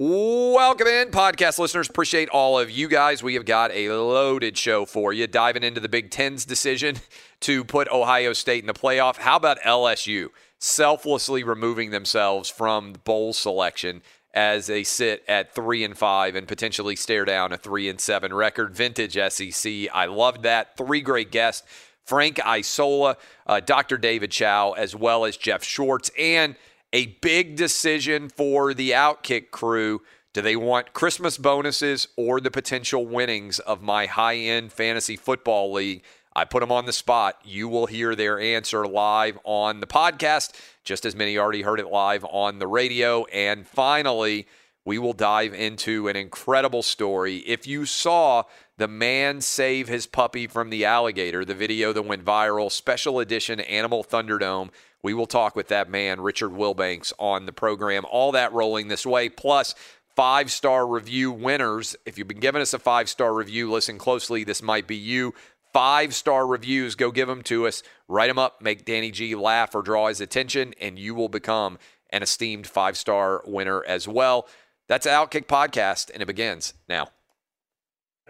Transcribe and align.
Welcome 0.00 0.86
in, 0.86 1.10
podcast 1.10 1.58
listeners. 1.58 1.88
Appreciate 1.88 2.28
all 2.28 2.56
of 2.56 2.70
you 2.70 2.86
guys. 2.86 3.20
We 3.20 3.34
have 3.34 3.44
got 3.44 3.72
a 3.72 3.90
loaded 3.90 4.56
show 4.56 4.84
for 4.84 5.12
you. 5.12 5.26
Diving 5.26 5.64
into 5.64 5.80
the 5.80 5.88
Big 5.88 6.12
Ten's 6.12 6.44
decision 6.44 6.98
to 7.40 7.64
put 7.64 7.88
Ohio 7.88 8.32
State 8.32 8.62
in 8.62 8.68
the 8.68 8.74
playoff. 8.74 9.16
How 9.16 9.34
about 9.34 9.58
LSU 9.62 10.28
selflessly 10.60 11.42
removing 11.42 11.90
themselves 11.90 12.48
from 12.48 12.92
bowl 13.02 13.32
selection 13.32 14.02
as 14.32 14.68
they 14.68 14.84
sit 14.84 15.24
at 15.26 15.52
three 15.52 15.82
and 15.82 15.98
five 15.98 16.36
and 16.36 16.46
potentially 16.46 16.94
stare 16.94 17.24
down 17.24 17.52
a 17.52 17.56
three 17.56 17.88
and 17.88 18.00
seven 18.00 18.32
record? 18.32 18.76
Vintage 18.76 19.18
SEC. 19.32 19.88
I 19.92 20.06
loved 20.06 20.44
that. 20.44 20.76
Three 20.76 21.00
great 21.00 21.32
guests: 21.32 21.66
Frank 22.04 22.38
Isola, 22.46 23.16
uh, 23.48 23.58
Dr. 23.58 23.98
David 23.98 24.30
Chao, 24.30 24.74
as 24.74 24.94
well 24.94 25.24
as 25.24 25.36
Jeff 25.36 25.64
Schwartz, 25.64 26.08
and 26.16 26.54
a 26.92 27.06
big 27.20 27.56
decision 27.56 28.28
for 28.28 28.74
the 28.74 28.90
Outkick 28.90 29.50
crew. 29.50 30.02
Do 30.32 30.42
they 30.42 30.56
want 30.56 30.92
Christmas 30.92 31.38
bonuses 31.38 32.08
or 32.16 32.40
the 32.40 32.50
potential 32.50 33.06
winnings 33.06 33.58
of 33.58 33.82
my 33.82 34.06
high 34.06 34.36
end 34.36 34.72
fantasy 34.72 35.16
football 35.16 35.72
league? 35.72 36.02
I 36.34 36.44
put 36.44 36.60
them 36.60 36.70
on 36.70 36.86
the 36.86 36.92
spot. 36.92 37.40
You 37.44 37.68
will 37.68 37.86
hear 37.86 38.14
their 38.14 38.38
answer 38.38 38.86
live 38.86 39.38
on 39.44 39.80
the 39.80 39.86
podcast, 39.86 40.52
just 40.84 41.04
as 41.04 41.16
many 41.16 41.36
already 41.36 41.62
heard 41.62 41.80
it 41.80 41.88
live 41.88 42.24
on 42.24 42.58
the 42.58 42.68
radio. 42.68 43.24
And 43.24 43.66
finally, 43.66 44.46
we 44.84 44.98
will 44.98 45.12
dive 45.12 45.52
into 45.52 46.08
an 46.08 46.16
incredible 46.16 46.82
story. 46.82 47.38
If 47.38 47.66
you 47.66 47.84
saw 47.84 48.44
the 48.76 48.88
man 48.88 49.40
save 49.40 49.88
his 49.88 50.06
puppy 50.06 50.46
from 50.46 50.70
the 50.70 50.84
alligator, 50.84 51.44
the 51.44 51.54
video 51.54 51.92
that 51.92 52.02
went 52.02 52.24
viral, 52.24 52.70
special 52.70 53.18
edition 53.18 53.58
Animal 53.60 54.04
Thunderdome, 54.04 54.70
we 55.02 55.14
will 55.14 55.26
talk 55.26 55.54
with 55.54 55.68
that 55.68 55.90
man, 55.90 56.20
Richard 56.20 56.50
Wilbanks, 56.50 57.12
on 57.18 57.46
the 57.46 57.52
program. 57.52 58.04
All 58.10 58.32
that 58.32 58.52
rolling 58.52 58.88
this 58.88 59.06
way, 59.06 59.28
plus 59.28 59.74
five 60.16 60.50
star 60.50 60.86
review 60.86 61.30
winners. 61.30 61.96
If 62.04 62.18
you've 62.18 62.28
been 62.28 62.40
giving 62.40 62.62
us 62.62 62.74
a 62.74 62.78
five 62.78 63.08
star 63.08 63.32
review, 63.32 63.70
listen 63.70 63.98
closely. 63.98 64.44
This 64.44 64.62
might 64.62 64.86
be 64.86 64.96
you. 64.96 65.34
Five 65.72 66.14
star 66.14 66.46
reviews, 66.46 66.94
go 66.94 67.10
give 67.10 67.28
them 67.28 67.42
to 67.44 67.66
us. 67.66 67.82
Write 68.08 68.28
them 68.28 68.38
up, 68.38 68.62
make 68.62 68.84
Danny 68.84 69.10
G 69.10 69.34
laugh 69.34 69.74
or 69.74 69.82
draw 69.82 70.08
his 70.08 70.20
attention, 70.20 70.74
and 70.80 70.98
you 70.98 71.14
will 71.14 71.28
become 71.28 71.78
an 72.10 72.22
esteemed 72.22 72.66
five 72.66 72.96
star 72.96 73.42
winner 73.46 73.84
as 73.84 74.08
well. 74.08 74.48
That's 74.88 75.06
Outkick 75.06 75.46
Podcast, 75.46 76.10
and 76.12 76.22
it 76.22 76.26
begins 76.26 76.74
now. 76.88 77.08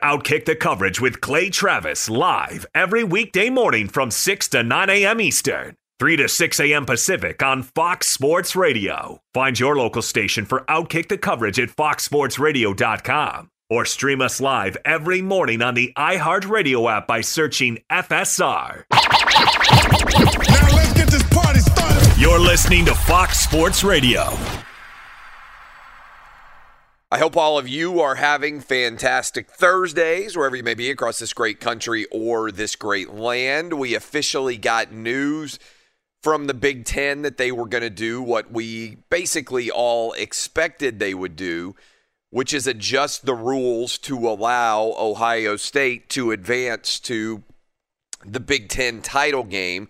Outkick 0.02 0.44
the 0.44 0.56
coverage 0.56 1.00
with 1.00 1.20
Clay 1.20 1.50
Travis 1.50 2.08
live 2.08 2.66
every 2.74 3.02
weekday 3.02 3.50
morning 3.50 3.88
from 3.88 4.10
6 4.10 4.48
to 4.48 4.62
9 4.62 4.90
a.m. 4.90 5.20
Eastern. 5.20 5.76
3 5.98 6.16
to 6.16 6.28
6 6.28 6.60
a.m. 6.60 6.86
Pacific 6.86 7.42
on 7.42 7.64
Fox 7.64 8.06
Sports 8.06 8.54
Radio. 8.54 9.20
Find 9.34 9.58
your 9.58 9.76
local 9.76 10.00
station 10.00 10.44
for 10.44 10.60
Outkick 10.68 11.08
the 11.08 11.18
coverage 11.18 11.58
at 11.58 11.70
foxsportsradio.com 11.70 13.50
or 13.68 13.84
stream 13.84 14.20
us 14.20 14.40
live 14.40 14.76
every 14.84 15.20
morning 15.20 15.60
on 15.60 15.74
the 15.74 15.92
iHeartRadio 15.98 16.88
app 16.88 17.08
by 17.08 17.20
searching 17.20 17.78
FSR. 17.90 18.84
Now 18.92 20.76
let's 20.76 20.92
get 20.92 21.08
this 21.08 21.24
party 21.30 21.58
started. 21.58 22.20
You're 22.20 22.38
listening 22.38 22.84
to 22.84 22.94
Fox 22.94 23.40
Sports 23.40 23.82
Radio. 23.82 24.22
I 27.10 27.18
hope 27.18 27.36
all 27.36 27.58
of 27.58 27.66
you 27.66 28.00
are 28.00 28.14
having 28.14 28.60
fantastic 28.60 29.50
Thursdays, 29.50 30.36
wherever 30.36 30.54
you 30.54 30.62
may 30.62 30.74
be 30.74 30.90
across 30.90 31.18
this 31.18 31.32
great 31.32 31.58
country 31.58 32.06
or 32.12 32.52
this 32.52 32.76
great 32.76 33.10
land. 33.10 33.72
We 33.72 33.96
officially 33.96 34.58
got 34.58 34.92
news 34.92 35.58
from 36.22 36.46
the 36.46 36.54
Big 36.54 36.84
Ten 36.84 37.22
that 37.22 37.36
they 37.36 37.52
were 37.52 37.66
going 37.66 37.82
to 37.82 37.90
do 37.90 38.22
what 38.22 38.50
we 38.50 38.96
basically 39.10 39.70
all 39.70 40.12
expected 40.14 40.98
they 40.98 41.14
would 41.14 41.36
do, 41.36 41.76
which 42.30 42.52
is 42.52 42.66
adjust 42.66 43.24
the 43.24 43.34
rules 43.34 43.98
to 43.98 44.28
allow 44.28 44.94
Ohio 44.98 45.56
State 45.56 46.08
to 46.10 46.32
advance 46.32 46.98
to 47.00 47.42
the 48.24 48.40
Big 48.40 48.68
Ten 48.68 49.00
title 49.00 49.44
game 49.44 49.88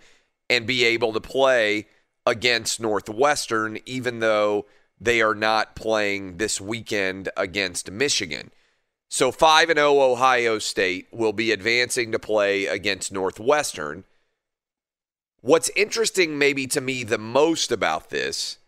and 0.50 0.66
be 0.66 0.84
able 0.84 1.12
to 1.12 1.20
play 1.20 1.86
against 2.26 2.80
Northwestern, 2.80 3.78
even 3.86 4.20
though 4.20 4.66
they 5.00 5.22
are 5.22 5.34
not 5.34 5.76
playing 5.76 6.36
this 6.36 6.60
weekend 6.60 7.28
against 7.36 7.90
Michigan. 7.90 8.50
So 9.08 9.32
5 9.32 9.70
and 9.70 9.78
0 9.78 10.00
Ohio 10.00 10.58
State 10.58 11.08
will 11.10 11.32
be 11.32 11.52
advancing 11.52 12.12
to 12.12 12.18
play 12.18 12.66
against 12.66 13.12
Northwestern. 13.12 14.04
What's 15.40 15.70
interesting, 15.76 16.38
maybe 16.38 16.66
to 16.68 16.80
me, 16.80 17.04
the 17.04 17.18
most 17.18 17.70
about 17.70 18.10
this 18.10 18.58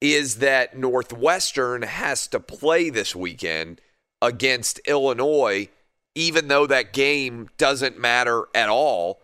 is 0.00 0.36
that 0.36 0.76
Northwestern 0.76 1.82
has 1.82 2.26
to 2.28 2.38
play 2.38 2.90
this 2.90 3.16
weekend 3.16 3.80
against 4.20 4.78
Illinois, 4.80 5.68
even 6.14 6.48
though 6.48 6.66
that 6.66 6.92
game 6.92 7.48
doesn't 7.56 7.98
matter 7.98 8.44
at 8.54 8.68
all. 8.68 9.22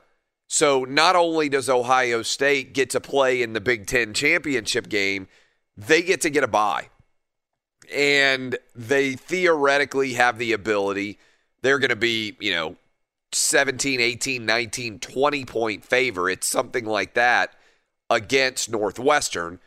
So 0.48 0.84
not 0.84 1.16
only 1.16 1.48
does 1.48 1.68
Ohio 1.68 2.22
State 2.22 2.72
get 2.72 2.90
to 2.90 3.00
play 3.00 3.42
in 3.42 3.52
the 3.52 3.60
Big 3.60 3.86
Ten 3.86 4.14
championship 4.14 4.88
game, 4.88 5.28
they 5.76 6.02
get 6.02 6.20
to 6.22 6.30
get 6.30 6.44
a 6.44 6.48
bye. 6.48 6.88
And 7.92 8.56
they 8.74 9.14
theoretically 9.14 10.14
have 10.14 10.38
the 10.38 10.52
ability, 10.52 11.18
they're 11.60 11.78
going 11.78 11.90
to 11.90 11.96
be, 11.96 12.36
you 12.40 12.52
know, 12.52 12.76
17, 13.36 14.00
18, 14.00 14.44
19, 14.46 14.98
20 14.98 15.44
point 15.44 15.84
favorites, 15.84 16.46
something 16.46 16.84
like 16.84 17.14
that, 17.14 17.54
against 18.10 18.70
Northwestern. 18.70 19.60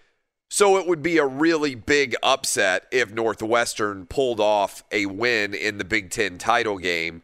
So 0.49 0.77
it 0.77 0.87
would 0.87 1.03
be 1.03 1.17
a 1.17 1.25
really 1.25 1.75
big 1.75 2.15
upset 2.23 2.87
if 2.91 3.11
Northwestern 3.11 4.05
pulled 4.05 4.39
off 4.39 4.83
a 4.91 5.05
win 5.05 5.53
in 5.53 5.77
the 5.77 5.85
Big 5.85 6.09
Ten 6.09 6.37
title 6.37 6.77
game. 6.77 7.23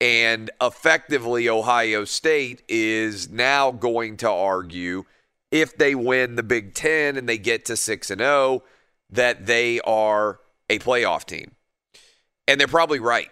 And 0.00 0.50
effectively, 0.60 1.48
Ohio 1.48 2.04
State 2.04 2.62
is 2.68 3.30
now 3.30 3.70
going 3.70 4.16
to 4.18 4.30
argue 4.30 5.04
if 5.50 5.76
they 5.76 5.94
win 5.94 6.36
the 6.36 6.42
Big 6.42 6.74
Ten 6.74 7.16
and 7.16 7.28
they 7.28 7.38
get 7.38 7.64
to 7.66 7.76
6 7.76 8.10
and 8.10 8.20
0 8.20 8.62
that 9.10 9.46
they 9.46 9.80
are 9.80 10.40
a 10.70 10.78
playoff 10.78 11.24
team. 11.24 11.52
And 12.48 12.58
they're 12.58 12.66
probably 12.66 12.98
right 12.98 13.30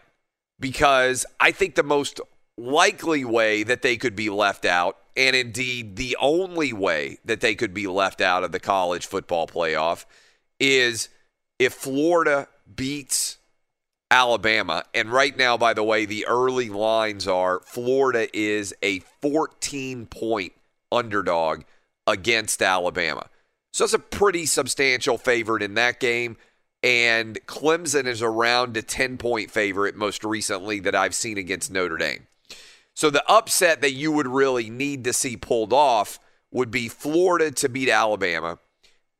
because 0.60 1.26
I 1.40 1.50
think 1.52 1.74
the 1.74 1.82
most 1.82 2.20
likely 2.60 3.24
way 3.24 3.62
that 3.62 3.82
they 3.82 3.96
could 3.96 4.14
be 4.14 4.30
left 4.30 4.64
out, 4.64 4.98
and 5.16 5.34
indeed 5.34 5.96
the 5.96 6.16
only 6.20 6.72
way 6.72 7.18
that 7.24 7.40
they 7.40 7.54
could 7.54 7.74
be 7.74 7.86
left 7.86 8.20
out 8.20 8.44
of 8.44 8.52
the 8.52 8.60
college 8.60 9.06
football 9.06 9.46
playoff, 9.46 10.04
is 10.58 11.08
if 11.58 11.72
Florida 11.72 12.48
beats 12.74 13.38
Alabama. 14.10 14.84
And 14.94 15.10
right 15.10 15.36
now, 15.36 15.56
by 15.56 15.74
the 15.74 15.84
way, 15.84 16.04
the 16.04 16.26
early 16.26 16.68
lines 16.68 17.28
are 17.28 17.60
Florida 17.64 18.28
is 18.36 18.74
a 18.82 19.00
14 19.20 20.06
point 20.06 20.52
underdog 20.90 21.62
against 22.06 22.60
Alabama. 22.60 23.28
So 23.72 23.84
it's 23.84 23.94
a 23.94 23.98
pretty 23.98 24.46
substantial 24.46 25.16
favorite 25.16 25.62
in 25.62 25.74
that 25.74 26.00
game. 26.00 26.36
And 26.82 27.38
Clemson 27.46 28.06
is 28.06 28.22
around 28.22 28.76
a 28.76 28.82
10 28.82 29.18
point 29.18 29.50
favorite 29.50 29.94
most 29.94 30.24
recently 30.24 30.80
that 30.80 30.94
I've 30.94 31.14
seen 31.14 31.38
against 31.38 31.70
Notre 31.70 31.98
Dame. 31.98 32.26
So 33.00 33.08
the 33.08 33.26
upset 33.32 33.80
that 33.80 33.92
you 33.92 34.12
would 34.12 34.28
really 34.28 34.68
need 34.68 35.04
to 35.04 35.14
see 35.14 35.34
pulled 35.34 35.72
off 35.72 36.20
would 36.50 36.70
be 36.70 36.86
Florida 36.86 37.50
to 37.50 37.66
beat 37.70 37.88
Alabama. 37.88 38.58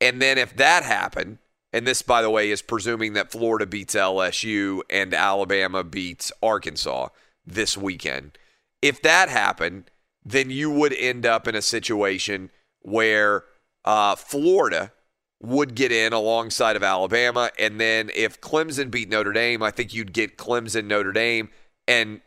And 0.03 0.21
then 0.21 0.37
if 0.37 0.55
that 0.57 0.83
happened, 0.83 1.39
and 1.73 1.87
this, 1.87 2.03
by 2.03 2.21
the 2.21 2.29
way, 2.29 2.51
is 2.51 2.61
presuming 2.61 3.15
that 3.15 3.33
Florida 3.33 3.65
beats 3.65 3.95
LSU 3.95 4.83
and 4.91 5.15
Alabama 5.15 5.83
beats 5.83 6.31
Arkansas 6.43 7.09
this 7.47 7.75
weekend. 7.75 8.37
If 8.83 9.01
that 9.01 9.31
happened, 9.31 9.91
then 10.23 10.51
you 10.51 10.71
would 10.71 10.93
end 10.93 11.25
up 11.25 11.49
in 11.49 11.55
a 11.55 11.63
situation 11.63 12.51
where 12.81 13.45
uh, 13.87 14.15
Florida 14.15 14.93
would 15.41 15.75
get 15.75 15.91
in 15.91 16.13
alongside 16.13 16.77
of 16.77 16.83
Alabama. 16.83 17.51
And 17.59 17.81
then 17.81 18.11
if 18.15 18.43
Clemson 18.43 18.91
beat 18.91 19.09
Notre 19.09 19.33
Dame, 19.33 19.63
I 19.63 19.71
think 19.71 19.95
you'd 19.95 20.13
get 20.13 20.37
Clemson, 20.37 20.85
Notre 20.85 21.13
Dame, 21.13 21.49
and 21.89 22.21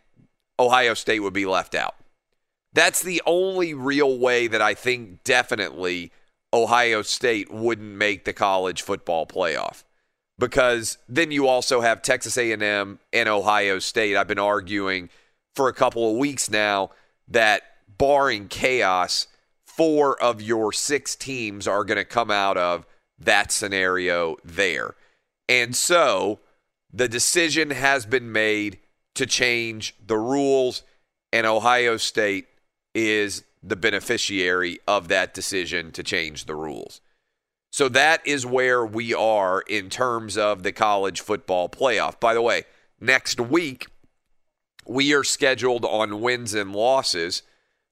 Ohio 0.60 0.94
State 0.94 1.20
would 1.20 1.34
be 1.34 1.46
left 1.46 1.76
out. 1.76 1.96
That's 2.74 3.02
the 3.02 3.22
only 3.26 3.74
real 3.74 4.18
way 4.18 4.48
that 4.48 4.62
I 4.62 4.74
think 4.74 5.24
definitely 5.24 6.12
Ohio 6.54 7.02
State 7.02 7.52
wouldn't 7.52 7.96
make 7.96 8.26
the 8.26 8.34
college 8.34 8.82
football 8.82 9.26
playoff. 9.26 9.84
Because 10.40 10.98
then 11.08 11.32
you 11.32 11.48
also 11.48 11.82
have 11.82 12.02
Texas 12.02 12.38
A&M 12.38 13.00
and 13.12 13.30
Ohio 13.30 13.80
State. 13.80 14.18
I've 14.18 14.28
been 14.28 14.40
arguing 14.40 15.10
for 15.56 15.68
a 15.68 15.74
couple 15.74 16.10
of 16.10 16.18
weeks 16.18 16.50
now 16.50 16.90
that 17.28 17.62
barring 17.98 18.48
chaos, 18.48 19.28
four 19.66 20.22
of 20.22 20.42
your 20.42 20.74
six 20.74 21.16
teams 21.16 21.68
are 21.68 21.84
going 21.84 21.98
to 21.98 22.06
come 22.06 22.32
out 22.32 22.58
of 22.58 22.86
that 23.20 23.52
scenario 23.52 24.38
there. 24.44 24.96
And 25.48 25.76
so 25.76 26.40
the 26.92 27.08
decision 27.08 27.70
has 27.72 28.06
been 28.06 28.32
made 28.32 28.80
to 29.16 29.26
change 29.26 29.96
the 30.06 30.18
rules, 30.18 30.84
and 31.32 31.46
Ohio 31.46 31.98
State 31.98 32.48
is 32.94 33.44
the 33.62 33.76
beneficiary 33.76 34.80
of 34.88 35.08
that 35.08 35.34
decision 35.34 35.92
to 35.92 36.04
change 36.04 36.46
the 36.46 36.56
rules. 36.56 37.02
So 37.72 37.90
that 37.90 38.26
is 38.28 38.46
where 38.46 38.86
we 38.86 39.14
are 39.14 39.62
in 39.62 39.90
terms 39.90 40.38
of 40.38 40.62
the 40.64 40.72
college 40.72 41.22
football 41.22 41.70
playoff. 41.70 42.20
By 42.20 42.34
the 42.34 42.42
way, 42.42 42.64
next 43.00 43.40
week, 43.40 43.88
we 44.86 45.14
are 45.14 45.24
scheduled 45.24 45.86
on 45.86 46.22
wins 46.22 46.54
and 46.54 46.74
losses 46.74 47.42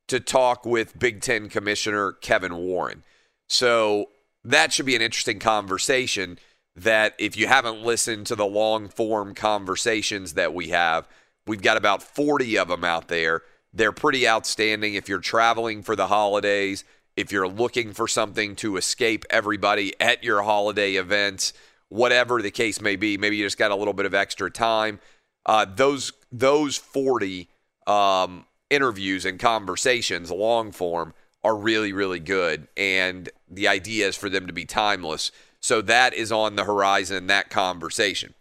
to 0.07 0.19
talk 0.19 0.65
with 0.65 1.00
Big 1.00 1.21
Ten 1.21 1.50
Commissioner 1.50 2.12
Kevin 2.12 2.57
Warren. 2.57 3.03
So 3.47 4.09
that 4.44 4.73
should 4.73 4.85
be 4.85 4.95
an 4.95 5.01
interesting 5.01 5.39
conversation. 5.39 6.38
That 6.83 7.13
if 7.19 7.38
you 7.38 7.48
haven't 7.48 7.83
listened 7.83 8.28
to 8.28 8.36
the 8.36 8.45
long 8.45 8.88
form 8.88 9.36
conversations 9.36 10.33
that 10.33 10.54
we 10.54 10.69
have, 10.69 11.07
we've 11.45 11.62
got 11.62 11.78
about 11.78 12.01
40 12.01 12.57
of 12.57 12.69
them 12.69 12.83
out 12.83 13.07
there. 13.07 13.44
They're 13.74 13.92
pretty 13.92 14.28
outstanding 14.28 14.95
if 14.95 15.07
you're 15.07 15.19
traveling 15.19 15.83
for 15.83 15.95
the 15.95 16.07
holidays, 16.07 16.83
if 17.16 17.31
you're 17.31 17.48
looking 17.48 17.94
for 17.94 18.07
something 18.07 18.56
to 18.57 18.78
escape 18.78 19.25
everybody 19.30 19.94
at 20.00 20.24
your 20.24 20.42
holiday 20.42 20.95
events, 20.95 21.54
whatever 21.89 22.42
the 22.42 22.51
case 22.51 22.81
may 22.81 22.95
be. 22.95 23.18
Maybe 23.18 23.38
you 23.38 23.45
just 23.45 23.57
got 23.57 23.72
a 23.72 23.75
little 23.75 23.94
bit 23.94 24.06
of 24.06 24.13
extra 24.13 24.50
time. 24.50 25.00
Uh, 25.45 25.66
those 25.66 26.13
those 26.31 26.78
40 26.78 27.50
um, 27.86 28.45
interviews 28.69 29.25
and 29.25 29.39
conversations, 29.39 30.31
long 30.31 30.72
form, 30.72 31.13
are 31.44 31.56
really 31.56 31.94
really 31.94 32.19
good, 32.19 32.68
and 32.78 33.30
the 33.50 33.68
idea 33.68 34.07
is 34.07 34.16
for 34.16 34.30
them 34.30 34.48
to 34.48 34.54
be 34.54 34.66
timeless. 34.66 35.31
So 35.62 35.81
that 35.84 36.13
is 36.13 36.31
on 36.31 36.56
the 36.56 36.63
horizon. 36.63 37.28
That 37.28 37.50
conversation. 37.50 38.34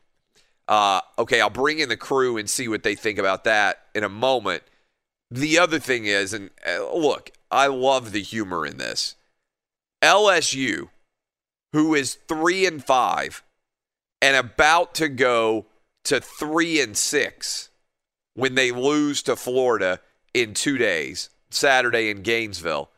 Uh, 0.67 1.01
okay, 1.19 1.41
I'll 1.41 1.51
bring 1.51 1.81
in 1.81 1.89
the 1.89 1.97
crew 1.97 2.37
and 2.37 2.49
see 2.49 2.69
what 2.69 2.83
they 2.83 2.95
think 2.95 3.19
about 3.19 3.45
that 3.45 3.83
in 3.95 4.05
a 4.05 4.09
moment. 4.09 4.63
The 5.31 5.59
other 5.59 5.79
thing 5.79 6.07
is, 6.07 6.33
and 6.33 6.51
uh, 6.67 6.95
look, 6.95 7.31
I 7.51 7.67
love 7.67 8.13
the 8.13 8.23
humor 8.23 8.65
in 8.65 8.79
this. 8.79 9.17
LSU, 10.03 10.89
who 11.73 11.95
is 11.95 12.15
three 12.29 12.67
and 12.67 12.83
five 12.83 13.43
and 14.23 14.37
about 14.37 14.95
to 14.95 15.09
go 15.09 15.67
to 16.05 16.21
three 16.21 16.81
and 16.81 16.97
six 16.97 17.71
when 18.35 18.55
they 18.55 18.71
lose 18.71 19.23
to 19.25 19.37
Florida 19.37 20.01
in 20.33 20.55
two 20.55 20.79
days, 20.79 21.31
Saturday 21.51 22.11
in 22.11 22.23
Gainesville, 22.23 22.91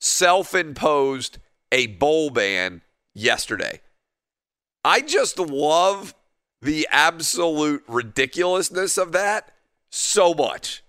self 0.00 0.54
imposed 0.54 1.38
a 1.72 1.88
bowl 1.88 2.30
ban 2.30 2.82
yesterday. 3.14 3.80
I 4.84 5.00
just 5.00 5.38
love 5.38 6.14
the 6.60 6.88
absolute 6.90 7.84
ridiculousness 7.86 8.98
of 8.98 9.12
that 9.12 9.52
so 9.90 10.34
much 10.34 10.82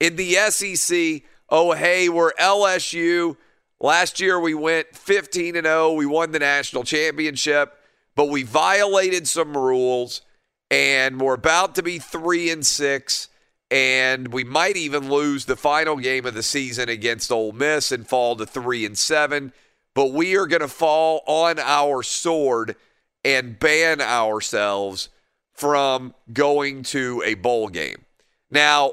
in 0.00 0.16
the 0.16 0.34
SEC. 0.50 1.22
Oh, 1.48 1.72
hey, 1.72 2.08
we're 2.08 2.32
LSU. 2.34 3.36
Last 3.80 4.20
year 4.20 4.38
we 4.38 4.54
went 4.54 4.94
15 4.94 5.56
and 5.56 5.66
0. 5.66 5.92
We 5.92 6.06
won 6.06 6.32
the 6.32 6.38
national 6.40 6.84
championship, 6.84 7.76
but 8.14 8.28
we 8.28 8.42
violated 8.42 9.28
some 9.28 9.56
rules 9.56 10.22
and 10.70 11.20
we're 11.20 11.34
about 11.34 11.74
to 11.76 11.82
be 11.82 11.98
3 11.98 12.50
and 12.50 12.66
6 12.66 13.28
and 13.70 14.28
we 14.32 14.44
might 14.44 14.76
even 14.76 15.10
lose 15.10 15.44
the 15.44 15.56
final 15.56 15.96
game 15.96 16.24
of 16.24 16.34
the 16.34 16.42
season 16.42 16.88
against 16.88 17.30
Ole 17.30 17.52
Miss 17.52 17.92
and 17.92 18.06
fall 18.06 18.34
to 18.36 18.46
3 18.46 18.86
and 18.86 18.96
7, 18.96 19.52
but 19.98 20.12
we 20.12 20.36
are 20.36 20.46
going 20.46 20.60
to 20.60 20.68
fall 20.68 21.24
on 21.26 21.58
our 21.58 22.04
sword 22.04 22.76
and 23.24 23.58
ban 23.58 24.00
ourselves 24.00 25.08
from 25.54 26.14
going 26.32 26.84
to 26.84 27.20
a 27.26 27.34
bowl 27.34 27.66
game. 27.66 28.04
Now, 28.48 28.92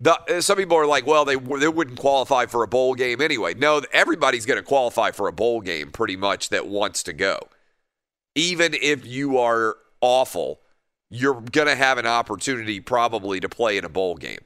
the, 0.00 0.20
eh, 0.28 0.42
some 0.42 0.58
people 0.58 0.76
are 0.76 0.84
like, 0.84 1.06
well, 1.06 1.24
they 1.24 1.36
they 1.36 1.68
wouldn't 1.68 1.98
qualify 1.98 2.44
for 2.44 2.62
a 2.62 2.68
bowl 2.68 2.94
game 2.94 3.22
anyway. 3.22 3.54
No, 3.54 3.80
everybody's 3.90 4.44
going 4.44 4.58
to 4.58 4.62
qualify 4.62 5.12
for 5.12 5.28
a 5.28 5.32
bowl 5.32 5.62
game 5.62 5.90
pretty 5.90 6.14
much 6.14 6.50
that 6.50 6.66
wants 6.66 7.02
to 7.04 7.14
go. 7.14 7.38
Even 8.34 8.74
if 8.74 9.06
you 9.06 9.38
are 9.38 9.78
awful, 10.02 10.60
you're 11.08 11.40
going 11.40 11.68
to 11.68 11.74
have 11.74 11.96
an 11.96 12.04
opportunity 12.04 12.80
probably 12.80 13.40
to 13.40 13.48
play 13.48 13.78
in 13.78 13.84
a 13.86 13.88
bowl 13.88 14.16
game. 14.16 14.44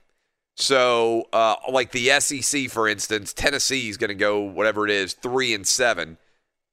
So, 0.61 1.29
uh, 1.33 1.55
like 1.71 1.93
the 1.93 2.09
SEC, 2.19 2.69
for 2.69 2.89
instance, 2.89 3.33
Tennessee 3.33 3.89
is 3.89 3.97
going 3.97 4.09
to 4.09 4.15
go 4.15 4.41
whatever 4.41 4.85
it 4.85 4.91
is, 4.91 5.15
three 5.15 5.55
and 5.55 5.65
seven, 5.65 6.19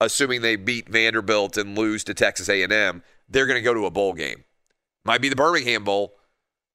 assuming 0.01 0.42
they 0.42 0.56
beat 0.56 0.89
Vanderbilt 0.89 1.56
and 1.56 1.77
lose 1.77 2.04
to 2.06 2.15
Texas 2.15 2.50
A&M. 2.50 3.04
They're 3.30 3.46
going 3.46 3.60
to 3.60 3.62
go 3.62 3.75
to 3.75 3.86
a 3.86 3.92
bowl 3.92 4.13
game. 4.13 4.44
Might 5.06 5.22
be 5.22 5.30
the 5.30 5.36
Birmingham 5.36 5.84
Bowl 5.84 6.15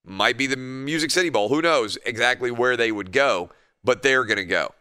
might 0.05 0.39
be 0.39 0.47
the 0.47 0.57
Music 0.57 1.11
City 1.11 1.29
Bowl. 1.31 1.49
Who 1.49 1.61
knows 1.61 1.99
exactly 2.05 2.51
where 2.51 2.77
they 2.77 2.93
would 2.93 3.13
go, 3.13 3.51
but 3.85 4.03
they're 4.03 4.25
going 4.25 4.39
to 4.39 4.45
go. 4.45 4.73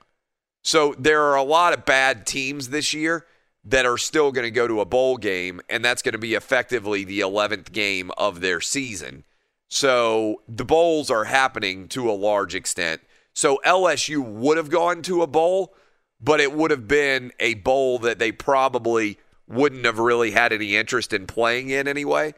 So 0.64 0.96
there 0.98 1.24
are 1.24 1.36
a 1.36 1.44
lot 1.44 1.74
of 1.74 1.86
bad 1.86 2.26
teams 2.26 2.70
this 2.70 2.94
year 2.94 3.26
that 3.66 3.86
are 3.86 3.98
still 3.98 4.32
going 4.32 4.46
to 4.46 4.52
go 4.52 4.68
to 4.68 4.82
a 4.82 4.86
bowl 4.86 5.18
game, 5.18 5.62
and 5.70 5.84
that's 5.84 6.02
going 6.02 6.14
to 6.14 6.20
be 6.20 6.36
effectively 6.36 7.04
the 7.04 7.20
11th 7.20 7.72
game 7.72 8.12
of 8.18 8.40
their 8.40 8.62
season. 8.62 9.26
So 9.70 10.42
the 10.48 10.66
bowls 10.66 11.10
are 11.10 11.26
happening 11.26 11.88
to 11.90 12.10
a 12.10 12.14
large 12.14 12.56
extent. 12.56 13.02
So 13.34 13.62
LSU 13.66 14.24
would 14.24 14.58
have 14.58 14.70
gone 14.70 15.02
to 15.04 15.22
a 15.22 15.28
bowl, 15.28 15.76
but 16.20 16.40
it 16.40 16.52
would 16.52 16.72
have 16.72 16.88
been 16.88 17.32
a 17.40 17.54
bowl 17.56 18.00
that 18.00 18.20
they 18.20 18.32
probably 18.32 19.20
wouldn't 19.48 19.86
have 19.86 20.00
really 20.00 20.32
had 20.32 20.52
any 20.52 20.76
interest 20.76 21.14
in 21.14 21.28
playing 21.28 21.70
in 21.70 21.88
anyway 21.88 22.34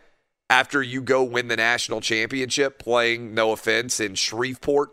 after 0.52 0.84
you 0.84 1.02
go 1.02 1.24
win 1.24 1.48
the 1.48 1.56
national 1.56 2.02
championship 2.02 2.78
playing, 2.78 3.34
no 3.34 3.54
offense, 3.54 4.02
in 4.02 4.16
Shreveport 4.16 4.90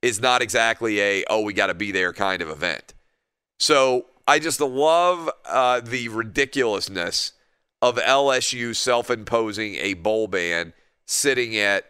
is 0.00 0.20
not 0.20 0.40
exactly 0.40 1.00
a, 1.00 1.24
oh, 1.28 1.40
we 1.40 1.52
got 1.52 1.66
to 1.66 1.74
be 1.74 1.90
there 1.90 2.12
kind 2.12 2.40
of 2.40 2.48
event. 2.48 2.94
So 3.58 4.06
I 4.28 4.38
just 4.38 4.60
love 4.60 5.28
uh, 5.44 5.80
the 5.80 6.08
ridiculousness 6.08 7.32
of 7.82 7.96
LSU 7.96 8.76
self 8.76 9.10
imposing 9.10 9.74
a 9.74 9.94
bowl 9.94 10.28
ban 10.28 10.72
sitting 11.06 11.56
at 11.56 11.84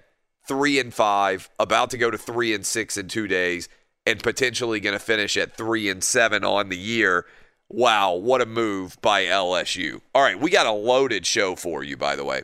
three 0.46 0.78
and 0.78 0.92
five, 0.92 1.48
about 1.58 1.90
to 1.90 1.98
go 1.98 2.10
to 2.10 2.18
three 2.18 2.54
and 2.54 2.66
six 2.66 2.96
in 2.96 3.08
two 3.08 3.28
days, 3.28 3.68
and 4.06 4.22
potentially 4.22 4.80
going 4.80 4.98
to 4.98 5.04
finish 5.04 5.36
at 5.36 5.56
three 5.56 5.88
and 5.88 6.02
seven 6.02 6.44
on 6.44 6.68
the 6.68 6.76
year. 6.76 7.26
Wow, 7.68 8.14
what 8.14 8.42
a 8.42 8.46
move 8.46 9.00
by 9.00 9.24
LSU. 9.24 10.00
All 10.14 10.22
right, 10.22 10.38
we 10.38 10.50
got 10.50 10.66
a 10.66 10.72
loaded 10.72 11.24
show 11.24 11.56
for 11.56 11.82
you, 11.82 11.96
by 11.96 12.16
the 12.16 12.24
way. 12.24 12.42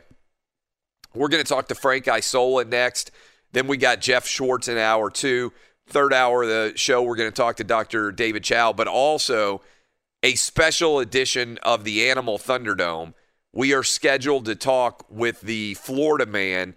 We're 1.13 1.27
going 1.27 1.43
to 1.43 1.49
talk 1.49 1.67
to 1.67 1.75
Frank 1.75 2.07
Isola 2.07 2.65
next. 2.65 3.11
Then 3.51 3.67
we 3.67 3.77
got 3.77 4.01
Jeff 4.01 4.27
Schwartz 4.27 4.67
in 4.67 4.77
hour 4.77 5.09
two. 5.09 5.51
Third 5.87 6.13
hour 6.13 6.43
of 6.43 6.49
the 6.49 6.73
show, 6.75 7.01
we're 7.01 7.15
going 7.15 7.31
to 7.31 7.35
talk 7.35 7.55
to 7.57 7.63
Dr. 7.63 8.11
David 8.11 8.43
Chao, 8.43 8.73
but 8.73 8.87
also 8.87 9.61
a 10.21 10.35
special 10.35 10.99
edition 10.99 11.57
of 11.63 11.83
the 11.83 12.07
Animal 12.09 12.37
Thunderdome. 12.37 13.13
We 13.51 13.73
are 13.73 13.83
scheduled 13.83 14.45
to 14.45 14.55
talk 14.55 15.05
with 15.09 15.41
the 15.41 15.73
Florida 15.75 16.25
man 16.25 16.75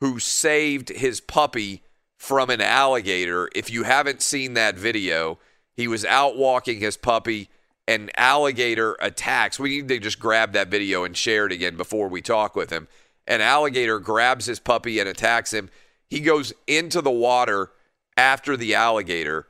who 0.00 0.18
saved 0.18 0.88
his 0.88 1.20
puppy 1.20 1.82
from 2.16 2.50
an 2.50 2.60
alligator. 2.60 3.50
If 3.54 3.70
you 3.70 3.82
haven't 3.82 4.22
seen 4.22 4.54
that 4.54 4.76
video, 4.76 5.38
he 5.76 5.86
was 5.86 6.04
out 6.04 6.36
walking 6.36 6.80
his 6.80 6.96
puppy. 6.96 7.50
and 7.86 8.10
alligator 8.16 8.96
attacks. 9.00 9.58
We 9.58 9.68
need 9.68 9.88
to 9.88 9.98
just 9.98 10.18
grab 10.18 10.52
that 10.52 10.68
video 10.68 11.04
and 11.04 11.16
share 11.16 11.46
it 11.46 11.52
again 11.52 11.76
before 11.76 12.08
we 12.08 12.22
talk 12.22 12.56
with 12.56 12.70
him. 12.70 12.88
An 13.26 13.40
alligator 13.40 13.98
grabs 13.98 14.46
his 14.46 14.58
puppy 14.58 14.98
and 14.98 15.08
attacks 15.08 15.52
him. 15.52 15.70
He 16.08 16.20
goes 16.20 16.52
into 16.66 17.00
the 17.00 17.10
water 17.10 17.72
after 18.16 18.56
the 18.56 18.74
alligator, 18.74 19.46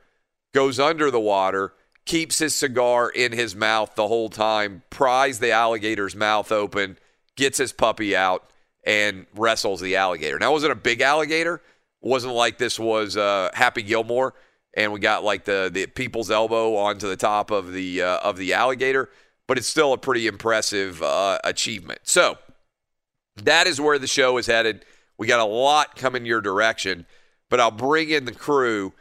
goes 0.53 0.79
under 0.79 1.11
the 1.11 1.19
water, 1.19 1.73
keeps 2.05 2.37
his 2.37 2.55
cigar 2.55 3.09
in 3.09 3.31
his 3.31 3.55
mouth 3.55 3.95
the 3.95 4.07
whole 4.07 4.29
time, 4.29 4.83
pries 4.89 5.39
the 5.39 5.51
alligator's 5.51 6.15
mouth 6.15 6.51
open, 6.51 6.97
gets 7.35 7.57
his 7.57 7.73
puppy 7.73 8.15
out, 8.15 8.49
and 8.85 9.25
wrestles 9.35 9.81
the 9.81 9.95
alligator. 9.95 10.37
Now, 10.37 10.51
wasn't 10.51 10.71
a 10.71 10.75
big 10.75 11.01
alligator. 11.01 11.61
Wasn't 12.01 12.33
like 12.33 12.59
this 12.59 12.79
was 12.79 13.17
uh, 13.17 13.49
Happy 13.53 13.81
Gilmore, 13.81 14.35
and 14.75 14.93
we 14.93 14.99
got 14.99 15.23
like 15.23 15.45
the 15.45 15.71
the 15.73 15.87
people's 15.87 16.29
elbow 16.29 16.75
onto 16.75 17.07
the 17.07 17.15
top 17.17 17.49
of 17.49 17.73
the 17.73 18.03
uh, 18.03 18.19
of 18.19 18.37
the 18.37 18.53
alligator, 18.53 19.09
but 19.47 19.57
it's 19.57 19.67
still 19.67 19.91
a 19.91 19.97
pretty 19.97 20.27
impressive 20.27 21.01
uh, 21.01 21.39
achievement. 21.43 22.01
So 22.03 22.37
that 23.37 23.65
is 23.65 23.81
where 23.81 23.97
the 23.97 24.05
show 24.05 24.37
is 24.37 24.45
headed. 24.45 24.85
We 25.17 25.25
got 25.25 25.39
a 25.39 25.45
lot 25.45 25.95
coming 25.95 26.27
your 26.27 26.41
direction, 26.41 27.07
but 27.49 27.59
I'll 27.59 27.71
bring 27.71 28.11
in 28.11 28.25
the 28.25 28.31
crew. 28.31 28.93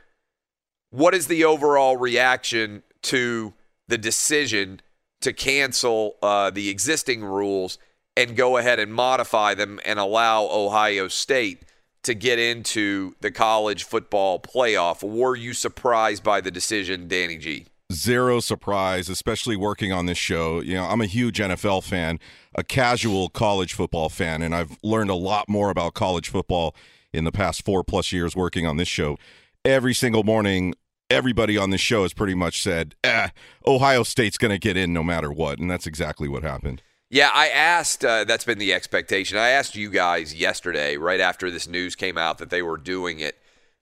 What 0.88 1.14
is 1.14 1.26
the 1.26 1.44
overall 1.44 1.98
reaction 1.98 2.84
to 3.04 3.54
the 3.88 3.98
decision 3.98 4.80
to 5.20 5.32
cancel 5.32 6.16
uh, 6.22 6.50
the 6.50 6.68
existing 6.68 7.24
rules 7.24 7.78
and 8.16 8.36
go 8.36 8.56
ahead 8.56 8.78
and 8.78 8.92
modify 8.92 9.54
them 9.54 9.80
and 9.84 9.98
allow 9.98 10.48
Ohio 10.50 11.08
State 11.08 11.62
to 12.02 12.14
get 12.14 12.38
into 12.38 13.14
the 13.20 13.30
college 13.30 13.84
football 13.84 14.38
playoff? 14.38 15.02
Were 15.02 15.36
you 15.36 15.54
surprised 15.54 16.22
by 16.22 16.40
the 16.40 16.50
decision, 16.50 17.08
Danny 17.08 17.38
G? 17.38 17.66
zero 17.92 18.40
surprise, 18.40 19.08
especially 19.08 19.56
working 19.56 19.92
on 19.92 20.06
this 20.06 20.18
show. 20.18 20.60
You 20.60 20.74
know, 20.74 20.84
I'm 20.84 21.00
a 21.00 21.06
huge 21.06 21.38
NFL 21.38 21.84
fan, 21.84 22.18
a 22.54 22.64
casual 22.64 23.28
college 23.28 23.72
football 23.72 24.08
fan, 24.08 24.42
and 24.42 24.54
I've 24.54 24.78
learned 24.82 25.10
a 25.10 25.14
lot 25.14 25.48
more 25.48 25.70
about 25.70 25.94
college 25.94 26.28
football 26.28 26.74
in 27.12 27.24
the 27.24 27.32
past 27.32 27.64
four 27.64 27.84
plus 27.84 28.12
years 28.12 28.34
working 28.34 28.66
on 28.66 28.76
this 28.76 28.88
show. 28.88 29.16
Every 29.64 29.94
single 29.94 30.24
morning, 30.24 30.74
everybody 31.14 31.56
on 31.56 31.70
this 31.70 31.80
show 31.80 32.02
has 32.02 32.12
pretty 32.12 32.34
much 32.34 32.62
said, 32.62 32.94
eh, 33.02 33.28
Ohio 33.66 34.02
State's 34.02 34.38
going 34.38 34.50
to 34.50 34.58
get 34.58 34.76
in 34.76 34.92
no 34.92 35.02
matter 35.02 35.32
what. 35.32 35.58
And 35.58 35.70
that's 35.70 35.86
exactly 35.86 36.28
what 36.28 36.42
happened. 36.42 36.82
Yeah, 37.10 37.30
I 37.32 37.48
asked, 37.48 38.04
uh, 38.04 38.24
that's 38.24 38.44
been 38.44 38.58
the 38.58 38.74
expectation. 38.74 39.38
I 39.38 39.50
asked 39.50 39.76
you 39.76 39.90
guys 39.90 40.34
yesterday, 40.34 40.96
right 40.96 41.20
after 41.20 41.50
this 41.50 41.68
news 41.68 41.94
came 41.94 42.18
out 42.18 42.38
that 42.38 42.50
they 42.50 42.62
were 42.62 42.76
doing 42.76 43.20
it. 43.20 43.38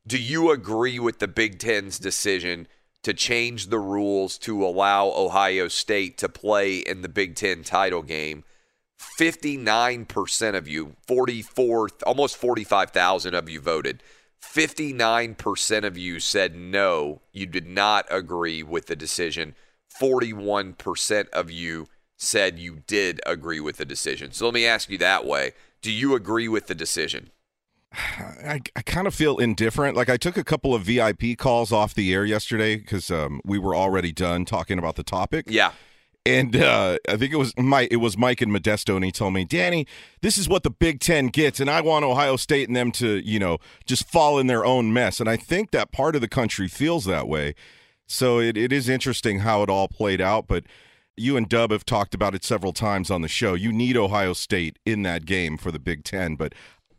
Do 0.07 0.19
you 0.19 0.51
agree 0.51 0.99
with 0.99 1.19
the 1.19 1.29
Big 1.29 1.59
Ten's 1.59 1.99
decision 1.99 2.69
to 3.03 3.13
change 3.13 3.67
the 3.67 3.79
rules 3.79 4.39
to 4.39 4.65
allow 4.65 5.09
Ohio 5.09 5.69
State 5.69 6.17
to 6.19 6.29
play 6.29 6.79
in 6.79 7.03
the 7.03 7.09
Big 7.09 7.35
Ten 7.35 7.63
title 7.63 8.03
game. 8.03 8.45
59% 9.19 10.55
of 10.55 10.69
you, 10.69 10.95
44, 11.09 11.89
almost 12.07 12.37
45,000 12.37 13.35
of 13.35 13.49
you 13.49 13.61
voted. 13.61 14.03
59% 14.43 15.85
of 15.85 15.97
you 15.97 16.21
said 16.21 16.55
no, 16.55 17.23
you 17.33 17.47
did 17.47 17.67
not 17.67 18.07
agree 18.11 18.63
with 18.63 18.87
the 18.87 18.97
decision. 18.97 19.55
41% 20.01 21.29
of 21.31 21.51
you 21.51 21.87
said 22.17 22.59
you 22.59 22.83
did 22.87 23.21
agree 23.27 23.61
with 23.61 23.77
the 23.77 23.85
decision. 23.85 24.33
So 24.33 24.45
let 24.47 24.55
me 24.55 24.67
ask 24.67 24.91
you 24.91 24.99
that 24.99 25.25
way. 25.25 25.53
Do 25.81 25.91
you 25.91 26.15
agree 26.15 26.49
with 26.49 26.67
the 26.67 26.75
decision? 26.75 27.31
I, 27.93 28.61
I 28.75 28.83
kind 28.83 29.07
of 29.07 29.15
feel 29.15 29.39
indifferent. 29.39 29.97
Like 29.97 30.09
I 30.09 30.17
took 30.17 30.37
a 30.37 30.45
couple 30.45 30.75
of 30.75 30.83
VIP 30.83 31.37
calls 31.37 31.73
off 31.73 31.95
the 31.95 32.13
air 32.13 32.25
yesterday 32.25 32.77
because 32.77 33.11
um, 33.11 33.41
we 33.45 33.59
were 33.59 33.75
already 33.75 34.13
done 34.13 34.45
talking 34.45 34.79
about 34.79 34.97
the 34.97 35.03
topic. 35.03 35.47
Yeah. 35.49 35.73
And 36.25 36.55
uh, 36.55 36.99
I 37.09 37.17
think 37.17 37.33
it 37.33 37.37
was 37.37 37.53
Mike. 37.59 37.89
It 37.91 37.97
was 37.97 38.17
Mike 38.17 38.41
and 38.41 38.53
Modesto, 38.53 38.95
and 38.95 39.05
he 39.05 39.11
told 39.11 39.35
me, 39.35 39.45
"Danny, 39.45 39.87
this 40.21 40.39
is 40.39 40.49
what 40.49 40.63
the 40.63 40.71
Big 40.71 41.01
Ten 41.01 41.27
gets, 41.27 41.59
and 41.59 41.69
I 41.69 41.81
want 41.81 42.05
Ohio 42.05 42.37
State 42.37 42.69
and 42.69 42.77
them 42.77 42.93
to, 42.93 43.21
you 43.27 43.41
know, 43.41 43.59
just 43.87 44.09
fall 44.09 44.39
in 44.39 44.47
their 44.47 44.65
own 44.65 44.93
mess." 44.93 45.19
And 45.19 45.29
I 45.29 45.37
think 45.37 45.73
that 45.73 45.91
part 45.91 46.15
of 46.15 46.21
the 46.21 46.29
country 46.29 46.69
feels 46.69 47.07
that 47.07 47.27
way. 47.27 47.55
So 48.07 48.39
it, 48.39 48.57
it 48.57 48.73
is 48.73 48.89
interesting 48.89 49.41
how 49.41 49.63
it 49.63 49.71
all 49.71 49.89
played 49.89 50.21
out. 50.21 50.47
But 50.47 50.65
you 51.17 51.37
and 51.37 51.49
Dub 51.49 51.73
have 51.73 51.85
talked 51.85 52.15
about 52.15 52.37
it 52.37 52.45
several 52.45 52.73
times 52.73 53.11
on 53.11 53.23
the 53.23 53.29
show. 53.29 53.55
You 53.55 53.73
need 53.73 53.97
Ohio 53.97 54.33
State 54.33 54.79
in 54.87 55.03
that 55.03 55.27
game 55.27 55.57
for 55.57 55.73
the 55.73 55.81
Big 55.81 56.05
Ten. 56.05 56.37
But 56.37 56.55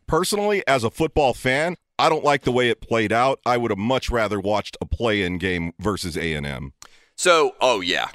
personally, 0.05 0.63
as 0.67 0.83
a 0.83 0.91
football 0.91 1.33
fan, 1.33 1.77
I 1.97 2.09
don't 2.09 2.25
like 2.25 2.43
the 2.43 2.51
way 2.51 2.69
it 2.69 2.81
played 2.81 3.13
out. 3.13 3.39
I 3.45 3.55
would 3.55 3.71
have 3.71 3.77
much 3.77 4.09
rather 4.09 4.39
watched 4.39 4.75
a 4.81 4.85
play-in 4.85 5.37
game 5.37 5.71
versus 5.79 6.17
A 6.17 6.33
and 6.33 6.45
M. 6.45 6.73
So, 7.15 7.55
oh 7.61 7.81
yeah, 7.81 8.09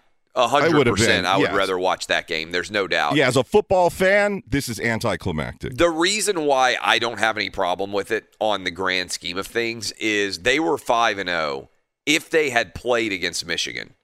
hundred 0.47 0.87
percent. 0.87 1.27
I 1.27 1.37
would 1.37 1.45
yes. 1.45 1.55
rather 1.55 1.79
watch 1.79 2.07
that 2.07 2.27
game. 2.27 2.53
There's 2.53 2.71
no 2.71 2.87
doubt. 2.87 3.17
Yeah, 3.17 3.27
as 3.27 3.37
a 3.37 3.45
football 3.45 3.91
fan, 3.91 4.43
this 4.47 4.69
is 4.69 4.79
anticlimactic. 4.79 5.77
The 5.77 5.91
reason 5.91 6.45
why 6.45 6.77
I 6.83 6.99
don't 6.99 7.19
have 7.19 7.37
any 7.37 7.51
problem 7.51 7.93
with 7.93 8.11
it 8.11 8.37
on 8.41 8.65
the 8.65 8.71
grand 8.71 9.11
scheme 9.11 9.39
of 9.39 9.47
things 9.47 9.93
is 9.93 10.41
they 10.41 10.61
were 10.61 10.79
5 10.79 11.19
and 11.19 11.29
0. 11.29 11.71
If 12.07 12.31
they 12.31 12.51
had 12.51 12.75
played 12.75 13.13
against 13.13 13.45
Michigan, 13.47 13.95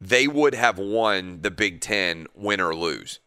they 0.00 0.26
would 0.26 0.54
have 0.54 0.78
won 0.78 1.40
the 1.42 1.50
Big 1.50 1.80
10 1.80 2.26
win 2.34 2.60
or 2.60 2.74
lose. 2.74 3.20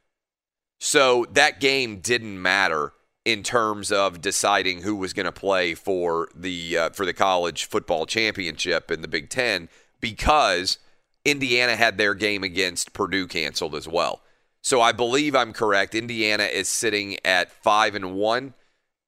So 0.80 1.26
that 1.32 1.60
game 1.60 2.00
didn't 2.00 2.42
matter 2.42 2.94
in 3.26 3.44
terms 3.44 3.92
of 3.92 4.22
deciding 4.22 4.82
who 4.82 4.96
was 4.96 5.14
going 5.14 5.26
to 5.26 5.32
play 5.32 5.76
for 5.76 6.30
the 6.34 6.78
uh, 6.78 6.90
for 6.92 7.06
the 7.06 7.14
college 7.14 7.66
football 7.66 8.06
championship 8.06 8.90
in 8.90 9.02
the 9.02 9.08
Big 9.08 9.30
10 9.30 9.70
because 10.00 10.78
Indiana 11.26 11.76
had 11.76 11.98
their 11.98 12.14
game 12.14 12.44
against 12.44 12.94
Purdue 12.94 13.28
canceled 13.28 13.76
as 13.76 13.88
well. 13.88 14.22
So 14.62 14.82
I 14.82 14.92
believe 14.92 15.36
I'm 15.36 15.54
correct. 15.54 15.96
Indiana 15.96 16.44
is 16.44 16.68
sitting 16.68 17.18
at 17.26 17.52
5 17.52 17.96
and 17.96 18.16
1 18.16 18.54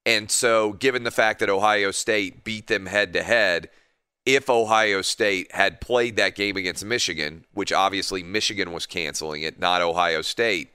and 0.05 0.31
so 0.31 0.73
given 0.73 1.03
the 1.03 1.11
fact 1.11 1.39
that 1.39 1.49
Ohio 1.49 1.91
State 1.91 2.43
beat 2.43 2.67
them 2.67 2.87
head 2.87 3.13
to 3.13 3.23
head, 3.23 3.69
if 4.25 4.49
Ohio 4.49 5.01
State 5.01 5.51
had 5.53 5.81
played 5.81 6.15
that 6.15 6.35
game 6.35 6.57
against 6.57 6.85
Michigan, 6.85 7.45
which 7.53 7.71
obviously 7.71 8.23
Michigan 8.23 8.71
was 8.71 8.85
canceling 8.85 9.41
it, 9.41 9.59
not 9.59 9.81
Ohio 9.81 10.21
State, 10.21 10.71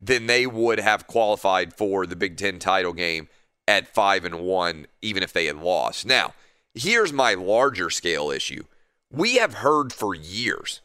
then 0.00 0.26
they 0.26 0.46
would 0.46 0.80
have 0.80 1.06
qualified 1.06 1.74
for 1.74 2.06
the 2.06 2.16
Big 2.16 2.36
Ten 2.36 2.58
title 2.58 2.92
game 2.92 3.28
at 3.68 3.92
five 3.92 4.24
and 4.24 4.40
one, 4.40 4.86
even 5.02 5.22
if 5.22 5.32
they 5.32 5.46
had 5.46 5.56
lost. 5.56 6.06
Now, 6.06 6.34
here's 6.74 7.12
my 7.12 7.34
larger 7.34 7.90
scale 7.90 8.30
issue. 8.30 8.64
We 9.12 9.36
have 9.36 9.54
heard 9.54 9.92
for 9.92 10.14
years 10.14 10.82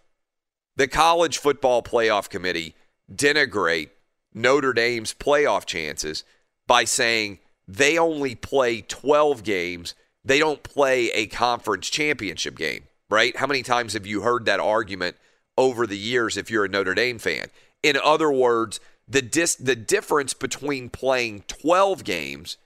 the 0.76 0.88
college 0.88 1.38
football 1.38 1.84
playoff 1.84 2.28
committee 2.28 2.76
denigrate 3.14 3.90
Notre 4.34 4.74
Dame's 4.74 5.14
playoff 5.14 5.66
chances 5.66 6.24
by 6.68 6.84
saying 6.84 7.40
they 7.68 7.98
only 7.98 8.36
play 8.36 8.82
12 8.82 9.44
games. 9.44 9.94
They 10.24 10.40
don't 10.40 10.64
play 10.64 11.12
a 11.12 11.28
conference 11.28 11.88
championship 11.90 12.58
game, 12.58 12.86
right? 13.10 13.36
How 13.38 13.48
many 13.48 13.62
times 13.62 13.94
have 13.94 14.08
you 14.08 14.22
heard 14.22 14.46
that 14.46 14.60
argument 14.60 15.18
over 15.58 15.86
the 15.86 15.98
years 15.98 16.36
if 16.36 16.50
you're 16.50 16.66
a 16.66 16.70
Notre 16.70 16.96
Dame 16.96 17.20
fan? 17.20 17.48
In 17.84 17.98
other 18.04 18.32
words, 18.32 18.80
the 19.08 19.22
dis- 19.22 19.56
the 19.56 19.76
difference 19.76 20.34
between 20.34 20.90
playing 20.90 21.44
12 21.48 22.04
games 22.04 22.58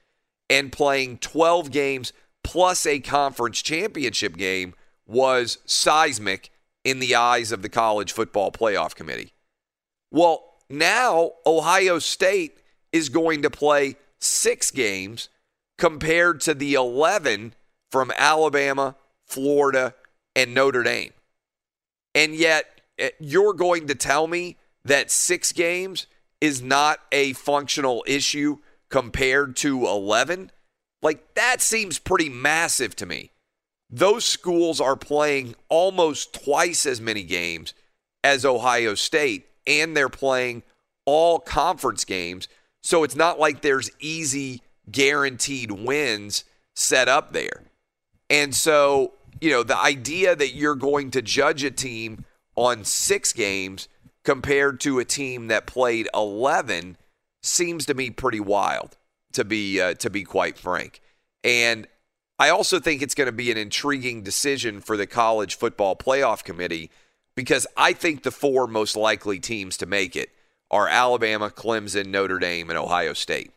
and 0.49 0.71
playing 0.71 1.17
12 1.17 1.69
games 1.69 2.13
plus 2.45 2.85
a 2.85 2.99
conference 3.01 3.61
championship 3.61 4.37
game 4.37 4.73
was 5.09 5.57
seismic 5.65 6.51
in 6.83 6.99
the 6.99 7.15
eyes 7.15 7.51
of 7.51 7.61
the 7.61 7.69
college 7.69 8.13
football 8.13 8.51
playoff 8.51 8.95
committee. 8.95 9.33
Well, 10.11 10.43
now 10.69 11.33
Ohio 11.45 11.99
State 11.99 12.59
is 12.91 13.09
going 13.09 13.41
to 13.41 13.49
play 13.49 13.95
six 14.19 14.71
games 14.71 15.29
compared 15.77 16.41
to 16.41 16.53
the 16.53 16.75
11 16.75 17.53
from 17.91 18.11
Alabama, 18.17 18.95
Florida, 19.25 19.95
and 20.35 20.53
Notre 20.53 20.83
Dame. 20.83 21.13
And 22.13 22.35
yet, 22.35 22.81
eh, 22.97 23.09
you're 23.19 23.53
going 23.53 23.87
to 23.87 23.95
tell 23.95 24.27
me 24.27 24.57
that 24.85 25.11
six 25.11 25.51
games 25.51 26.05
is 26.41 26.61
not 26.61 26.99
a 27.11 27.33
functional 27.33 28.03
issue 28.07 28.57
compared 28.89 29.55
to 29.57 29.85
11? 29.85 30.51
Like, 31.01 31.33
that 31.35 31.61
seems 31.61 31.97
pretty 31.97 32.29
massive 32.29 32.95
to 32.97 33.05
me. 33.05 33.31
Those 33.89 34.25
schools 34.25 34.79
are 34.79 34.95
playing 34.95 35.55
almost 35.67 36.33
twice 36.33 36.85
as 36.85 37.01
many 37.01 37.23
games 37.23 37.73
as 38.23 38.45
Ohio 38.45 38.93
State, 38.95 39.47
and 39.65 39.95
they're 39.95 40.09
playing 40.09 40.63
all 41.05 41.39
conference 41.39 42.05
games. 42.05 42.47
So 42.83 43.03
it's 43.03 43.15
not 43.15 43.39
like 43.39 43.61
there's 43.61 43.89
easy, 43.99 44.61
guaranteed 44.91 45.71
wins 45.71 46.43
set 46.75 47.07
up 47.07 47.33
there. 47.33 47.63
And 48.29 48.53
so, 48.53 49.13
you 49.41 49.49
know, 49.49 49.63
the 49.63 49.77
idea 49.77 50.35
that 50.35 50.53
you're 50.53 50.75
going 50.75 51.11
to 51.11 51.21
judge 51.21 51.63
a 51.63 51.71
team 51.71 52.25
on 52.55 52.83
six 52.83 53.33
games 53.33 53.87
compared 54.23 54.79
to 54.81 54.99
a 54.99 55.05
team 55.05 55.47
that 55.47 55.65
played 55.65 56.07
11 56.13 56.97
seems 57.41 57.85
to 57.87 57.93
me 57.93 58.09
pretty 58.11 58.39
wild, 58.39 58.97
to 59.33 59.43
be 59.43 59.81
uh, 59.81 59.93
to 59.95 60.09
be 60.09 60.23
quite 60.23 60.57
frank. 60.57 61.01
And 61.43 61.87
I 62.39 62.49
also 62.49 62.79
think 62.79 63.01
it's 63.01 63.15
going 63.15 63.25
to 63.25 63.33
be 63.33 63.51
an 63.51 63.57
intriguing 63.57 64.23
decision 64.23 64.79
for 64.79 64.95
the 64.95 65.05
college 65.05 65.55
football 65.55 65.97
playoff 65.97 66.41
committee 66.41 66.89
because 67.35 67.67
I 67.75 67.91
think 67.91 68.23
the 68.23 68.31
four 68.31 68.65
most 68.65 68.95
likely 68.95 69.39
teams 69.39 69.75
to 69.77 69.85
make 69.85 70.15
it 70.15 70.29
are 70.71 70.87
Alabama, 70.87 71.49
Clemson, 71.49 72.07
Notre 72.07 72.39
Dame, 72.39 72.69
and 72.69 72.79
Ohio 72.79 73.11
State. 73.11 73.51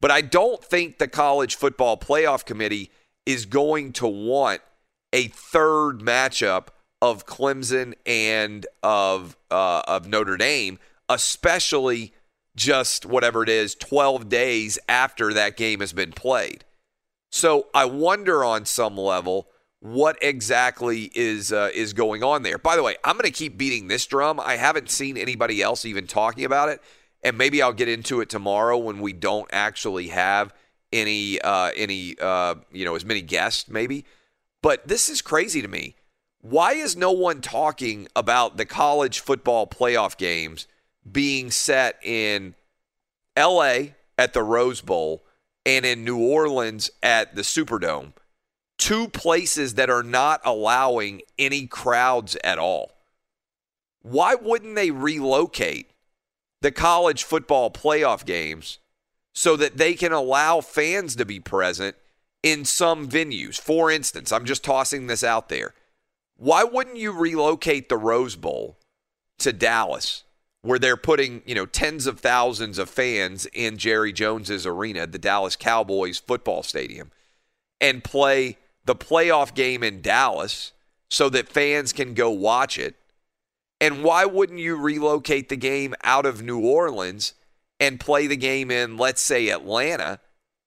But 0.00 0.12
I 0.12 0.20
don't 0.20 0.62
think 0.62 0.98
the 0.98 1.08
college 1.08 1.56
football 1.56 1.96
playoff 1.96 2.44
committee 2.44 2.92
is 3.24 3.44
going 3.44 3.92
to 3.94 4.06
want 4.06 4.60
a 5.12 5.28
third 5.28 5.98
matchup 5.98 6.68
of 7.02 7.26
Clemson 7.26 7.94
and 8.04 8.66
of 8.82 9.36
uh, 9.50 9.82
of 9.88 10.06
Notre 10.06 10.36
Dame, 10.36 10.78
especially 11.08 12.12
just 12.54 13.04
whatever 13.04 13.42
it 13.42 13.48
is, 13.48 13.74
12 13.74 14.28
days 14.28 14.78
after 14.88 15.32
that 15.32 15.56
game 15.56 15.80
has 15.80 15.92
been 15.92 16.12
played. 16.12 16.64
So 17.36 17.66
I 17.74 17.84
wonder 17.84 18.42
on 18.42 18.64
some 18.64 18.96
level 18.96 19.48
what 19.80 20.16
exactly 20.22 21.10
is 21.14 21.52
uh, 21.52 21.68
is 21.74 21.92
going 21.92 22.24
on 22.24 22.42
there. 22.42 22.56
By 22.56 22.76
the 22.76 22.82
way, 22.82 22.96
I'm 23.04 23.12
going 23.18 23.30
to 23.30 23.30
keep 23.30 23.58
beating 23.58 23.88
this 23.88 24.06
drum. 24.06 24.40
I 24.40 24.56
haven't 24.56 24.90
seen 24.90 25.18
anybody 25.18 25.60
else 25.60 25.84
even 25.84 26.06
talking 26.06 26.46
about 26.46 26.70
it, 26.70 26.80
and 27.22 27.36
maybe 27.36 27.60
I'll 27.60 27.74
get 27.74 27.90
into 27.90 28.22
it 28.22 28.30
tomorrow 28.30 28.78
when 28.78 29.00
we 29.00 29.12
don't 29.12 29.50
actually 29.52 30.08
have 30.08 30.54
any 30.94 31.38
uh, 31.42 31.72
any 31.76 32.16
uh, 32.18 32.54
you 32.72 32.86
know 32.86 32.94
as 32.94 33.04
many 33.04 33.20
guests 33.20 33.68
maybe. 33.68 34.06
But 34.62 34.88
this 34.88 35.10
is 35.10 35.20
crazy 35.20 35.60
to 35.60 35.68
me. 35.68 35.94
Why 36.40 36.72
is 36.72 36.96
no 36.96 37.12
one 37.12 37.42
talking 37.42 38.08
about 38.16 38.56
the 38.56 38.64
college 38.64 39.20
football 39.20 39.66
playoff 39.66 40.16
games 40.16 40.66
being 41.10 41.50
set 41.50 41.98
in 42.02 42.54
L.A. 43.36 43.94
at 44.16 44.32
the 44.32 44.42
Rose 44.42 44.80
Bowl 44.80 45.25
and 45.66 45.84
in 45.84 46.04
New 46.04 46.18
Orleans 46.18 46.90
at 47.02 47.34
the 47.34 47.42
Superdome? 47.42 48.14
two 48.78 49.08
places 49.08 49.74
that 49.74 49.90
are 49.90 50.02
not 50.02 50.40
allowing 50.44 51.22
any 51.38 51.66
crowds 51.66 52.36
at 52.44 52.58
all. 52.58 52.92
Why 54.02 54.34
wouldn't 54.34 54.76
they 54.76 54.90
relocate 54.90 55.90
the 56.62 56.70
college 56.70 57.24
football 57.24 57.70
playoff 57.70 58.24
games 58.24 58.78
so 59.34 59.56
that 59.56 59.76
they 59.76 59.94
can 59.94 60.12
allow 60.12 60.60
fans 60.60 61.16
to 61.16 61.24
be 61.24 61.40
present 61.40 61.96
in 62.42 62.64
some 62.64 63.08
venues? 63.08 63.60
For 63.60 63.90
instance, 63.90 64.30
I'm 64.30 64.44
just 64.44 64.64
tossing 64.64 65.06
this 65.06 65.24
out 65.24 65.48
there. 65.48 65.74
Why 66.36 66.62
wouldn't 66.62 66.98
you 66.98 67.12
relocate 67.12 67.88
the 67.88 67.96
Rose 67.96 68.36
Bowl 68.36 68.78
to 69.38 69.52
Dallas? 69.52 70.22
Where 70.66 70.80
they're 70.80 70.96
putting, 70.96 71.42
you 71.46 71.54
know, 71.54 71.64
tens 71.64 72.08
of 72.08 72.18
thousands 72.18 72.78
of 72.78 72.90
fans 72.90 73.46
in 73.54 73.76
Jerry 73.76 74.12
Jones's 74.12 74.66
arena, 74.66 75.06
the 75.06 75.16
Dallas 75.16 75.54
Cowboys 75.54 76.18
football 76.18 76.64
stadium, 76.64 77.12
and 77.80 78.02
play 78.02 78.58
the 78.84 78.96
playoff 78.96 79.54
game 79.54 79.84
in 79.84 80.02
Dallas 80.02 80.72
so 81.08 81.28
that 81.28 81.48
fans 81.48 81.92
can 81.92 82.14
go 82.14 82.30
watch 82.30 82.78
it? 82.78 82.96
And 83.80 84.02
why 84.02 84.24
wouldn't 84.24 84.58
you 84.58 84.76
relocate 84.76 85.48
the 85.48 85.56
game 85.56 85.94
out 86.02 86.26
of 86.26 86.42
New 86.42 86.58
Orleans 86.58 87.34
and 87.78 88.00
play 88.00 88.26
the 88.26 88.36
game 88.36 88.72
in, 88.72 88.96
let's 88.96 89.22
say, 89.22 89.50
Atlanta, 89.50 90.18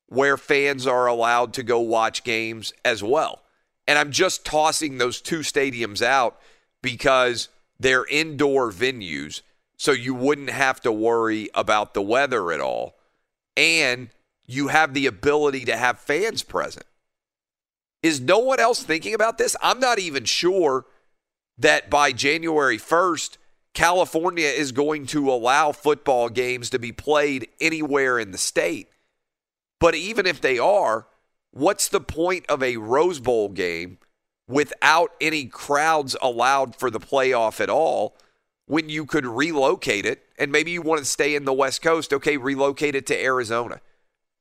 where 0.07 0.37
fans 0.37 0.87
are 0.87 1.07
allowed 1.07 1.53
to 1.55 1.63
go 1.63 1.81
watch 1.81 2.23
games 2.23 2.71
as 2.85 3.03
well? 3.03 3.41
And 3.85 3.99
I'm 3.99 4.11
just 4.11 4.45
tossing 4.45 4.97
those 4.97 5.19
two 5.19 5.39
stadiums 5.39 6.01
out 6.01 6.39
because 6.81 7.49
they're 7.77 8.05
indoor 8.05 8.71
venues, 8.71 9.41
so 9.79 9.93
you 9.93 10.13
wouldn't 10.13 10.49
have 10.49 10.81
to 10.81 10.91
worry 10.91 11.49
about 11.55 11.93
the 11.93 12.01
weather 12.01 12.51
at 12.51 12.59
all. 12.59 12.97
And 13.55 14.09
you 14.45 14.67
have 14.67 14.93
the 14.93 15.05
ability 15.05 15.63
to 15.65 15.77
have 15.77 15.99
fans 15.99 16.43
present. 16.43 16.85
Is 18.03 18.19
no 18.19 18.39
one 18.39 18.59
else 18.59 18.83
thinking 18.83 19.13
about 19.13 19.37
this? 19.37 19.55
I'm 19.61 19.79
not 19.79 19.97
even 19.97 20.25
sure 20.25 20.85
that 21.57 21.89
by 21.89 22.11
January 22.11 22.77
1st, 22.77 23.37
California 23.73 24.47
is 24.47 24.73
going 24.73 25.05
to 25.07 25.31
allow 25.31 25.71
football 25.71 26.27
games 26.27 26.69
to 26.71 26.79
be 26.79 26.91
played 26.91 27.47
anywhere 27.61 28.19
in 28.19 28.31
the 28.31 28.37
state. 28.37 28.89
But 29.79 29.95
even 29.95 30.25
if 30.25 30.41
they 30.41 30.59
are, 30.59 31.07
what's 31.51 31.87
the 31.87 32.01
point 32.01 32.45
of 32.49 32.61
a 32.61 32.77
Rose 32.77 33.21
Bowl 33.21 33.47
game 33.47 33.99
without 34.45 35.11
any 35.21 35.45
crowds 35.45 36.17
allowed 36.21 36.75
for 36.75 36.91
the 36.91 36.99
playoff 36.99 37.61
at 37.61 37.69
all 37.69 38.17
when 38.69 38.87
you 38.87 39.05
could 39.05 39.25
relocate 39.25 40.05
it? 40.05 40.23
And 40.37 40.51
maybe 40.51 40.71
you 40.71 40.81
want 40.81 40.99
to 40.99 41.05
stay 41.05 41.35
in 41.35 41.43
the 41.43 41.51
West 41.53 41.81
Coast. 41.81 42.13
Okay, 42.13 42.37
relocate 42.37 42.95
it 42.95 43.05
to 43.07 43.21
Arizona, 43.21 43.81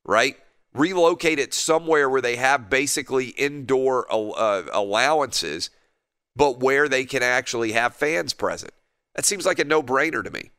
right? 0.05 0.37
relocate 0.75 1.39
it 1.39 1.55
somewhere 1.55 2.09
where 2.09 2.21
they 2.21 2.37
have 2.37 2.71
basically 2.71 3.29
indoor 3.29 4.07
uh, 4.11 4.63
allowances, 4.73 5.71
but 6.37 6.61
where 6.61 6.89
they 6.89 7.05
can 7.05 7.23
actually 7.23 7.73
have 7.73 7.95
fans 7.95 8.33
present. 8.33 8.73
That 9.15 9.25
seems 9.25 9.47
like 9.47 9.59
a 9.59 9.65
no 9.65 9.83
brainer 9.83 10.23
to 10.23 10.31
me. 10.31 10.51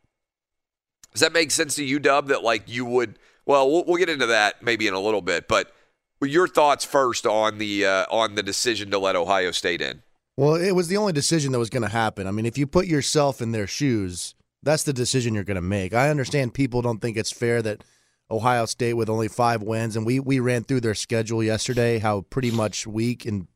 Does 1.13 1.21
that 1.21 1.34
make 1.34 1.51
sense 1.51 1.75
to 1.75 1.84
you, 1.84 1.99
Dub? 1.99 2.27
That 2.27 2.43
like 2.43 2.63
you 2.67 2.86
would? 2.86 3.17
Well, 3.45 3.69
we'll, 3.71 3.86
we'll 3.86 3.97
get 3.97 4.10
into 4.10 4.27
that 4.27 4.62
maybe 4.62 4.88
in 4.88 4.93
a 4.93 4.99
little 4.99 5.21
bit, 5.21 5.47
but 5.47 5.73
your 6.21 6.47
thoughts 6.47 6.86
first 6.86 7.25
on 7.25 7.58
the 7.58 7.86
uh, 7.86 8.05
on 8.12 8.36
the 8.36 8.43
decision 8.43 8.91
to 8.91 8.99
let 8.99 9.15
Ohio 9.15 9.51
State 9.51 9.82
in. 9.82 10.03
Well, 10.39 10.56
it 10.56 10.71
was 10.71 10.88
the 10.88 10.95
only 10.95 11.12
decision 11.12 11.52
that 11.52 11.60
was 11.60 11.69
going 11.69 11.84
to 11.84 11.89
happen. 11.89 12.25
I 12.25 12.32
mean, 12.32 12.45
if 12.45 12.58
you 12.58 12.65
put 12.65 12.88
yourself 12.88 13.41
in 13.41 13.52
their 13.52 13.67
shoes, 13.67 14.36
that's 14.63 14.84
the 14.84 14.93
decision 14.93 15.34
you're 15.34 15.43
going 15.43 15.56
to 15.56 15.62
make. 15.62 15.93
I 15.93 16.10
understand 16.10 16.54
people 16.54 16.82
don't 16.82 16.99
think 16.99 17.17
it's 17.17 17.30
fair 17.30 17.62
that 17.62 17.84
Ohio 18.32 18.65
State 18.65 18.93
with 18.93 19.10
only 19.10 19.28
five 19.28 19.62
wins, 19.62 19.97
and 19.97 20.06
we 20.06 20.21
we 20.21 20.39
ran 20.39 20.63
through 20.63 20.80
their 20.80 20.95
schedule 20.95 21.43
yesterday. 21.43 21.99
How 21.99 22.21
pretty 22.21 22.52
much 22.52 22.88
weak 22.88 23.25
and 23.25 23.49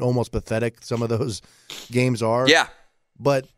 almost 0.00 0.30
pathetic 0.30 0.84
some 0.84 1.02
of 1.02 1.08
those 1.08 1.42
games 1.90 2.22
are. 2.22 2.48
Yeah, 2.48 2.68
but 3.18 3.48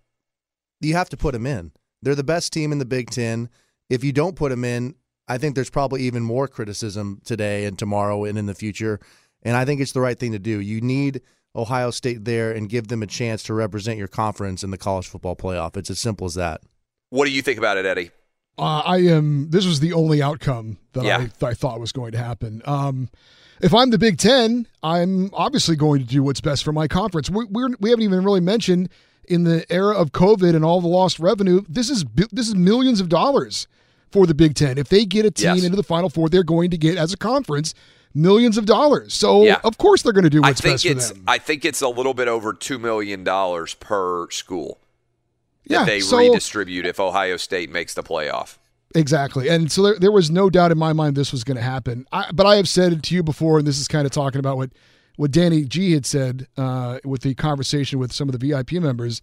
you 0.80 0.94
have 0.94 1.10
to 1.10 1.18
put 1.18 1.34
them 1.34 1.44
in. 1.44 1.72
They're 2.00 2.14
the 2.14 2.24
best 2.24 2.50
team 2.50 2.72
in 2.72 2.78
the 2.78 2.86
Big 2.86 3.10
Ten. 3.10 3.50
If 3.90 4.04
you 4.04 4.12
don't 4.12 4.36
put 4.36 4.48
them 4.48 4.64
in, 4.64 4.94
I 5.28 5.36
think 5.36 5.54
there's 5.54 5.68
probably 5.68 6.04
even 6.04 6.22
more 6.22 6.48
criticism 6.48 7.20
today 7.26 7.66
and 7.66 7.78
tomorrow 7.78 8.24
and 8.24 8.38
in 8.38 8.46
the 8.46 8.54
future. 8.54 9.00
And 9.42 9.54
I 9.54 9.66
think 9.66 9.82
it's 9.82 9.92
the 9.92 10.00
right 10.00 10.18
thing 10.18 10.32
to 10.32 10.38
do. 10.38 10.60
You 10.60 10.80
need 10.80 11.20
Ohio 11.56 11.90
State 11.90 12.24
there 12.24 12.52
and 12.52 12.68
give 12.68 12.88
them 12.88 13.02
a 13.02 13.06
chance 13.06 13.42
to 13.44 13.54
represent 13.54 13.98
your 13.98 14.08
conference 14.08 14.62
in 14.62 14.70
the 14.70 14.78
college 14.78 15.08
football 15.08 15.34
playoff. 15.36 15.76
It's 15.76 15.90
as 15.90 15.98
simple 15.98 16.26
as 16.26 16.34
that. 16.34 16.60
What 17.10 17.24
do 17.26 17.32
you 17.32 17.42
think 17.42 17.58
about 17.58 17.76
it, 17.76 17.84
Eddie? 17.86 18.10
Uh, 18.58 18.82
I 18.84 18.98
am. 18.98 19.50
This 19.50 19.66
was 19.66 19.80
the 19.80 19.92
only 19.92 20.22
outcome 20.22 20.78
that 20.92 21.04
Yeah. 21.04 21.18
I, 21.18 21.24
that 21.38 21.46
I 21.46 21.54
thought 21.54 21.80
was 21.80 21.92
going 21.92 22.12
to 22.12 22.18
happen. 22.18 22.62
Um, 22.66 23.08
if 23.60 23.74
I'm 23.74 23.90
the 23.90 23.98
Big 23.98 24.18
Ten, 24.18 24.66
I'm 24.82 25.30
obviously 25.34 25.76
going 25.76 26.00
to 26.00 26.06
do 26.06 26.22
what's 26.22 26.40
best 26.40 26.64
for 26.64 26.72
my 26.72 26.86
conference. 26.88 27.28
We, 27.30 27.44
we're, 27.46 27.70
we 27.80 27.90
haven't 27.90 28.04
even 28.04 28.22
really 28.24 28.40
mentioned 28.40 28.88
in 29.28 29.44
the 29.44 29.70
era 29.72 29.94
of 29.94 30.12
COVID 30.12 30.54
and 30.54 30.64
all 30.64 30.80
the 30.80 30.88
lost 30.88 31.18
revenue. 31.18 31.62
This 31.68 31.90
is 31.90 32.04
this 32.32 32.48
is 32.48 32.54
millions 32.54 33.00
of 33.00 33.08
dollars 33.08 33.66
for 34.10 34.26
the 34.26 34.34
Big 34.34 34.54
Ten. 34.54 34.76
If 34.78 34.88
they 34.88 35.04
get 35.04 35.24
a 35.26 35.30
team 35.30 35.56
Yes. 35.56 35.64
into 35.64 35.76
the 35.76 35.82
Final 35.82 36.08
Four, 36.10 36.28
they're 36.28 36.42
going 36.42 36.70
to 36.70 36.78
get 36.78 36.96
as 36.96 37.12
a 37.12 37.16
conference 37.16 37.74
millions 38.14 38.58
of 38.58 38.66
dollars. 38.66 39.14
So 39.14 39.44
Yeah. 39.44 39.60
of 39.64 39.78
course 39.78 40.02
they're 40.02 40.12
going 40.12 40.24
to 40.24 40.30
do 40.30 40.42
I 40.42 40.48
what's 40.50 40.60
think 40.60 40.74
best 40.74 40.86
for 40.86 40.92
it's 40.92 41.08
them. 41.10 41.24
I 41.28 41.38
think 41.38 41.64
it's 41.64 41.80
a 41.80 41.88
little 41.88 42.14
bit 42.14 42.28
over 42.28 42.52
two 42.52 42.78
million 42.78 43.24
dollars 43.24 43.74
per 43.74 44.28
school 44.30 44.78
that 45.66 45.74
Yeah, 45.80 45.84
they 45.84 46.00
so- 46.00 46.18
redistribute 46.18 46.86
if 46.86 46.98
Ohio 46.98 47.36
State 47.36 47.70
makes 47.70 47.94
the 47.94 48.02
playoff. 48.02 48.56
Exactly. 48.94 49.48
And 49.48 49.70
so 49.70 49.82
there, 49.82 49.98
there 50.00 50.10
was 50.12 50.30
no 50.32 50.50
doubt 50.50 50.72
in 50.72 50.78
my 50.78 50.92
mind 50.92 51.14
this 51.16 51.30
was 51.30 51.44
going 51.44 51.56
to 51.56 51.62
happen. 51.62 52.06
I, 52.10 52.30
but 52.32 52.44
I 52.44 52.56
have 52.56 52.68
said 52.68 52.92
it 52.92 53.04
to 53.04 53.14
you 53.14 53.22
before, 53.22 53.58
and 53.58 53.66
this 53.66 53.78
is 53.78 53.86
kind 53.86 54.04
of 54.04 54.10
talking 54.10 54.40
about 54.40 54.56
what, 54.56 54.70
what 55.14 55.30
Danny 55.30 55.64
G 55.64 55.92
had 55.92 56.04
said 56.04 56.48
uh, 56.56 56.98
with 57.04 57.22
the 57.22 57.34
conversation 57.36 58.00
with 58.00 58.12
some 58.12 58.28
of 58.28 58.36
the 58.36 58.48
VIP 58.48 58.72
members. 58.72 59.22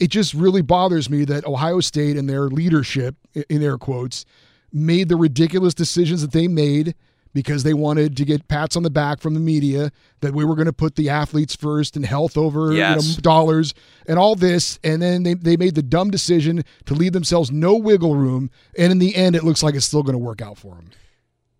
It 0.00 0.08
just 0.08 0.34
really 0.34 0.60
bothers 0.60 1.08
me 1.08 1.24
that 1.26 1.46
Ohio 1.46 1.78
State 1.78 2.16
and 2.16 2.28
their 2.28 2.48
leadership, 2.48 3.14
in 3.48 3.62
air 3.62 3.78
quotes, 3.78 4.24
made 4.72 5.08
the 5.08 5.16
ridiculous 5.16 5.72
decisions 5.72 6.20
that 6.22 6.32
they 6.32 6.48
made 6.48 6.96
because 7.36 7.64
they 7.64 7.74
wanted 7.74 8.16
to 8.16 8.24
get 8.24 8.48
pats 8.48 8.76
on 8.76 8.82
the 8.82 8.88
back 8.88 9.20
from 9.20 9.34
the 9.34 9.40
media 9.40 9.92
that 10.20 10.32
we 10.32 10.42
were 10.42 10.54
going 10.54 10.64
to 10.64 10.72
put 10.72 10.96
the 10.96 11.10
athletes 11.10 11.54
first 11.54 11.94
and 11.94 12.06
health 12.06 12.38
over 12.38 12.72
you 12.72 12.78
know, 12.96 13.20
dollars 13.20 13.74
and 14.08 14.18
all 14.18 14.34
this. 14.34 14.78
And 14.82 15.02
then 15.02 15.22
they, 15.22 15.34
they 15.34 15.58
made 15.58 15.74
the 15.74 15.82
dumb 15.82 16.10
decision 16.10 16.64
to 16.86 16.94
leave 16.94 17.12
themselves 17.12 17.50
no 17.50 17.76
wiggle 17.76 18.16
room. 18.16 18.50
And 18.78 18.90
in 18.90 18.98
the 19.00 19.14
end, 19.14 19.36
it 19.36 19.44
looks 19.44 19.62
like 19.62 19.74
it's 19.74 19.84
still 19.84 20.02
going 20.02 20.14
to 20.14 20.18
work 20.18 20.40
out 20.40 20.56
for 20.56 20.76
them. 20.76 20.88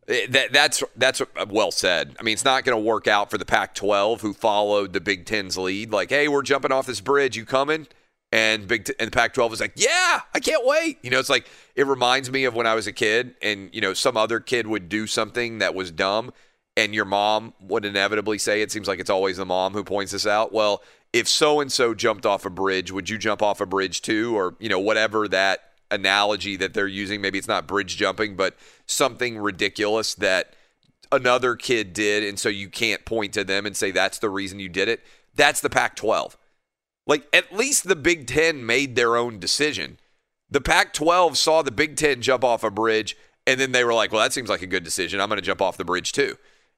Eh, 0.09 0.27
That, 0.31 0.51
that's 0.51 0.83
that's 0.97 1.21
well 1.51 1.71
said. 1.71 2.17
I 2.19 2.23
mean, 2.23 2.33
it's 2.33 2.45
not 2.45 2.65
going 2.65 2.75
to 2.75 2.83
work 2.83 3.07
out 3.07 3.29
for 3.31 3.37
the 3.37 3.45
Pac-12 3.45 4.23
who 4.23 4.33
followed 4.33 4.95
the 4.95 5.01
Big 5.03 5.27
Ten's 5.27 5.59
lead. 5.59 5.93
Like, 5.93 6.09
hey, 6.09 6.27
we're 6.27 6.43
jumping 6.43 6.73
off 6.73 6.87
this 6.87 7.03
bridge. 7.03 7.37
You 7.37 7.45
coming? 7.45 7.87
And 8.37 8.69
Big 8.69 8.85
T- 8.85 8.93
and 9.01 9.07
the 9.07 9.17
Pac-12 9.17 9.49
was 9.49 9.61
like, 9.61 9.73
yeah, 9.77 10.21
I 10.35 10.41
can't 10.41 10.67
wait. 10.67 10.99
You 11.03 11.09
know, 11.09 11.19
it's 11.19 11.31
like 11.31 11.49
it 11.75 11.87
reminds 11.87 12.31
me 12.31 12.45
of 12.45 12.55
when 12.55 12.67
I 12.67 12.75
was 12.75 12.87
a 12.87 12.93
kid, 12.93 13.35
and 13.41 13.71
you 13.73 13.81
know, 13.81 13.95
some 13.95 14.15
other 14.15 14.41
kid 14.41 14.67
would 14.67 14.91
do 14.91 15.07
something 15.07 15.59
that 15.61 15.75
was 15.75 15.91
dumb, 15.91 16.35
and 16.77 16.95
your 16.95 17.07
mom 17.07 17.55
would 17.61 17.87
inevitably 17.87 18.37
say 18.37 18.61
it 18.61 18.71
seems 18.71 18.89
like 18.89 19.01
it's 19.01 19.09
always 19.09 19.39
the 19.39 19.47
mom 19.47 19.73
who 19.73 19.83
points 19.83 20.13
this 20.13 20.27
out. 20.27 20.53
Well, 20.53 20.83
if 21.15 21.27
so 21.27 21.61
and 21.61 21.73
so 21.73 21.95
jumped 21.95 22.27
off 22.27 22.45
a 22.45 22.51
bridge, 22.51 22.93
would 22.93 23.09
you 23.09 23.17
jump 23.17 23.41
off 23.41 23.63
a 23.63 23.67
bridge 23.67 24.03
too? 24.03 24.37
Or, 24.37 24.55
you 24.59 24.69
know, 24.69 24.81
whatever 24.81 25.27
that 25.29 25.73
analogy 25.91 26.57
that 26.57 26.75
they're 26.75 26.87
using. 26.87 27.23
Maybe 27.23 27.39
it's 27.39 27.49
not 27.49 27.67
bridge 27.67 27.97
jumping, 27.97 28.37
but 28.37 28.55
something 28.87 29.39
ridiculous 29.39 30.15
that 30.17 30.55
another 31.11 31.57
kid 31.57 31.95
did. 31.95 32.23
And 32.23 32.39
so 32.39 32.51
you 32.51 32.69
can't 32.69 33.05
point 33.07 33.33
to 33.35 33.45
them 33.45 33.65
and 33.65 33.75
say 33.75 33.93
that's 33.93 34.19
the 34.19 34.29
reason 34.29 34.61
you 34.61 34.69
did 34.69 34.89
it. 34.89 35.03
That's 35.35 35.61
the 35.61 35.71
Pac 35.71 35.97
12. 35.97 36.37
Like, 37.07 37.27
at 37.33 37.53
least 37.53 37.87
the 37.87 37.97
Big 37.97 38.27
Ten 38.27 38.67
made 38.67 38.97
their 38.97 39.17
own 39.17 39.39
decision. 39.39 39.99
The 40.51 40.61
Pac 40.61 40.93
12 40.93 41.39
saw 41.39 41.63
the 41.63 41.71
Big 41.71 41.97
Ten 41.97 42.21
jump 42.21 42.45
off 42.45 42.65
a 42.65 42.71
bridge, 42.71 43.17
and 43.47 43.61
then 43.61 43.73
they 43.73 43.85
were 43.85 43.95
like, 43.95 44.13
well, 44.13 44.23
that 44.23 44.33
seems 44.33 44.49
like 44.49 44.63
a 44.63 44.67
good 44.67 44.85
decision. 44.85 45.21
I'm 45.21 45.29
going 45.29 45.39
to 45.39 45.47
jump 45.47 45.63
off 45.63 45.77
the 45.77 45.85
bridge 45.85 46.13
too. 46.13 46.37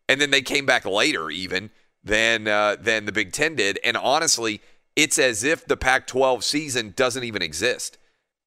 And 0.09 0.21
then 0.21 0.31
they 0.31 0.43
came 0.43 0.67
back 0.67 0.85
later, 0.85 1.31
even 1.31 1.71
than, 2.05 2.47
uh, 2.47 2.77
than 2.79 3.07
the 3.07 3.13
Big 3.13 3.33
Ten 3.33 3.55
did. 3.55 3.79
And 3.85 3.97
honestly, 3.97 4.61
it's 4.97 5.19
as 5.19 5.45
if 5.45 5.67
the 5.67 5.77
Pac 5.77 6.07
12 6.07 6.45
season 6.45 6.93
doesn't 6.97 7.25
even 7.25 7.43
exist. 7.43 7.99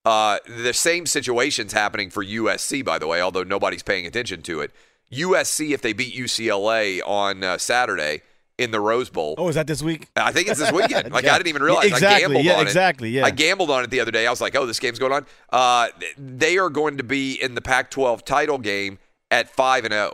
Uh, 0.03 0.39
the 0.47 0.73
same 0.73 1.05
situation's 1.05 1.73
happening 1.73 2.09
for 2.09 2.25
USC, 2.25 2.83
by 2.83 2.97
the 2.97 3.07
way, 3.07 3.21
although 3.21 3.43
nobody's 3.43 3.83
paying 3.83 4.05
attention 4.05 4.41
to 4.43 4.61
it. 4.61 4.71
USC, 5.11 5.71
if 5.71 5.81
they 5.81 5.93
beat 5.93 6.15
UCLA 6.15 7.01
on 7.05 7.43
uh, 7.43 7.57
Saturday 7.57 8.21
in 8.61 8.71
the 8.71 8.79
Rose 8.79 9.09
Bowl. 9.09 9.35
Oh, 9.37 9.49
is 9.49 9.55
that 9.55 9.67
this 9.67 9.81
week? 9.81 10.07
I 10.15 10.31
think 10.31 10.47
it's 10.47 10.59
this 10.59 10.71
weekend. 10.71 11.11
Like 11.11 11.25
Yeah. 11.25 11.33
I 11.33 11.37
didn't 11.37 11.49
even 11.49 11.63
realize. 11.63 11.85
Exactly, 11.85 12.15
I 12.15 12.19
gambled 12.19 12.45
yeah, 12.45 12.53
on 12.53 12.61
exactly, 12.67 13.09
it. 13.09 13.13
yeah. 13.13 13.25
I 13.25 13.31
gambled 13.31 13.71
on 13.71 13.83
it 13.83 13.89
the 13.89 13.99
other 13.99 14.11
day. 14.11 14.27
I 14.27 14.29
was 14.29 14.39
like, 14.41 14.55
oh, 14.55 14.65
this 14.65 14.79
game's 14.79 14.99
going 14.99 15.11
on. 15.11 15.25
Uh, 15.49 15.87
they 16.17 16.57
are 16.57 16.69
going 16.69 16.97
to 16.97 17.03
be 17.03 17.33
in 17.41 17.55
the 17.55 17.61
Pac-12 17.61 18.23
title 18.23 18.57
game 18.57 18.99
at 19.29 19.49
five 19.49 19.83
and 19.83 19.93
zero, 19.93 20.13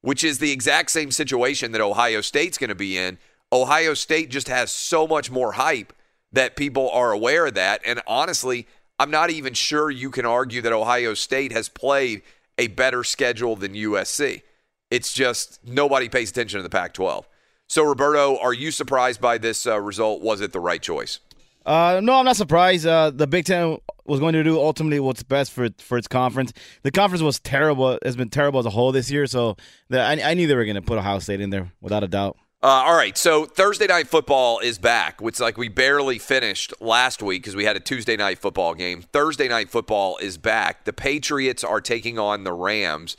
which 0.00 0.24
is 0.24 0.38
the 0.38 0.50
exact 0.50 0.90
same 0.90 1.10
situation 1.10 1.72
that 1.72 1.80
Ohio 1.80 2.20
State's 2.20 2.58
going 2.58 2.68
to 2.68 2.74
be 2.74 2.98
in. 2.98 3.18
Ohio 3.52 3.94
State 3.94 4.30
just 4.30 4.48
has 4.48 4.70
so 4.70 5.06
much 5.06 5.30
more 5.30 5.52
hype 5.52 5.92
that 6.32 6.56
people 6.56 6.90
are 6.90 7.12
aware 7.12 7.46
of 7.46 7.54
that. 7.54 7.80
And 7.86 8.02
honestly, 8.06 8.66
I'm 8.98 9.10
not 9.10 9.30
even 9.30 9.54
sure 9.54 9.90
you 9.90 10.10
can 10.10 10.26
argue 10.26 10.60
that 10.62 10.72
Ohio 10.72 11.14
State 11.14 11.52
has 11.52 11.68
played 11.68 12.22
a 12.58 12.68
better 12.68 13.04
schedule 13.04 13.56
than 13.56 13.74
USC. 13.74 14.42
It's 14.90 15.12
just 15.12 15.60
nobody 15.64 16.08
pays 16.08 16.30
attention 16.30 16.58
to 16.58 16.62
the 16.62 16.70
Pac 16.70 16.92
12. 16.94 17.28
So, 17.68 17.82
Roberto, 17.84 18.38
are 18.38 18.52
you 18.52 18.70
surprised 18.70 19.20
by 19.20 19.38
this 19.38 19.66
uh, 19.66 19.80
result? 19.80 20.22
Was 20.22 20.40
it 20.40 20.52
the 20.52 20.60
right 20.60 20.82
choice? 20.82 21.20
Uh, 21.64 22.00
no, 22.02 22.18
I'm 22.18 22.26
not 22.26 22.36
surprised. 22.36 22.86
Uh, 22.86 23.10
the 23.10 23.26
Big 23.26 23.46
Ten 23.46 23.78
was 24.04 24.20
going 24.20 24.34
to 24.34 24.44
do 24.44 24.58
ultimately 24.58 25.00
what's 25.00 25.22
best 25.22 25.50
for 25.50 25.68
for 25.78 25.96
its 25.96 26.06
conference. 26.06 26.52
The 26.82 26.90
conference 26.90 27.22
was 27.22 27.40
terrible. 27.40 27.98
Has 28.04 28.16
been 28.16 28.28
terrible 28.28 28.60
as 28.60 28.66
a 28.66 28.70
whole 28.70 28.92
this 28.92 29.10
year. 29.10 29.26
So 29.26 29.56
the, 29.88 30.00
I, 30.00 30.20
I 30.30 30.34
knew 30.34 30.46
they 30.46 30.54
were 30.54 30.66
going 30.66 30.74
to 30.76 30.82
put 30.82 30.98
Ohio 30.98 31.20
State 31.20 31.40
in 31.40 31.50
there 31.50 31.72
without 31.80 32.04
a 32.04 32.08
doubt. 32.08 32.36
Uh, 32.62 32.82
all 32.86 32.96
right, 32.96 33.18
so 33.18 33.44
Thursday 33.44 33.86
night 33.86 34.08
football 34.08 34.58
is 34.58 34.78
back, 34.78 35.20
which 35.20 35.38
like 35.38 35.58
we 35.58 35.68
barely 35.68 36.18
finished 36.18 36.72
last 36.80 37.22
week 37.22 37.42
because 37.42 37.54
we 37.54 37.66
had 37.66 37.76
a 37.76 37.80
Tuesday 37.80 38.16
night 38.16 38.38
football 38.38 38.72
game. 38.72 39.02
Thursday 39.02 39.48
night 39.48 39.68
football 39.68 40.16
is 40.16 40.38
back. 40.38 40.86
The 40.86 40.92
Patriots 40.94 41.62
are 41.62 41.82
taking 41.82 42.18
on 42.18 42.44
the 42.44 42.54
Rams. 42.54 43.18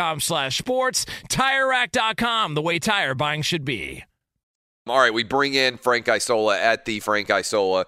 slash 0.19 0.57
sports. 0.57 1.05
TireRack.com, 1.29 2.53
the 2.53 2.61
way 2.61 2.79
tire 2.79 3.15
buying 3.15 3.41
should 3.41 3.65
be. 3.65 4.03
All 4.87 4.99
right, 4.99 5.13
we 5.13 5.23
bring 5.23 5.53
in 5.53 5.77
Frank 5.77 6.09
Isola 6.09 6.59
at 6.59 6.85
the 6.85 6.99
Frank 6.99 7.29
Isola. 7.29 7.85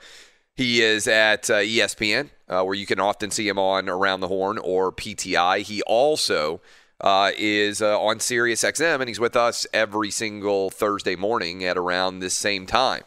He 0.55 0.81
is 0.83 1.07
at 1.07 1.49
uh, 1.49 1.55
ESPN, 1.55 2.29
uh, 2.47 2.63
where 2.63 2.75
you 2.75 2.85
can 2.85 2.99
often 2.99 3.31
see 3.31 3.47
him 3.47 3.57
on 3.57 3.89
Around 3.89 4.19
the 4.19 4.27
Horn 4.27 4.59
or 4.59 4.91
PTI. 4.91 5.61
He 5.61 5.81
also 5.83 6.61
uh, 7.01 7.31
is 7.35 7.81
uh, 7.81 7.99
on 7.99 8.19
Sirius 8.19 8.63
XM, 8.63 8.99
and 8.99 9.07
he's 9.07 9.19
with 9.19 9.35
us 9.35 9.65
every 9.73 10.11
single 10.11 10.69
Thursday 10.69 11.15
morning 11.15 11.63
at 11.63 11.77
around 11.77 12.19
this 12.19 12.35
same 12.35 12.67
time. 12.67 13.01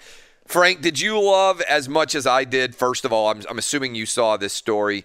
Frank, 0.47 0.81
did 0.81 1.01
you 1.01 1.21
love 1.21 1.61
as 1.63 1.89
much 1.89 2.15
as 2.15 2.27
I 2.27 2.45
did? 2.45 2.75
First 2.75 3.05
of 3.05 3.13
all, 3.13 3.31
I'm, 3.31 3.43
I'm 3.49 3.59
assuming 3.59 3.95
you 3.95 4.07
saw 4.07 4.37
this 4.37 4.53
story 4.53 5.05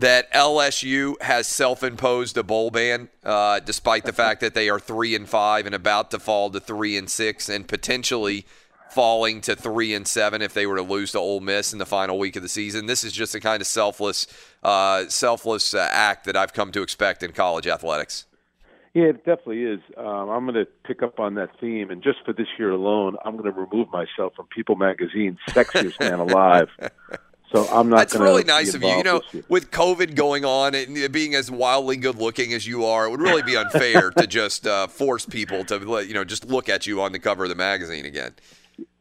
that 0.00 0.32
LSU 0.32 1.20
has 1.20 1.46
self-imposed 1.46 2.36
a 2.38 2.42
bowl 2.42 2.70
ban, 2.70 3.10
uh, 3.22 3.60
despite 3.60 4.04
the 4.04 4.12
fact 4.14 4.40
that 4.40 4.54
they 4.54 4.70
are 4.70 4.80
three 4.80 5.14
and 5.14 5.28
five 5.28 5.66
and 5.66 5.74
about 5.74 6.10
to 6.10 6.18
fall 6.18 6.48
to 6.50 6.58
three 6.58 6.96
and 6.96 7.10
six, 7.10 7.50
and 7.50 7.68
potentially 7.68 8.46
falling 8.90 9.42
to 9.42 9.54
three 9.54 9.94
and 9.94 10.08
seven 10.08 10.40
if 10.40 10.54
they 10.54 10.66
were 10.66 10.76
to 10.76 10.82
lose 10.82 11.12
to 11.12 11.18
Ole 11.18 11.40
Miss 11.40 11.74
in 11.74 11.78
the 11.78 11.86
final 11.86 12.18
week 12.18 12.34
of 12.34 12.42
the 12.42 12.48
season. 12.48 12.86
This 12.86 13.04
is 13.04 13.12
just 13.12 13.34
a 13.34 13.40
kind 13.40 13.60
of 13.60 13.66
selfless, 13.66 14.26
uh, 14.62 15.06
selfless 15.08 15.74
uh, 15.74 15.86
act 15.92 16.24
that 16.24 16.34
I've 16.34 16.54
come 16.54 16.72
to 16.72 16.82
expect 16.82 17.22
in 17.22 17.32
college 17.32 17.66
athletics. 17.66 18.24
Yeah, 18.94 19.04
it 19.04 19.18
definitely 19.18 19.64
is. 19.64 19.80
Um, 19.98 20.30
I'm 20.30 20.46
going 20.46 20.54
to 20.54 20.66
pick 20.84 21.02
up 21.02 21.20
on 21.20 21.34
that 21.34 21.50
theme, 21.60 21.90
and 21.90 22.02
just 22.02 22.18
for 22.24 22.32
this 22.32 22.48
year 22.58 22.70
alone, 22.70 23.16
I'm 23.24 23.36
going 23.36 23.52
to 23.52 23.56
remove 23.60 23.88
myself 23.92 24.32
from 24.34 24.46
People 24.46 24.76
Magazine's 24.76 25.38
"Sexiest 25.50 26.00
Man 26.00 26.18
Alive." 26.18 26.68
So 27.52 27.66
I'm 27.66 27.88
not. 27.88 27.96
That's 27.96 28.16
really 28.16 28.44
nice 28.44 28.74
of 28.74 28.82
you. 28.82 28.88
You 28.88 29.02
know, 29.02 29.22
with 29.48 29.70
COVID 29.70 30.14
going 30.14 30.44
on 30.44 30.74
and 30.74 31.12
being 31.12 31.34
as 31.34 31.50
wildly 31.50 31.96
good 31.96 32.16
looking 32.16 32.52
as 32.52 32.66
you 32.66 32.84
are, 32.84 33.06
it 33.06 33.10
would 33.10 33.20
really 33.20 33.42
be 33.42 33.56
unfair 33.56 34.10
to 34.12 34.26
just 34.26 34.66
uh, 34.66 34.86
force 34.86 35.26
people 35.26 35.64
to 35.64 36.04
you 36.06 36.14
know 36.14 36.24
just 36.24 36.46
look 36.46 36.68
at 36.68 36.86
you 36.86 37.02
on 37.02 37.12
the 37.12 37.18
cover 37.18 37.44
of 37.44 37.50
the 37.50 37.56
magazine 37.56 38.04
again. 38.04 38.34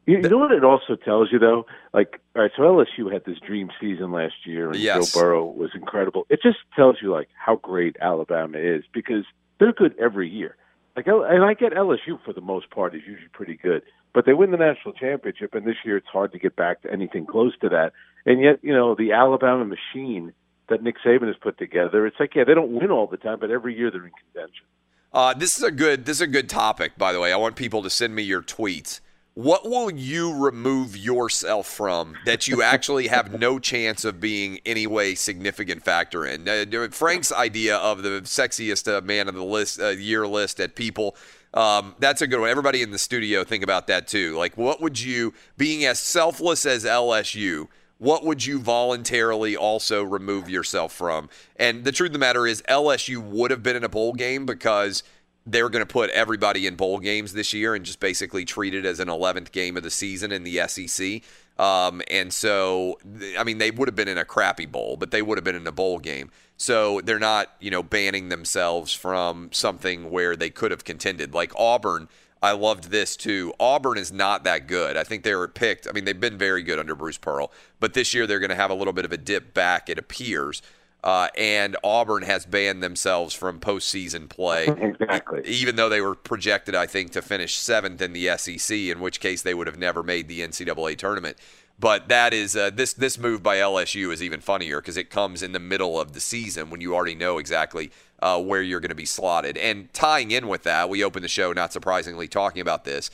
You, 0.10 0.20
know 0.22 0.40
what 0.40 0.52
it 0.52 0.64
also 0.64 0.96
tells 0.96 1.32
you 1.32 1.38
though? 1.38 1.68
Like, 1.94 2.20
all 2.36 2.42
right, 2.42 2.52
so 2.58 2.64
LSU 2.64 3.14
had 3.14 3.26
this 3.26 3.38
dream 3.46 3.70
season 3.80 4.12
last 4.12 4.34
year, 4.44 4.72
and 4.72 4.76
Yes. 4.76 5.14
Joe 5.14 5.20
Burrow 5.22 5.46
was 5.46 5.70
incredible. 5.76 6.26
It 6.30 6.42
just 6.42 6.58
tells 6.76 6.96
you 7.00 7.12
like 7.12 7.30
how 7.36 7.58
great 7.58 7.96
Alabama 8.02 8.58
is 8.58 8.84
because 8.92 9.26
they're 9.60 9.72
good 9.72 9.94
every 10.00 10.28
year. 10.28 10.56
Like, 10.96 11.06
and 11.06 11.46
I 11.46 11.54
get 11.54 11.74
LSU 11.74 12.20
for 12.26 12.34
the 12.34 12.42
most 12.42 12.72
part 12.72 12.96
is 12.96 13.04
usually 13.06 13.30
pretty 13.32 13.56
good, 13.56 13.84
but 14.14 14.26
they 14.26 14.34
win 14.34 14.50
the 14.50 14.58
national 14.58 14.96
championship, 14.96 15.54
and 15.54 15.66
this 15.66 15.78
year 15.86 15.98
it's 15.98 16.08
hard 16.08 16.32
to 16.32 16.40
get 16.40 16.56
back 16.56 16.82
to 16.82 16.92
anything 16.92 17.28
close 17.28 17.56
to 17.60 17.70
that. 17.70 17.94
And 18.26 18.42
yet, 18.42 18.60
you 18.62 18.74
know, 18.74 18.96
the 18.96 19.12
Alabama 19.12 19.66
machine 19.66 20.34
that 20.70 20.84
Nick 20.84 20.96
Saban 21.06 21.28
has 21.28 21.36
put 21.42 21.58
together, 21.58 22.06
it's 22.06 22.20
like, 22.20 22.36
yeah, 22.36 22.44
they 22.44 22.54
don't 22.54 22.72
win 22.72 22.92
all 22.92 23.08
the 23.08 23.18
time, 23.18 23.40
but 23.40 23.52
every 23.52 23.76
year 23.76 23.92
they're 23.92 24.06
in 24.06 24.12
contention. 24.34 24.66
Uh, 25.12 25.34
this 25.34 25.58
is 25.58 25.64
a 25.64 25.72
good 25.72 26.06
this 26.06 26.18
is 26.18 26.22
a 26.22 26.28
good 26.28 26.48
topic, 26.48 26.96
by 26.98 27.12
the 27.12 27.20
way. 27.20 27.34
I 27.34 27.36
want 27.38 27.56
people 27.56 27.82
to 27.82 27.90
send 27.90 28.14
me 28.14 28.22
your 28.22 28.44
tweets. 28.44 29.00
What 29.34 29.68
will 29.68 29.90
you 29.90 30.36
remove 30.36 30.98
yourself 30.98 31.66
from 31.66 32.16
that 32.26 32.48
you 32.48 32.62
actually 32.62 33.08
have 33.08 33.40
no 33.40 33.58
chance 33.58 34.04
of 34.04 34.20
being 34.20 34.60
any 34.66 34.86
way 34.86 35.16
significant 35.16 35.84
factor 35.84 36.26
in? 36.26 36.48
Uh, 36.48 36.90
Frank's 36.92 37.32
idea 37.32 37.78
of 37.78 38.04
the 38.04 38.22
sexiest 38.22 38.92
uh, 38.92 39.02
man 39.02 39.28
of 39.28 39.36
the 39.36 39.44
list 39.44 39.80
uh, 39.80 39.90
year 39.90 40.28
list 40.28 40.60
at 40.60 40.76
People. 40.76 41.16
Um, 41.54 41.96
that's 42.00 42.22
a 42.22 42.28
good 42.28 42.40
one. 42.40 42.50
Everybody 42.50 42.82
in 42.82 42.92
the 42.92 43.00
studio 43.00 43.44
think 43.44 43.64
about 43.64 43.88
that 43.88 44.08
too. 44.08 44.38
Like, 44.38 44.58
what 44.58 44.82
would 44.82 45.00
you, 45.00 45.34
being 45.58 45.86
as 45.86 46.00
selfless 46.00 46.66
as 46.66 46.86
LSU, 46.86 47.68
what 48.00 48.26
would 48.26 48.46
you 48.46 48.60
voluntarily 48.60 49.56
also 49.56 50.04
remove 50.04 50.50
yourself 50.50 50.94
from? 50.94 51.30
And 51.58 51.84
the 51.84 51.92
truth 51.92 52.10
of 52.10 52.14
the 52.14 52.20
matter 52.20 52.48
is, 52.48 52.64
LSU 52.64 53.22
would 53.22 53.52
have 53.52 53.62
been 53.62 53.76
in 53.76 53.84
a 53.84 53.90
bowl 53.90 54.14
game 54.14 54.46
because 54.46 55.04
they 55.46 55.62
were 55.62 55.70
going 55.70 55.86
to 55.86 55.92
put 55.92 56.10
everybody 56.12 56.66
in 56.66 56.76
bowl 56.76 57.00
games 57.00 57.34
this 57.34 57.54
year 57.54 57.76
and 57.76 57.86
just 57.86 58.00
basically 58.00 58.46
treat 58.46 58.74
it 58.74 58.86
as 58.86 59.00
an 59.00 59.08
11th 59.08 59.52
game 59.52 59.78
of 59.78 59.84
the 59.84 59.92
season 59.92 60.32
in 60.32 60.44
the 60.44 60.66
SEC. 60.68 61.22
Um, 61.58 62.02
and 62.10 62.32
so, 62.32 63.00
I 63.38 63.44
mean, 63.44 63.58
they 63.58 63.72
would 63.72 63.90
have 63.90 63.96
been 63.96 64.08
in 64.08 64.18
a 64.18 64.26
crappy 64.26 64.66
bowl, 64.66 64.96
but 64.96 65.12
they 65.12 65.22
would 65.22 65.38
have 65.38 65.44
been 65.44 65.56
in 65.56 65.68
a 65.68 65.72
bowl 65.72 66.00
game. 66.00 66.32
So 66.56 67.02
they're 67.02 67.20
not, 67.20 67.54
you 67.60 67.70
know, 67.72 67.84
banning 67.84 68.30
themselves 68.30 68.94
from 68.94 69.50
something 69.52 70.10
where 70.10 70.38
they 70.38 70.50
could 70.50 70.72
have 70.72 70.86
contended. 70.86 71.34
Like 71.34 71.52
Auburn, 71.58 72.08
I 72.42 72.52
loved 72.52 72.86
this 72.86 73.18
too. 73.18 73.54
Auburn 73.60 73.98
is 73.98 74.12
not 74.12 74.44
that 74.46 74.68
good. 74.68 74.96
I 74.96 75.04
think 75.04 75.24
they 75.24 75.36
were 75.36 75.48
picked. 75.48 75.88
I 75.88 75.92
mean, 75.92 76.06
they've 76.06 76.20
been 76.20 76.38
very 76.38 76.64
good 76.64 76.80
under 76.80 76.96
Bruce 76.96 77.18
Pearl, 77.18 77.52
but 77.80 77.94
this 77.94 78.14
year 78.14 78.26
they're 78.26 78.40
going 78.40 78.50
to 78.50 78.56
have 78.56 78.72
a 78.72 78.76
little 78.76 78.94
bit 78.94 79.06
of 79.06 79.12
a 79.12 79.18
dip 79.18 79.54
back, 79.54 79.90
it 79.90 80.00
appears. 80.00 80.62
Uh, 81.04 81.30
and 81.38 81.78
Auburn 81.84 82.24
has 82.24 82.46
banned 82.46 82.84
themselves 82.84 83.34
from 83.34 83.60
postseason 83.60 84.30
play. 84.30 84.68
Exactly. 85.00 85.42
Even 85.46 85.76
though 85.76 85.90
they 85.90 86.02
were 86.02 86.14
projected, 86.14 86.76
I 86.76 86.86
think, 86.86 87.12
to 87.12 87.22
finish 87.22 87.56
seventh 87.56 88.02
in 88.02 88.14
the 88.14 88.38
SEC, 88.38 88.78
in 88.78 89.00
which 89.00 89.20
case 89.20 89.42
they 89.42 89.54
would 89.56 89.66
have 89.66 89.78
never 89.78 90.04
made 90.04 90.28
the 90.28 90.42
NCAA 90.42 90.98
tournament. 90.98 91.38
But 91.80 92.10
that 92.10 92.34
is 92.34 92.56
uh, 92.56 92.70
this 92.70 92.94
this 92.94 93.18
move 93.18 93.42
by 93.42 93.58
LSU 93.58 94.12
is 94.12 94.22
even 94.22 94.42
funnier 94.42 94.82
because 94.82 94.98
it 94.98 95.10
comes 95.10 95.42
in 95.42 95.54
the 95.54 95.60
middle 95.60 96.00
of 96.00 96.12
the 96.14 96.20
season 96.20 96.70
when 96.70 96.82
you 96.82 96.94
already 96.94 97.16
know 97.16 97.38
exactly 97.38 97.92
uh, 98.22 98.42
where 98.42 98.62
you're 98.62 98.80
going 98.80 98.90
to 98.90 98.96
be 98.96 99.06
slotted. 99.06 99.58
And 99.58 99.92
tying 99.94 100.32
in 100.32 100.48
with 100.48 100.64
that, 100.64 100.90
we 100.90 101.04
opened 101.04 101.24
the 101.24 101.30
show, 101.30 101.54
not 101.54 101.74
surprisingly, 101.74 102.28
talking 102.28 102.62
about 102.62 102.84
this. 102.84 103.10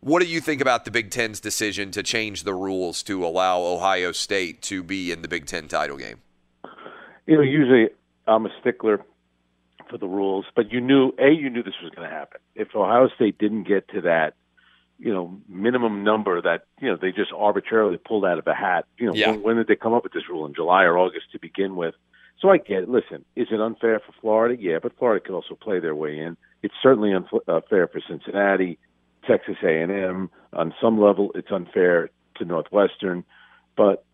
What 0.00 0.22
do 0.22 0.28
you 0.28 0.40
think 0.40 0.60
about 0.60 0.84
the 0.84 0.90
Big 0.90 1.10
Ten's 1.10 1.40
decision 1.40 1.90
to 1.92 2.02
change 2.02 2.44
the 2.44 2.54
rules 2.54 3.02
to 3.04 3.26
allow 3.26 3.60
Ohio 3.60 4.12
State 4.12 4.62
to 4.62 4.82
be 4.82 5.10
in 5.10 5.22
the 5.22 5.28
Big 5.28 5.46
Ten 5.46 5.68
title 5.68 5.96
game? 5.96 6.18
you 7.26 7.34
know, 7.36 7.42
usually 7.42 7.88
I'm 8.26 8.46
a 8.46 8.50
stickler 8.60 9.04
for 9.90 9.98
the 9.98 10.06
rules, 10.06 10.44
but 10.54 10.70
you 10.72 10.80
knew 10.80 11.12
a 11.18 11.30
you 11.30 11.50
knew 11.50 11.62
this 11.62 11.74
was 11.82 11.92
going 11.94 12.08
to 12.08 12.14
happen. 12.14 12.40
If 12.54 12.74
Ohio 12.74 13.08
State 13.14 13.38
didn't 13.38 13.64
get 13.64 13.88
to 13.88 14.00
that, 14.02 14.34
you 14.98 15.12
know, 15.12 15.38
minimum 15.48 16.04
number 16.04 16.40
that 16.42 16.66
you 16.80 16.88
know 16.88 16.96
they 17.00 17.10
just 17.12 17.32
arbitrarily 17.36 17.96
pulled 17.96 18.24
out 18.24 18.38
of 18.38 18.46
a 18.46 18.54
hat. 18.54 18.84
You 18.98 19.06
know, 19.08 19.14
Yeah. 19.14 19.30
when, 19.32 19.42
when 19.42 19.56
did 19.56 19.66
they 19.66 19.76
come 19.76 19.92
up 19.92 20.04
with 20.04 20.12
this 20.12 20.28
rule 20.28 20.46
in 20.46 20.54
July 20.54 20.84
or 20.84 20.98
August 20.98 21.32
to 21.32 21.38
begin 21.38 21.74
with? 21.76 21.94
So 22.40 22.50
I 22.50 22.58
get 22.58 22.82
it. 22.82 22.88
Listen, 22.88 23.24
is 23.34 23.48
it 23.50 23.60
unfair 23.60 24.00
for 24.00 24.12
Florida? 24.20 24.60
Yeah, 24.60 24.78
but 24.82 24.96
Florida 24.98 25.24
could 25.24 25.34
also 25.34 25.54
play 25.54 25.80
their 25.80 25.94
way 25.94 26.18
in. 26.18 26.36
It's 26.62 26.74
certainly 26.82 27.12
unfair 27.12 27.40
uh, 27.48 27.60
for 27.86 28.00
Cincinnati, 28.06 28.78
Texas 29.26 29.56
A&M. 29.62 30.30
On 30.52 30.74
some 30.80 31.00
level, 31.00 31.30
it's 31.34 31.50
unfair 31.50 32.10
to 32.36 32.44
Northwestern, 32.44 33.24
but 33.76 34.04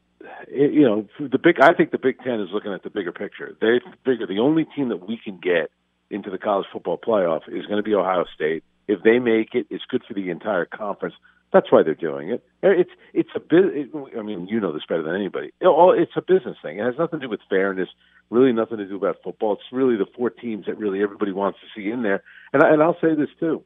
it, 0.48 0.72
you 0.72 0.82
know, 0.82 1.06
the 1.18 1.38
big. 1.38 1.61
I 1.61 1.72
think 1.72 1.90
the 1.90 1.98
Big 1.98 2.18
Ten 2.22 2.40
is 2.40 2.48
looking 2.52 2.72
at 2.72 2.82
the 2.82 2.90
bigger 2.90 3.12
picture. 3.12 3.56
They 3.61 3.80
figure 4.04 4.26
the 4.26 4.38
only 4.38 4.66
team 4.76 4.88
that 4.90 5.06
we 5.08 5.18
can 5.22 5.38
get 5.38 5.70
into 6.11 6.30
the 6.30 6.38
college 6.38 6.66
football 6.72 6.98
playoff 6.98 7.48
is 7.48 7.66
going 7.66 7.78
to 7.78 7.82
be 7.82 7.94
Ohio 7.94 8.24
State. 8.35 8.62
If 8.87 9.02
they 9.02 9.18
make 9.18 9.54
it, 9.54 9.66
it's 9.70 9.85
good 9.88 10.02
for 10.06 10.14
the 10.14 10.30
entire 10.30 10.64
conference. 10.64 11.14
That's 11.52 11.70
why 11.70 11.82
they're 11.82 11.94
doing 11.94 12.30
it. 12.30 12.42
It's 12.62 12.90
it's 13.12 13.28
a 13.34 13.40
bit. 13.40 13.90
I 14.18 14.22
mean, 14.22 14.46
you 14.48 14.58
know 14.58 14.72
this 14.72 14.84
better 14.88 15.02
than 15.02 15.14
anybody. 15.14 15.52
It's 15.60 16.12
a 16.16 16.22
business 16.22 16.56
thing. 16.62 16.78
It 16.78 16.84
has 16.84 16.94
nothing 16.98 17.20
to 17.20 17.26
do 17.26 17.30
with 17.30 17.40
fairness. 17.50 17.90
Really, 18.30 18.52
nothing 18.52 18.78
to 18.78 18.86
do 18.86 18.96
about 18.96 19.16
football. 19.22 19.52
It's 19.54 19.62
really 19.70 19.96
the 19.96 20.06
four 20.16 20.30
teams 20.30 20.64
that 20.66 20.78
really 20.78 21.02
everybody 21.02 21.32
wants 21.32 21.58
to 21.60 21.66
see 21.78 21.90
in 21.90 22.02
there. 22.02 22.22
And 22.54 22.62
I, 22.62 22.72
and 22.72 22.82
I'll 22.82 22.96
say 23.00 23.14
this 23.14 23.28
too. 23.38 23.62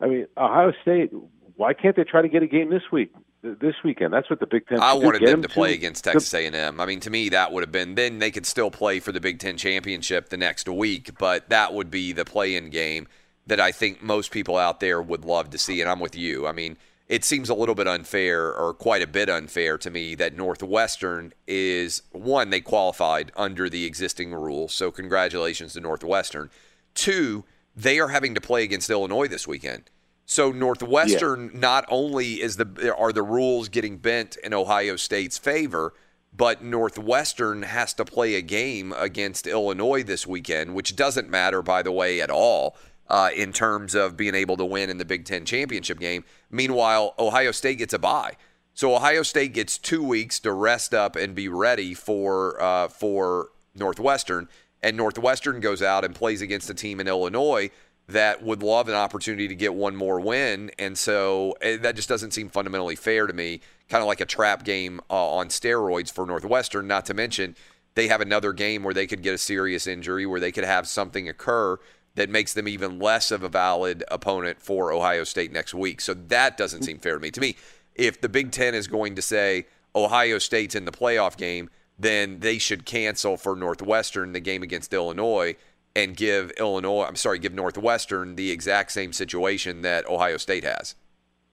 I 0.00 0.06
mean, 0.08 0.26
Ohio 0.36 0.72
State. 0.82 1.12
Why 1.56 1.74
can't 1.74 1.94
they 1.94 2.02
try 2.02 2.22
to 2.22 2.28
get 2.28 2.42
a 2.42 2.48
game 2.48 2.70
this 2.70 2.90
week? 2.90 3.12
This 3.42 3.74
weekend. 3.84 4.12
That's 4.12 4.28
what 4.28 4.40
the 4.40 4.46
Big 4.46 4.66
Ten. 4.66 4.80
I 4.80 4.94
wanted 4.94 5.20
Get 5.20 5.30
them 5.30 5.42
to 5.42 5.48
play 5.48 5.74
against 5.74 6.02
Texas 6.02 6.32
A&M. 6.34 6.80
I 6.80 6.86
mean, 6.86 6.98
to 7.00 7.10
me, 7.10 7.28
that 7.28 7.52
would 7.52 7.62
have 7.62 7.70
been 7.70 7.94
then 7.94 8.18
they 8.18 8.32
could 8.32 8.46
still 8.46 8.70
play 8.70 8.98
for 8.98 9.12
the 9.12 9.20
Big 9.20 9.38
Ten 9.38 9.56
championship 9.56 10.28
the 10.28 10.36
next 10.36 10.68
week, 10.68 11.16
but 11.18 11.48
that 11.50 11.72
would 11.72 11.90
be 11.90 12.12
the 12.12 12.24
play-in 12.24 12.70
game 12.70 13.06
that 13.46 13.60
I 13.60 13.70
think 13.70 14.02
most 14.02 14.30
people 14.32 14.56
out 14.56 14.80
there 14.80 15.00
would 15.00 15.24
love 15.24 15.50
to 15.50 15.58
see. 15.58 15.80
And 15.80 15.90
I'm 15.90 16.00
with 16.00 16.16
you. 16.16 16.46
I 16.46 16.52
mean, 16.52 16.76
it 17.12 17.26
seems 17.26 17.50
a 17.50 17.54
little 17.54 17.74
bit 17.74 17.86
unfair, 17.86 18.54
or 18.54 18.72
quite 18.72 19.02
a 19.02 19.06
bit 19.06 19.28
unfair 19.28 19.76
to 19.76 19.90
me, 19.90 20.14
that 20.14 20.34
Northwestern 20.34 21.34
is 21.46 22.00
one 22.10 22.48
they 22.48 22.62
qualified 22.62 23.30
under 23.36 23.68
the 23.68 23.84
existing 23.84 24.32
rules, 24.32 24.72
so 24.72 24.90
congratulations 24.90 25.74
to 25.74 25.80
Northwestern. 25.80 26.48
Two, 26.94 27.44
they 27.76 28.00
are 28.00 28.08
having 28.08 28.34
to 28.34 28.40
play 28.40 28.62
against 28.62 28.88
Illinois 28.88 29.28
this 29.28 29.46
weekend. 29.46 29.90
So 30.24 30.52
Northwestern 30.52 31.50
not 31.52 31.84
only 31.90 32.40
is 32.40 32.56
the 32.56 32.94
are 32.96 33.12
the 33.12 33.22
rules 33.22 33.68
getting 33.68 33.98
bent 33.98 34.36
in 34.42 34.54
Ohio 34.54 34.96
State's 34.96 35.36
favor, 35.36 35.92
but 36.34 36.64
Northwestern 36.64 37.64
has 37.64 37.92
to 37.94 38.06
play 38.06 38.36
a 38.36 38.40
game 38.40 38.94
against 38.96 39.46
Illinois 39.46 40.02
this 40.02 40.26
weekend, 40.26 40.74
which 40.74 40.96
doesn't 40.96 41.28
matter, 41.28 41.60
by 41.60 41.82
the 41.82 41.92
way, 41.92 42.22
at 42.22 42.30
all 42.30 42.74
uh, 43.08 43.30
in 43.34 43.52
terms 43.52 43.94
of 43.94 44.16
being 44.16 44.34
able 44.34 44.56
to 44.56 44.64
win 44.64 44.90
in 44.90 44.98
the 44.98 45.04
Big 45.04 45.24
Ten 45.24 45.44
championship 45.44 45.98
game. 45.98 46.24
Meanwhile, 46.50 47.14
Ohio 47.18 47.52
State 47.52 47.78
gets 47.78 47.92
a 47.92 47.98
bye, 47.98 48.36
so 48.74 48.94
Ohio 48.94 49.22
State 49.22 49.52
gets 49.52 49.78
two 49.78 50.02
weeks 50.02 50.40
to 50.40 50.52
rest 50.52 50.94
up 50.94 51.16
and 51.16 51.34
be 51.34 51.48
ready 51.48 51.94
for 51.94 52.62
uh, 52.62 52.88
for 52.88 53.50
Northwestern, 53.74 54.48
and 54.82 54.96
Northwestern 54.96 55.60
goes 55.60 55.82
out 55.82 56.04
and 56.04 56.14
plays 56.14 56.42
against 56.42 56.70
a 56.70 56.74
team 56.74 57.00
in 57.00 57.08
Illinois 57.08 57.70
that 58.08 58.42
would 58.42 58.62
love 58.62 58.88
an 58.88 58.94
opportunity 58.94 59.48
to 59.48 59.54
get 59.54 59.74
one 59.74 59.96
more 59.96 60.20
win. 60.20 60.70
And 60.78 60.98
so 60.98 61.54
eh, 61.60 61.76
that 61.78 61.96
just 61.96 62.08
doesn't 62.08 62.32
seem 62.32 62.48
fundamentally 62.48 62.96
fair 62.96 63.26
to 63.26 63.32
me. 63.32 63.60
Kind 63.88 64.02
of 64.02 64.08
like 64.08 64.20
a 64.20 64.26
trap 64.26 64.64
game 64.64 65.00
uh, 65.10 65.28
on 65.34 65.48
steroids 65.48 66.12
for 66.12 66.26
Northwestern, 66.26 66.86
not 66.86 67.06
to 67.06 67.14
mention 67.14 67.56
they 67.94 68.08
have 68.08 68.20
another 68.20 68.52
game 68.52 68.82
where 68.82 68.94
they 68.94 69.06
could 69.06 69.22
get 69.22 69.34
a 69.34 69.38
serious 69.38 69.86
injury, 69.86 70.26
where 70.26 70.40
they 70.40 70.52
could 70.52 70.64
have 70.64 70.88
something 70.88 71.28
occur 71.28 71.78
that 72.14 72.28
makes 72.28 72.52
them 72.52 72.68
even 72.68 72.98
less 72.98 73.30
of 73.30 73.42
a 73.42 73.48
valid 73.48 74.04
opponent 74.10 74.60
for 74.60 74.92
Ohio 74.92 75.24
State 75.24 75.52
next 75.52 75.74
week. 75.74 76.00
So 76.00 76.14
that 76.14 76.56
doesn't 76.56 76.82
seem 76.82 76.98
fair 76.98 77.14
to 77.14 77.20
me. 77.20 77.30
To 77.30 77.40
me, 77.40 77.56
if 77.94 78.20
the 78.20 78.28
Big 78.28 78.52
Ten 78.52 78.74
is 78.74 78.86
going 78.86 79.14
to 79.14 79.22
say 79.22 79.66
Ohio 79.94 80.38
State's 80.38 80.74
in 80.74 80.84
the 80.84 80.92
playoff 80.92 81.36
game, 81.36 81.70
then 81.98 82.40
they 82.40 82.58
should 82.58 82.84
cancel 82.84 83.36
for 83.36 83.54
Northwestern 83.56 84.32
the 84.32 84.40
game 84.40 84.62
against 84.62 84.92
Illinois 84.92 85.56
and 85.94 86.16
give 86.16 86.50
Illinois, 86.52 87.04
I'm 87.04 87.16
sorry, 87.16 87.38
give 87.38 87.52
Northwestern 87.52 88.36
the 88.36 88.50
exact 88.50 88.92
same 88.92 89.12
situation 89.12 89.82
that 89.82 90.08
Ohio 90.08 90.38
State 90.38 90.64
has. 90.64 90.94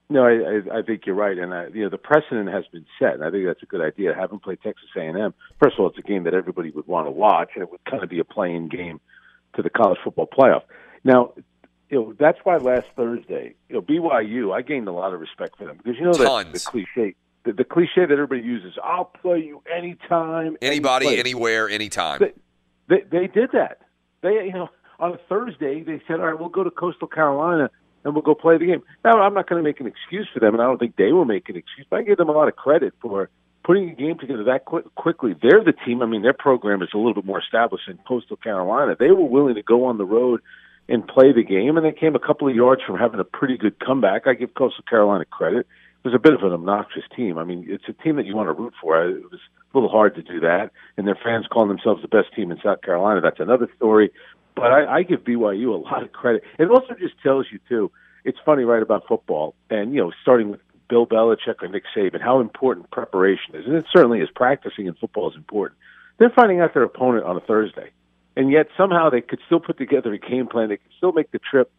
No, 0.08 0.24
I, 0.24 0.78
I, 0.78 0.82
think 0.82 1.06
you're 1.06 1.14
right, 1.14 1.38
and 1.38 1.54
I, 1.54 1.68
you 1.68 1.84
know 1.84 1.88
the 1.88 1.96
precedent 1.96 2.48
has 2.48 2.64
been 2.72 2.84
set. 2.98 3.14
And 3.14 3.22
I 3.22 3.30
think 3.30 3.46
that's 3.46 3.62
a 3.62 3.66
good 3.66 3.80
idea. 3.80 4.12
Having 4.12 4.40
played 4.40 4.58
Texas 4.60 4.88
A&M, 4.96 5.32
first 5.60 5.74
of 5.74 5.80
all, 5.80 5.88
it's 5.88 5.98
a 5.98 6.02
game 6.02 6.24
that 6.24 6.34
everybody 6.34 6.70
would 6.72 6.88
want 6.88 7.06
to 7.06 7.12
watch, 7.12 7.50
and 7.54 7.62
it 7.62 7.70
would 7.70 7.84
kind 7.84 8.02
of 8.02 8.08
be 8.08 8.18
a 8.18 8.24
play-in 8.24 8.68
game 8.68 9.00
to 9.54 9.62
the 9.62 9.70
college 9.70 9.98
football 10.02 10.26
playoff. 10.26 10.62
Now, 11.04 11.32
you 11.88 11.98
know 11.98 12.14
that's 12.18 12.38
why 12.44 12.56
last 12.58 12.86
Thursday, 12.96 13.54
you 13.68 13.74
know 13.76 13.82
BYU, 13.82 14.54
I 14.54 14.62
gained 14.62 14.88
a 14.88 14.92
lot 14.92 15.12
of 15.12 15.20
respect 15.20 15.56
for 15.58 15.64
them 15.64 15.76
because 15.78 15.98
you 15.98 16.04
know 16.04 16.12
that 16.12 16.52
the 16.52 16.60
cliche, 16.60 17.14
the, 17.44 17.52
the 17.52 17.64
cliche 17.64 18.06
that 18.06 18.12
everybody 18.12 18.42
uses, 18.42 18.78
"I'll 18.82 19.06
play 19.06 19.38
you 19.38 19.62
anytime, 19.74 20.56
Anybody, 20.62 21.08
any 21.08 21.18
anywhere, 21.18 21.68
anytime. 21.68 22.20
They, 22.20 22.32
they, 22.88 23.02
they 23.10 23.26
did 23.26 23.50
that. 23.52 23.80
They, 24.22 24.44
you 24.44 24.52
know, 24.52 24.68
on 24.98 25.14
a 25.14 25.18
Thursday, 25.28 25.82
they 25.82 26.02
said, 26.06 26.20
all 26.20 26.26
right, 26.26 26.38
we'll 26.38 26.50
go 26.50 26.62
to 26.62 26.70
Coastal 26.70 27.08
Carolina 27.08 27.70
and 28.04 28.14
we'll 28.14 28.22
go 28.22 28.34
play 28.34 28.58
the 28.58 28.66
game. 28.66 28.82
Now, 29.04 29.20
I'm 29.22 29.34
not 29.34 29.48
going 29.48 29.62
to 29.62 29.66
make 29.66 29.80
an 29.80 29.86
excuse 29.86 30.28
for 30.32 30.40
them, 30.40 30.54
and 30.54 30.62
I 30.62 30.66
don't 30.66 30.78
think 30.78 30.96
they 30.96 31.12
will 31.12 31.24
make 31.24 31.48
an 31.48 31.56
excuse, 31.56 31.86
but 31.88 32.00
I 32.00 32.02
give 32.02 32.18
them 32.18 32.28
a 32.28 32.32
lot 32.32 32.48
of 32.48 32.56
credit 32.56 32.94
for 33.00 33.30
putting 33.70 33.88
a 33.88 33.94
game 33.94 34.18
together 34.18 34.42
that 34.42 34.64
quick, 34.64 34.92
quickly. 34.96 35.32
They're 35.40 35.62
the 35.62 35.72
team. 35.86 36.02
I 36.02 36.06
mean, 36.06 36.22
their 36.22 36.32
program 36.32 36.82
is 36.82 36.88
a 36.92 36.96
little 36.96 37.14
bit 37.14 37.24
more 37.24 37.38
established 37.38 37.86
in 37.86 37.98
Coastal 37.98 38.36
Carolina. 38.36 38.96
They 38.98 39.12
were 39.12 39.24
willing 39.24 39.54
to 39.54 39.62
go 39.62 39.84
on 39.84 39.96
the 39.96 40.04
road 40.04 40.40
and 40.88 41.06
play 41.06 41.32
the 41.32 41.44
game, 41.44 41.76
and 41.76 41.86
they 41.86 41.92
came 41.92 42.16
a 42.16 42.18
couple 42.18 42.48
of 42.48 42.56
yards 42.56 42.82
from 42.84 42.98
having 42.98 43.20
a 43.20 43.24
pretty 43.24 43.56
good 43.56 43.78
comeback. 43.78 44.26
I 44.26 44.34
give 44.34 44.54
Coastal 44.54 44.82
Carolina 44.90 45.24
credit. 45.24 45.68
It 46.02 46.08
was 46.08 46.14
a 46.14 46.18
bit 46.18 46.34
of 46.34 46.42
an 46.42 46.50
obnoxious 46.50 47.04
team. 47.14 47.38
I 47.38 47.44
mean, 47.44 47.64
it's 47.68 47.84
a 47.86 47.92
team 47.92 48.16
that 48.16 48.26
you 48.26 48.34
want 48.34 48.48
to 48.48 48.60
root 48.60 48.74
for. 48.82 49.06
It 49.06 49.22
was 49.30 49.38
a 49.72 49.78
little 49.78 49.88
hard 49.88 50.16
to 50.16 50.22
do 50.22 50.40
that, 50.40 50.72
and 50.96 51.06
their 51.06 51.18
fans 51.22 51.46
calling 51.48 51.68
themselves 51.68 52.02
the 52.02 52.08
best 52.08 52.34
team 52.34 52.50
in 52.50 52.58
South 52.64 52.82
Carolina. 52.82 53.20
That's 53.20 53.38
another 53.38 53.68
story. 53.76 54.10
But 54.56 54.72
I, 54.72 54.96
I 54.96 55.02
give 55.04 55.20
BYU 55.20 55.72
a 55.74 55.76
lot 55.76 56.02
of 56.02 56.10
credit. 56.10 56.42
It 56.58 56.68
also 56.68 56.94
just 56.98 57.14
tells 57.22 57.46
you 57.52 57.60
too. 57.68 57.92
It's 58.24 58.38
funny, 58.44 58.64
right, 58.64 58.82
about 58.82 59.06
football, 59.06 59.54
and 59.70 59.94
you 59.94 60.00
know, 60.00 60.10
starting 60.22 60.50
with 60.50 60.60
Bill 60.90 61.06
Belichick 61.06 61.62
or 61.62 61.68
Nick 61.68 61.84
Saban, 61.96 62.20
how 62.20 62.40
important 62.40 62.90
preparation 62.90 63.54
is, 63.54 63.64
and 63.64 63.76
it 63.76 63.86
certainly 63.94 64.20
is. 64.20 64.28
Practicing 64.34 64.86
in 64.86 64.94
football 64.94 65.30
is 65.30 65.36
important. 65.36 65.78
They're 66.18 66.32
finding 66.34 66.60
out 66.60 66.74
their 66.74 66.82
opponent 66.82 67.24
on 67.24 67.36
a 67.36 67.40
Thursday, 67.40 67.90
and 68.36 68.50
yet 68.50 68.66
somehow 68.76 69.08
they 69.08 69.22
could 69.22 69.38
still 69.46 69.60
put 69.60 69.78
together 69.78 70.12
a 70.12 70.18
game 70.18 70.48
plan. 70.48 70.68
They 70.68 70.76
could 70.76 70.92
still 70.98 71.12
make 71.12 71.30
the 71.30 71.38
trip 71.38 71.70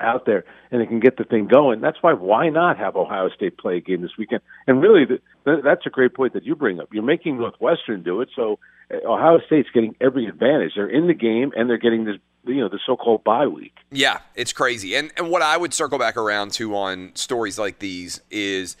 out 0.00 0.26
there 0.26 0.44
and 0.70 0.80
they 0.80 0.86
can 0.86 1.00
get 1.00 1.16
the 1.16 1.24
thing 1.24 1.46
going. 1.46 1.80
That's 1.80 1.98
why 2.00 2.12
why 2.12 2.48
not 2.48 2.78
have 2.78 2.96
Ohio 2.96 3.28
State 3.30 3.58
play 3.58 3.76
a 3.76 3.80
game 3.80 4.02
this 4.02 4.16
weekend? 4.18 4.40
And 4.66 4.82
really, 4.82 5.04
the, 5.04 5.20
th- 5.44 5.64
that's 5.64 5.86
a 5.86 5.90
great 5.90 6.14
point 6.14 6.32
that 6.34 6.44
you 6.44 6.54
bring 6.54 6.80
up. 6.80 6.88
You're 6.92 7.02
making 7.02 7.38
Northwestern 7.38 8.02
do 8.02 8.20
it, 8.20 8.28
so 8.34 8.58
uh, 8.92 8.96
Ohio 9.06 9.40
State's 9.46 9.68
getting 9.72 9.94
every 10.00 10.26
advantage. 10.26 10.72
They're 10.76 10.88
in 10.88 11.06
the 11.06 11.14
game 11.14 11.52
and 11.56 11.68
they're 11.68 11.78
getting 11.78 12.04
this 12.04 12.16
you 12.46 12.60
know 12.60 12.68
the 12.68 12.80
so-called 12.84 13.24
bye 13.24 13.46
week. 13.46 13.76
Yeah, 13.90 14.18
it's 14.34 14.52
crazy. 14.52 14.94
And 14.94 15.10
and 15.16 15.30
what 15.30 15.42
I 15.42 15.56
would 15.56 15.74
circle 15.74 15.98
back 15.98 16.16
around 16.16 16.52
to 16.52 16.74
on 16.74 17.12
stories 17.14 17.58
like 17.58 17.78
these 17.78 18.20
is 18.30 18.76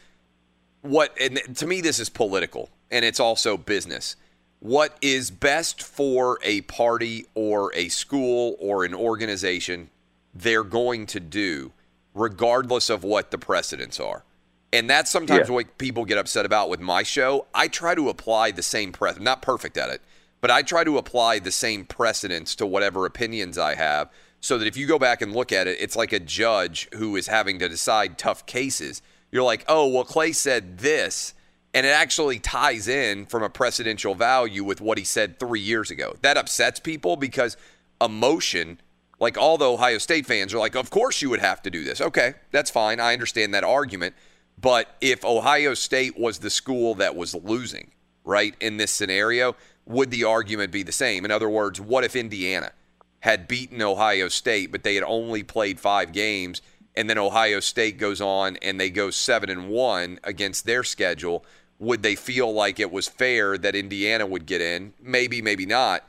what 0.82 1.16
and 1.20 1.40
to 1.56 1.66
me 1.66 1.80
this 1.80 1.98
is 1.98 2.08
political 2.08 2.70
and 2.90 3.04
it's 3.04 3.20
also 3.20 3.56
business. 3.56 4.16
What 4.60 4.96
is 5.00 5.30
best 5.30 5.82
for 5.82 6.38
a 6.42 6.60
party 6.62 7.26
or 7.34 7.74
a 7.74 7.88
school 7.88 8.56
or 8.60 8.84
an 8.84 8.94
organization 8.94 9.88
they're 10.34 10.64
going 10.64 11.06
to 11.06 11.20
do 11.20 11.72
regardless 12.14 12.90
of 12.90 13.04
what 13.04 13.30
the 13.30 13.38
precedents 13.38 14.00
are. 14.00 14.24
And 14.72 14.88
that's 14.88 15.10
sometimes 15.10 15.48
Yeah. 15.48 15.54
what 15.54 15.78
people 15.78 16.04
get 16.04 16.18
upset 16.18 16.46
about 16.46 16.68
with 16.70 16.80
my 16.80 17.02
show. 17.02 17.46
I 17.54 17.68
try 17.68 17.94
to 17.94 18.08
apply 18.08 18.50
the 18.52 18.62
same 18.62 18.92
precedent, 18.92 19.24
not 19.24 19.42
perfect 19.42 19.76
at 19.76 19.90
it, 19.90 20.00
but 20.40 20.50
I 20.50 20.62
try 20.62 20.84
to 20.84 20.98
apply 20.98 21.38
the 21.38 21.50
same 21.52 21.84
precedents 21.84 22.54
to 22.56 22.66
whatever 22.66 23.04
opinions 23.06 23.58
I 23.58 23.74
have 23.74 24.10
so 24.40 24.58
that 24.58 24.66
if 24.66 24.76
you 24.76 24.86
go 24.86 24.98
back 24.98 25.20
and 25.20 25.34
look 25.34 25.52
at 25.52 25.66
it, 25.66 25.78
it's 25.80 25.96
like 25.96 26.12
a 26.12 26.20
judge 26.20 26.88
who 26.94 27.14
is 27.16 27.26
having 27.26 27.58
to 27.58 27.68
decide 27.68 28.16
tough 28.16 28.46
cases. 28.46 29.02
You're 29.30 29.42
like, 29.42 29.64
oh, 29.68 29.86
well, 29.88 30.04
Clay 30.04 30.32
said 30.32 30.78
this, 30.78 31.34
and 31.74 31.84
it 31.84 31.90
actually 31.90 32.38
ties 32.38 32.88
in 32.88 33.26
from 33.26 33.42
a 33.42 33.50
precedential 33.50 34.16
value 34.16 34.64
with 34.64 34.80
what 34.80 34.98
he 34.98 35.04
said 35.04 35.38
three 35.38 35.60
years 35.60 35.90
ago. 35.90 36.16
That 36.22 36.36
upsets 36.36 36.80
people 36.80 37.16
because 37.16 37.56
emotion, 38.00 38.80
like 39.20 39.36
all 39.36 39.58
the 39.58 39.70
Ohio 39.70 39.98
State 39.98 40.26
fans 40.26 40.52
are 40.52 40.58
like, 40.58 40.74
of 40.74 40.90
course 40.90 41.22
you 41.22 41.30
would 41.30 41.40
have 41.40 41.62
to 41.62 41.70
do 41.70 41.84
this. 41.84 42.00
Okay, 42.00 42.34
that's 42.50 42.70
fine. 42.70 42.98
I 42.98 43.12
understand 43.12 43.54
that 43.54 43.64
argument. 43.64 44.14
But 44.58 44.96
if 45.00 45.24
Ohio 45.24 45.74
State 45.74 46.18
was 46.18 46.38
the 46.38 46.50
school 46.50 46.94
that 46.96 47.14
was 47.14 47.34
losing, 47.34 47.90
right, 48.24 48.54
in 48.60 48.78
this 48.78 48.90
scenario, 48.90 49.56
would 49.86 50.10
the 50.10 50.24
argument 50.24 50.72
be 50.72 50.82
the 50.82 50.92
same? 50.92 51.24
In 51.24 51.30
other 51.30 51.48
words, 51.48 51.80
what 51.80 52.04
if 52.04 52.16
Indiana 52.16 52.72
had 53.20 53.48
beaten 53.48 53.82
Ohio 53.82 54.28
State, 54.28 54.72
but 54.72 54.82
they 54.82 54.94
had 54.94 55.04
only 55.04 55.42
played 55.42 55.78
five 55.78 56.12
games, 56.12 56.62
and 56.96 57.08
then 57.08 57.18
Ohio 57.18 57.60
State 57.60 57.98
goes 57.98 58.20
on 58.20 58.56
and 58.58 58.80
they 58.80 58.90
go 58.90 59.10
seven 59.10 59.48
and 59.50 59.68
one 59.68 60.18
against 60.24 60.66
their 60.66 60.82
schedule? 60.82 61.44
Would 61.78 62.02
they 62.02 62.14
feel 62.14 62.52
like 62.52 62.78
it 62.78 62.92
was 62.92 63.08
fair 63.08 63.56
that 63.56 63.74
Indiana 63.74 64.26
would 64.26 64.44
get 64.44 64.60
in? 64.60 64.92
Maybe, 65.00 65.40
maybe 65.40 65.64
not. 65.64 66.04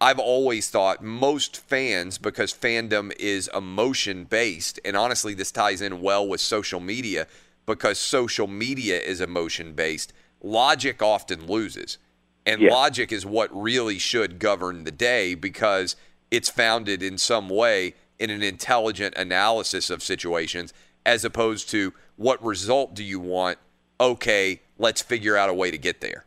I've 0.00 0.18
always 0.18 0.68
thought 0.68 1.02
most 1.02 1.56
fans, 1.56 2.18
because 2.18 2.52
fandom 2.52 3.14
is 3.18 3.48
emotion 3.54 4.24
based, 4.24 4.78
and 4.84 4.96
honestly, 4.96 5.32
this 5.32 5.50
ties 5.50 5.80
in 5.80 6.02
well 6.02 6.26
with 6.26 6.40
social 6.40 6.80
media 6.80 7.26
because 7.64 7.98
social 7.98 8.46
media 8.46 9.00
is 9.00 9.20
emotion 9.20 9.72
based. 9.72 10.12
Logic 10.42 11.02
often 11.02 11.46
loses. 11.46 11.98
And 12.44 12.60
Yeah. 12.60 12.72
logic 12.72 13.10
is 13.10 13.26
what 13.26 13.50
really 13.52 13.98
should 13.98 14.38
govern 14.38 14.84
the 14.84 14.92
day 14.92 15.34
because 15.34 15.96
it's 16.30 16.48
founded 16.48 17.02
in 17.02 17.18
some 17.18 17.48
way 17.48 17.94
in 18.18 18.30
an 18.30 18.42
intelligent 18.42 19.16
analysis 19.16 19.90
of 19.90 20.02
situations 20.02 20.72
as 21.04 21.24
opposed 21.24 21.68
to 21.70 21.92
what 22.16 22.42
result 22.44 22.94
do 22.94 23.02
you 23.02 23.18
want? 23.18 23.58
Okay, 23.98 24.60
let's 24.78 25.02
figure 25.02 25.36
out 25.36 25.48
a 25.48 25.54
way 25.54 25.70
to 25.70 25.78
get 25.78 26.00
there. 26.00 26.24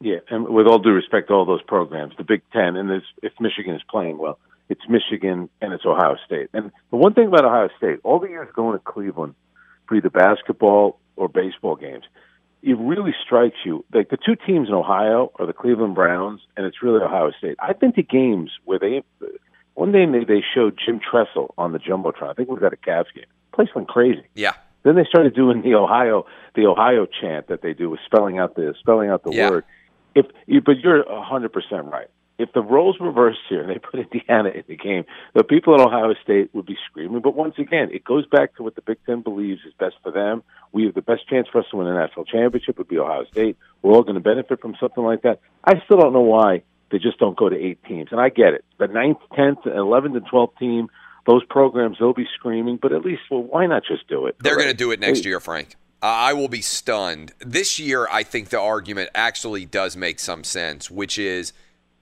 Yeah, 0.00 0.18
and 0.28 0.46
with 0.48 0.66
all 0.66 0.78
due 0.78 0.92
respect 0.92 1.28
to 1.28 1.34
all 1.34 1.44
those 1.44 1.62
programs, 1.62 2.14
the 2.16 2.24
Big 2.24 2.42
Ten, 2.52 2.76
and 2.76 2.90
this, 2.90 3.02
if 3.22 3.32
Michigan 3.40 3.74
is 3.74 3.82
playing 3.88 4.18
well, 4.18 4.38
it's 4.68 4.82
Michigan 4.88 5.48
and 5.62 5.72
it's 5.72 5.86
Ohio 5.86 6.16
State. 6.26 6.48
And 6.52 6.70
the 6.90 6.96
one 6.96 7.14
thing 7.14 7.28
about 7.28 7.44
Ohio 7.44 7.68
State, 7.78 8.00
all 8.04 8.18
the 8.18 8.28
years 8.28 8.48
going 8.54 8.78
to 8.78 8.84
Cleveland, 8.84 9.34
for 9.86 9.94
either 9.94 10.10
basketball 10.10 10.98
or 11.16 11.28
baseball 11.28 11.76
games, 11.76 12.04
it 12.62 12.76
really 12.78 13.14
strikes 13.24 13.56
you 13.64 13.84
like 13.94 14.10
the 14.10 14.16
two 14.16 14.34
teams 14.34 14.68
in 14.68 14.74
Ohio 14.74 15.30
are 15.38 15.46
the 15.46 15.52
Cleveland 15.52 15.94
Browns 15.94 16.40
and 16.56 16.66
it's 16.66 16.82
really 16.82 17.00
Ohio 17.02 17.30
State. 17.38 17.56
I've 17.60 17.78
been 17.78 17.92
to 17.92 18.02
games 18.02 18.50
where 18.64 18.78
they 18.78 19.04
one 19.74 19.92
day 19.92 20.04
they, 20.06 20.24
they 20.24 20.42
showed 20.54 20.78
Jim 20.84 20.98
Tressel 21.00 21.54
on 21.56 21.72
the 21.72 21.78
jumbotron. 21.78 22.30
I 22.30 22.32
think 22.32 22.48
we 22.48 22.54
was 22.54 22.64
at 22.64 22.72
a 22.72 22.76
Cavs 22.76 23.12
game. 23.14 23.26
The 23.52 23.56
place 23.56 23.68
went 23.74 23.88
crazy. 23.88 24.24
Yeah. 24.34 24.54
Then 24.82 24.96
they 24.96 25.04
started 25.04 25.34
doing 25.34 25.62
the 25.62 25.74
Ohio 25.74 26.26
the 26.54 26.66
Ohio 26.66 27.06
chant 27.06 27.46
that 27.48 27.62
they 27.62 27.72
do 27.72 27.88
with 27.90 28.00
spelling 28.04 28.38
out 28.38 28.56
the 28.56 28.74
spelling 28.80 29.10
out 29.10 29.22
the 29.22 29.32
Yeah. 29.32 29.50
word. 29.50 29.64
If 30.16 30.26
you, 30.46 30.62
but 30.62 30.80
you're 30.80 31.02
a 31.02 31.22
hundred 31.22 31.52
percent 31.52 31.86
right. 31.92 32.08
If 32.38 32.52
the 32.52 32.62
roles 32.62 32.96
reversed 33.00 33.38
here 33.48 33.60
and 33.60 33.70
they 33.70 33.78
put 33.90 34.00
Indiana 34.00 34.48
in 34.48 34.64
the 34.66 34.76
game, 34.76 35.04
the 35.34 35.44
people 35.44 35.74
in 35.74 35.80
Ohio 35.80 36.14
State 36.24 36.54
would 36.54 36.66
be 36.66 36.76
screaming. 36.90 37.20
But 37.20 37.36
once 37.36 37.54
again, 37.58 37.90
it 37.92 38.02
goes 38.02 38.26
back 38.26 38.56
to 38.56 38.62
what 38.62 38.74
the 38.74 38.82
Big 38.82 38.98
Ten 39.06 39.20
believes 39.20 39.60
is 39.66 39.74
best 39.78 39.96
for 40.02 40.10
them. 40.10 40.42
We 40.72 40.84
have 40.86 40.94
the 40.94 41.02
best 41.02 41.28
chance 41.28 41.48
for 41.52 41.60
us 41.60 41.66
to 41.70 41.76
win 41.76 41.86
a 41.86 41.94
national 41.94 42.24
championship 42.24 42.78
would 42.78 42.88
be 42.88 42.98
Ohio 42.98 43.24
State. 43.30 43.58
We're 43.82 43.92
all 43.92 44.02
going 44.02 44.14
to 44.14 44.20
benefit 44.20 44.60
from 44.60 44.74
something 44.80 45.04
like 45.04 45.22
that. 45.22 45.40
I 45.62 45.74
still 45.84 45.98
don't 45.98 46.14
know 46.14 46.22
why 46.22 46.62
they 46.90 46.98
just 46.98 47.18
don't 47.18 47.36
go 47.36 47.50
to 47.50 47.56
eight 47.56 47.82
teams, 47.84 48.08
and 48.10 48.20
I 48.20 48.30
get 48.30 48.54
it. 48.54 48.64
The 48.78 48.86
ninth, 48.86 49.18
tenth, 49.34 49.66
eleventh, 49.66 50.16
and 50.16 50.26
twelfth 50.26 50.58
team, 50.58 50.88
those 51.26 51.44
programs 51.44 51.98
they'll 51.98 52.14
be 52.14 52.28
screaming. 52.34 52.78
But 52.80 52.92
at 52.92 53.04
least, 53.04 53.22
well, 53.30 53.42
why 53.42 53.66
not 53.66 53.82
just 53.86 54.08
do 54.08 54.26
it? 54.26 54.36
They're 54.38 54.56
going 54.56 54.68
to 54.68 54.74
do 54.74 54.92
it 54.92 55.00
next 55.00 55.26
year, 55.26 55.40
Frank. 55.40 55.76
I 56.02 56.32
will 56.34 56.48
be 56.48 56.60
stunned. 56.60 57.32
This 57.40 57.78
year, 57.78 58.06
I 58.10 58.22
think 58.22 58.50
the 58.50 58.60
argument 58.60 59.10
actually 59.14 59.64
does 59.64 59.96
make 59.96 60.18
some 60.18 60.44
sense, 60.44 60.90
which 60.90 61.18
is 61.18 61.52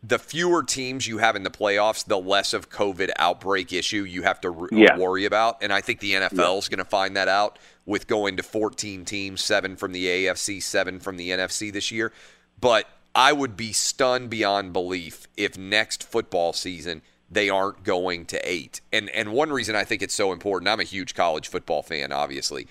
the 0.03 0.19
fewer 0.19 0.63
teams 0.63 1.07
you 1.07 1.19
have 1.19 1.35
in 1.37 1.45
the 1.45 1.51
playoffs, 1.51 2.05
the 2.05 2.19
less 2.19 2.53
of 2.53 2.69
COVID 2.69 3.11
outbreak 3.17 3.73
issue 3.73 4.03
you 4.05 4.23
have 4.23 4.41
to 4.43 4.49
r- 4.63 4.69
Yeah. 4.71 4.99
worry 4.99 5.25
about. 5.25 5.63
And 5.63 5.73
I 5.73 5.81
think 5.81 6.01
the 6.01 6.15
NFL 6.15 6.59
is 6.59 6.69
going 6.69 6.79
to 6.79 6.85
find 6.85 7.17
that 7.17 7.29
out 7.29 7.59
with 7.87 8.07
going 8.07 8.37
to 8.37 8.43
14 8.43 9.05
teams, 9.07 9.43
seven 9.43 9.77
from 9.77 9.93
the 9.93 10.07
AFC, 10.07 10.61
seven 10.61 11.01
from 11.01 11.17
the 11.17 11.31
NFC 11.31 11.71
this 11.73 11.91
year. 11.91 12.13
But 12.61 12.87
I 13.15 13.33
would 13.33 13.57
be 13.57 13.73
stunned 13.73 14.29
beyond 14.29 14.73
belief 14.75 15.27
if 15.37 15.57
next 15.57 16.03
football 16.03 16.53
season 16.53 17.01
they 17.31 17.49
aren't 17.49 17.83
going 17.85 18.27
to 18.27 18.39
eight. 18.49 18.81
And 18.93 19.09
and 19.11 19.33
one 19.33 19.51
reason 19.51 19.75
I 19.75 19.85
think 19.85 20.03
it's 20.03 20.15
so 20.15 20.33
important, 20.33 20.69
I'm 20.69 20.81
a 20.81 20.85
huge 20.85 21.15
college 21.15 21.49
football 21.49 21.83
fan, 21.83 22.13
obviously, 22.13 22.67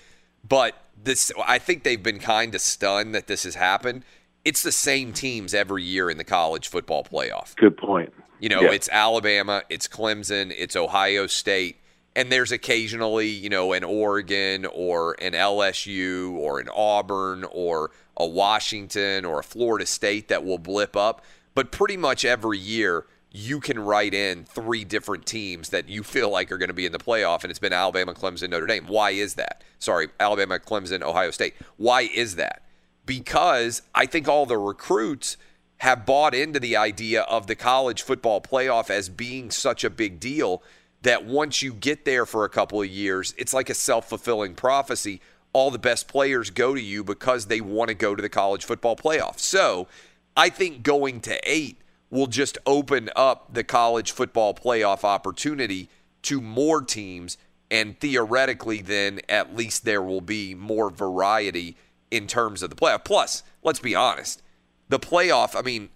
but 0.46 0.74
this 1.02 1.32
I 1.46 1.58
think 1.58 1.82
they've 1.82 2.02
been 2.02 2.18
kind 2.18 2.54
of 2.54 2.60
stunned 2.60 3.14
that 3.14 3.26
this 3.26 3.44
has 3.44 3.54
happened. 3.56 4.04
It's 4.44 4.62
the 4.62 4.72
same 4.72 5.12
teams 5.12 5.54
every 5.54 5.82
year 5.82 6.10
in 6.10 6.18
the 6.18 6.24
college 6.24 6.68
football 6.68 7.02
playoff. 7.04 7.56
Good 7.56 7.76
point. 7.76 8.12
You 8.40 8.48
know, 8.50 8.62
Yeah. 8.62 8.72
it's 8.72 8.88
Alabama, 8.90 9.62
it's 9.70 9.88
Clemson, 9.88 10.54
it's 10.56 10.76
Ohio 10.76 11.26
State, 11.26 11.76
and 12.14 12.30
there's 12.30 12.52
occasionally, 12.52 13.28
you 13.28 13.48
know, 13.48 13.72
an 13.72 13.84
Oregon 13.84 14.66
or 14.66 15.16
an 15.20 15.32
LSU 15.34 16.32
or 16.32 16.60
an 16.60 16.68
Auburn 16.74 17.44
or 17.50 17.90
a 18.16 18.26
Washington 18.26 19.24
or 19.24 19.40
a 19.40 19.42
Florida 19.42 19.86
State 19.86 20.28
that 20.28 20.44
will 20.44 20.58
blip 20.58 20.94
up. 20.94 21.24
But 21.54 21.72
pretty 21.72 21.96
much 21.96 22.24
every 22.24 22.58
year, 22.58 23.06
you 23.36 23.58
can 23.58 23.80
write 23.80 24.14
in 24.14 24.44
three 24.44 24.84
different 24.84 25.26
teams 25.26 25.70
that 25.70 25.88
you 25.88 26.04
feel 26.04 26.30
like 26.30 26.52
are 26.52 26.56
going 26.56 26.68
to 26.68 26.72
be 26.72 26.86
in 26.86 26.92
the 26.92 26.98
playoff, 26.98 27.42
and 27.42 27.50
it's 27.50 27.58
been 27.58 27.72
Alabama, 27.72 28.14
Clemson, 28.14 28.50
Notre 28.50 28.64
Dame. 28.64 28.86
Why 28.86 29.10
is 29.10 29.34
that? 29.34 29.64
Sorry, 29.80 30.08
Alabama, 30.20 30.60
Clemson, 30.60 31.02
Ohio 31.02 31.32
State. 31.32 31.54
Why 31.76 32.02
is 32.02 32.36
that? 32.36 32.62
Because 33.04 33.82
I 33.92 34.06
think 34.06 34.28
all 34.28 34.46
the 34.46 34.56
recruits 34.56 35.36
have 35.78 36.06
bought 36.06 36.32
into 36.32 36.60
the 36.60 36.76
idea 36.76 37.22
of 37.22 37.48
the 37.48 37.56
college 37.56 38.02
football 38.02 38.40
playoff 38.40 38.88
as 38.88 39.08
being 39.08 39.50
such 39.50 39.82
a 39.82 39.90
big 39.90 40.20
deal 40.20 40.62
that 41.02 41.24
once 41.24 41.60
you 41.60 41.74
get 41.74 42.04
there 42.04 42.26
for 42.26 42.44
a 42.44 42.48
couple 42.48 42.80
of 42.80 42.88
years, 42.88 43.34
it's 43.36 43.52
like 43.52 43.68
a 43.68 43.74
self 43.74 44.08
fulfilling 44.08 44.54
prophecy. 44.54 45.20
All 45.52 45.72
the 45.72 45.78
best 45.78 46.06
players 46.06 46.50
go 46.50 46.72
to 46.72 46.80
you 46.80 47.02
because 47.02 47.46
they 47.46 47.60
want 47.60 47.88
to 47.88 47.94
go 47.94 48.14
to 48.14 48.22
the 48.22 48.28
college 48.28 48.64
football 48.64 48.94
playoff. 48.94 49.40
So 49.40 49.88
I 50.36 50.50
think 50.50 50.84
going 50.84 51.20
to 51.22 51.38
eight 51.42 51.78
will 52.14 52.28
just 52.28 52.56
open 52.64 53.10
up 53.16 53.52
the 53.52 53.64
college 53.64 54.12
football 54.12 54.54
playoff 54.54 55.02
opportunity 55.02 55.88
to 56.22 56.40
more 56.40 56.80
teams. 56.80 57.36
And 57.72 57.98
theoretically, 57.98 58.80
then 58.80 59.20
at 59.28 59.56
least 59.56 59.84
there 59.84 60.00
will 60.00 60.20
be 60.20 60.54
more 60.54 60.90
variety 60.90 61.76
in 62.12 62.28
terms 62.28 62.62
of 62.62 62.70
the 62.70 62.76
playoff. 62.76 63.04
Plus, 63.04 63.42
let's 63.64 63.80
be 63.80 63.96
honest, 63.96 64.42
the 64.88 65.00
playoff, 65.00 65.58
I 65.58 65.62
mean, 65.62 65.88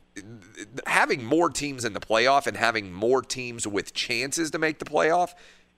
having 0.89 1.25
more 1.25 1.51
teams 1.51 1.85
in 1.85 1.93
the 1.93 2.01
playoff 2.01 2.49
and 2.49 2.57
having 2.57 2.93
more 2.93 3.23
teams 3.23 3.65
with 3.65 3.95
chances 3.95 4.51
to 4.51 4.59
make 4.59 4.81
the 4.81 4.85
playoff 4.85 5.35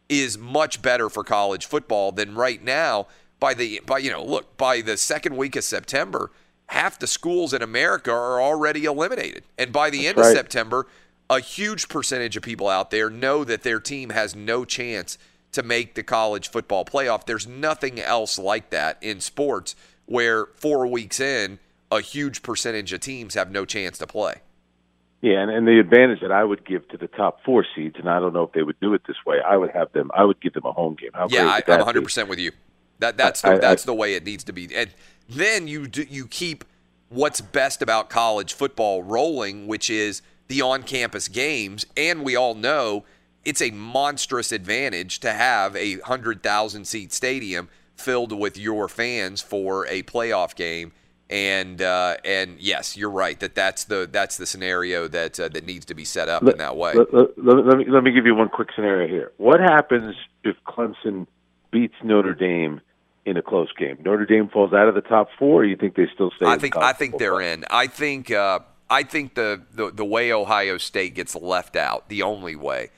is 0.09 0.39
much 0.39 0.81
better 0.81 1.11
for 1.11 1.23
college 1.23 1.67
football 1.67 2.13
than 2.13 2.35
right 2.35 2.65
now 2.65 3.07
by 3.39 3.53
the 3.53 3.83
by 3.85 3.99
you 3.99 4.11
know 4.11 4.25
look 4.25 4.57
by 4.57 4.81
the 4.81 4.97
second 4.97 5.37
week 5.37 5.55
of 5.55 5.65
September 5.65 6.31
half 6.71 6.99
the 6.99 7.07
schools 7.07 7.53
in 7.53 7.63
America 7.63 8.11
are 8.13 8.41
already 8.41 8.85
eliminated 8.85 9.45
and 9.59 9.73
by 9.73 9.91
the 9.91 10.07
end 10.07 10.19
of. 10.19 10.25
September 10.27 10.87
a 11.29 11.39
huge 11.41 11.89
percentage 11.89 12.37
of 12.37 12.43
people 12.43 12.69
out 12.69 12.91
there 12.91 13.09
know 13.09 13.45
that 13.45 13.63
their 13.63 13.79
team 13.79 14.11
has 14.11 14.35
no 14.35 14.65
chance 14.65 15.17
to 15.53 15.63
make 15.63 15.95
the 15.95 16.03
college 16.03 16.51
football 16.51 16.85
playoff 16.85 17.25
there's 17.27 17.47
nothing 17.47 18.01
else 18.01 18.39
like 18.39 18.71
that 18.71 18.99
in 19.01 19.21
sports 19.21 19.75
where 20.07 20.47
4 20.57 20.87
weeks 20.89 21.21
in 21.21 21.59
a 21.93 22.01
huge 22.01 22.43
percentage 22.43 22.93
of 22.93 23.01
teams 23.01 23.35
have 23.35 23.51
no 23.51 23.65
chance 23.65 23.99
to 23.99 24.07
play. 24.07 24.35
Yeah, 25.23 25.43
and, 25.43 25.51
and 25.51 25.67
the 25.67 25.79
advantage 25.79 26.21
that 26.21 26.33
I 26.33 26.43
would 26.45 26.65
give 26.65 26.89
to 26.89 26.97
the 26.97 27.09
top 27.09 27.45
four 27.45 27.67
seeds, 27.77 27.97
and 27.99 28.09
I 28.09 28.21
don't 28.21 28.33
know 28.33 28.45
if 28.45 28.53
they 28.53 28.63
would 28.63 28.81
do 28.81 28.95
it 28.95 29.03
this 29.07 29.17
way. 29.27 29.37
I 29.47 29.57
would 29.57 29.71
have 29.71 29.93
them. 29.93 30.11
I 30.15 30.25
would 30.25 30.41
give 30.41 30.55
them 30.55 30.65
a 30.65 30.73
home 30.73 30.97
game. 30.99 31.11
How 31.13 31.27
yeah, 31.29 31.47
I, 31.47 31.57
I'm 31.57 31.63
that 31.67 31.79
100 31.79 32.01
be? 32.01 32.05
percent 32.05 32.29
with 32.29 32.39
you. 32.39 32.53
That 33.01 33.19
that's 33.19 33.43
the, 33.43 33.49
I- 33.51 33.55
I- 33.55 33.59
that's 33.59 33.85
the 33.85 33.93
way 33.95 34.15
it 34.15 34.25
needs 34.25 34.45
to 34.45 34.53
be. 34.53 34.75
And 34.75 34.91
then 35.31 35.69
you 35.69 35.87
do, 35.87 36.03
you 36.09 36.27
keep 36.27 36.65
what's 37.09 37.41
best 37.41 37.83
about 37.83 38.11
college 38.11 38.53
football 38.55 39.03
rolling, 39.03 39.67
which 39.67 39.91
is 39.91 40.23
the 40.49 40.61
on-campus 40.63 41.29
games, 41.29 41.87
and 41.97 42.25
we 42.25 42.35
all 42.37 42.55
know 42.55 43.05
it's 43.45 43.63
a 43.63 43.71
monstrous 43.71 44.53
advantage 44.53 45.21
to 45.21 45.33
have 45.33 45.75
a 45.77 45.99
hundred 46.01 46.43
thousand 46.43 46.85
seat 46.87 47.13
stadium 47.13 47.69
filled 47.97 48.33
with 48.39 48.59
your 48.59 48.89
fans 48.89 49.41
for 49.41 49.87
a 49.87 50.03
playoff 50.03 50.55
game. 50.55 50.93
And 51.29 51.81
uh, 51.81 52.17
and 52.25 52.59
yes, 52.59 52.97
you're 52.97 53.09
right 53.11 53.39
that 53.39 53.55
that's 53.55 53.85
the 53.85 54.09
that's 54.11 54.37
the 54.37 54.47
scenario 54.47 55.07
that 55.09 55.39
uh, 55.39 55.49
that 55.51 55.65
needs 55.65 55.85
to 55.87 55.95
be 55.95 56.05
set 56.05 56.29
up 56.29 56.43
in 56.43 56.59
that 56.59 56.77
way. 56.77 56.95
Let, 56.95 57.15
let- 57.15 57.39
let- 57.39 57.67
let 57.67 57.79
me 57.79 57.85
let 57.89 58.03
me 58.03 58.11
give 58.11 58.27
you 58.27 58.35
one 58.35 58.49
quick 58.49 58.71
scenario 58.75 59.07
here. 59.07 59.31
What 59.37 59.61
happens 59.61 60.17
if 60.43 60.57
Clemson 60.67 61.29
beats 61.71 61.95
Notre 62.03 62.35
Dame 62.35 62.81
in 63.25 63.37
a 63.37 63.43
close 63.43 63.73
game? 63.73 63.99
Notre 64.05 64.27
Dame 64.27 64.49
falls 64.49 64.73
out 64.73 64.89
of 64.89 64.95
the 64.95 65.01
top 65.01 65.29
four. 65.39 65.63
Or 65.63 65.65
you 65.65 65.77
think 65.77 65.95
they 65.95 66.09
still 66.15 66.31
stay? 66.37 66.47
I 66.47 66.59
think 66.59 66.77
I 66.77 66.93
think 66.93 67.19
they're 67.19 67.41
in. 67.41 67.65
I 67.71 67.87
think 67.87 68.31
uh, 68.31 68.61
I 68.89 69.03
think 69.03 69.35
the, 69.35 69.63
the 69.73 69.91
the 69.91 70.05
way 70.05 70.33
Ohio 70.33 70.79
State 70.79 71.15
gets 71.15 71.35
left 71.35 71.77
out, 71.77 72.09
the 72.09 72.23
only 72.23 72.57
way, 72.57 72.91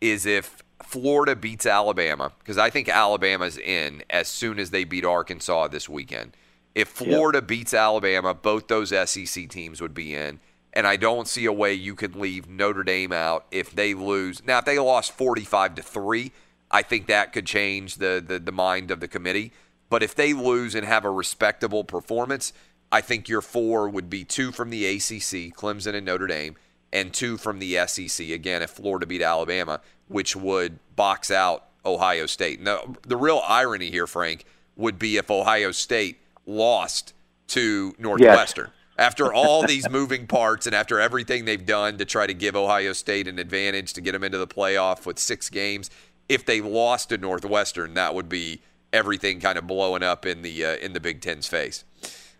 is 0.00 0.26
if 0.26 0.62
Florida 0.82 1.36
beats 1.36 1.66
Alabama, 1.66 2.32
because 2.38 2.58
I 2.58 2.70
think 2.70 2.88
Alabama's 2.88 3.58
in 3.58 4.02
as 4.10 4.28
soon 4.28 4.58
as 4.58 4.70
they 4.70 4.84
beat 4.84 5.04
Arkansas 5.04 5.68
this 5.68 5.88
weekend. 5.88 6.36
If 6.74 6.88
Florida 6.88 7.42
beats 7.42 7.74
Alabama, 7.74 8.32
both 8.32 8.68
those 8.68 8.90
SEC 8.90 9.48
teams 9.48 9.80
would 9.80 9.94
be 9.94 10.14
in. 10.14 10.40
And 10.72 10.86
I 10.86 10.96
don't 10.96 11.26
see 11.26 11.46
a 11.46 11.52
way 11.52 11.74
you 11.74 11.96
could 11.96 12.14
leave 12.14 12.48
Notre 12.48 12.84
Dame 12.84 13.12
out 13.12 13.44
if 13.50 13.72
they 13.72 13.92
lose. 13.92 14.44
Now, 14.44 14.58
if 14.58 14.64
they 14.64 14.78
lost 14.78 15.12
45 15.12 15.74
to 15.76 15.82
3, 15.82 16.32
I 16.70 16.82
think 16.82 17.08
that 17.08 17.32
could 17.32 17.46
change 17.46 17.96
the, 17.96 18.22
the, 18.24 18.38
the 18.38 18.52
mind 18.52 18.92
of 18.92 19.00
the 19.00 19.08
committee. 19.08 19.52
But 19.90 20.02
if 20.02 20.14
they 20.14 20.32
lose 20.32 20.74
and 20.74 20.86
have 20.86 21.04
a 21.04 21.10
respectable 21.10 21.84
performance, 21.84 22.54
I 22.90 23.02
think 23.02 23.28
your 23.28 23.42
four 23.42 23.88
would 23.88 24.08
be 24.08 24.24
two 24.24 24.52
from 24.52 24.70
the 24.70 24.86
ACC, 24.86 25.54
Clemson 25.54 25.94
and 25.94 26.06
Notre 26.06 26.26
Dame, 26.26 26.56
and 26.92 27.12
two 27.12 27.36
from 27.36 27.58
the 27.58 27.86
SEC. 27.86 28.30
Again, 28.30 28.62
if 28.62 28.70
Florida 28.70 29.06
beat 29.06 29.20
Alabama, 29.20 29.80
which 30.08 30.34
would 30.34 30.78
box 30.96 31.30
out 31.30 31.66
Ohio 31.84 32.26
State. 32.26 32.60
Now, 32.60 32.96
the 33.02 33.16
real 33.16 33.42
irony 33.46 33.90
here, 33.90 34.06
Frank, 34.06 34.44
would 34.76 34.98
be 34.98 35.16
if 35.16 35.30
Ohio 35.30 35.72
State 35.72 36.18
lost 36.46 37.14
to 37.48 37.94
Northwestern. 37.98 38.70
After 38.98 39.32
all 39.32 39.66
these 39.66 39.88
moving 39.88 40.26
parts 40.26 40.66
and 40.66 40.74
after 40.74 41.00
everything 41.00 41.46
they've 41.46 41.64
done 41.64 41.96
to 41.98 42.04
try 42.04 42.26
to 42.26 42.34
give 42.34 42.54
Ohio 42.54 42.92
State 42.92 43.26
an 43.26 43.38
advantage 43.38 43.94
to 43.94 44.00
get 44.00 44.12
them 44.12 44.22
into 44.22 44.36
the 44.36 44.46
playoff 44.46 45.06
with 45.06 45.18
six 45.18 45.48
games, 45.48 45.90
if 46.28 46.44
they 46.44 46.60
lost 46.60 47.08
to 47.08 47.18
Northwestern, 47.18 47.94
that 47.94 48.14
would 48.14 48.28
be 48.28 48.60
everything 48.92 49.40
kind 49.40 49.58
of 49.58 49.66
blowing 49.66 50.02
up 50.02 50.26
in 50.26 50.42
the 50.42 50.64
uh, 50.64 50.76
in 50.76 50.92
the 50.92 51.00
Big 51.00 51.20
Ten's 51.20 51.46
face. 51.46 51.84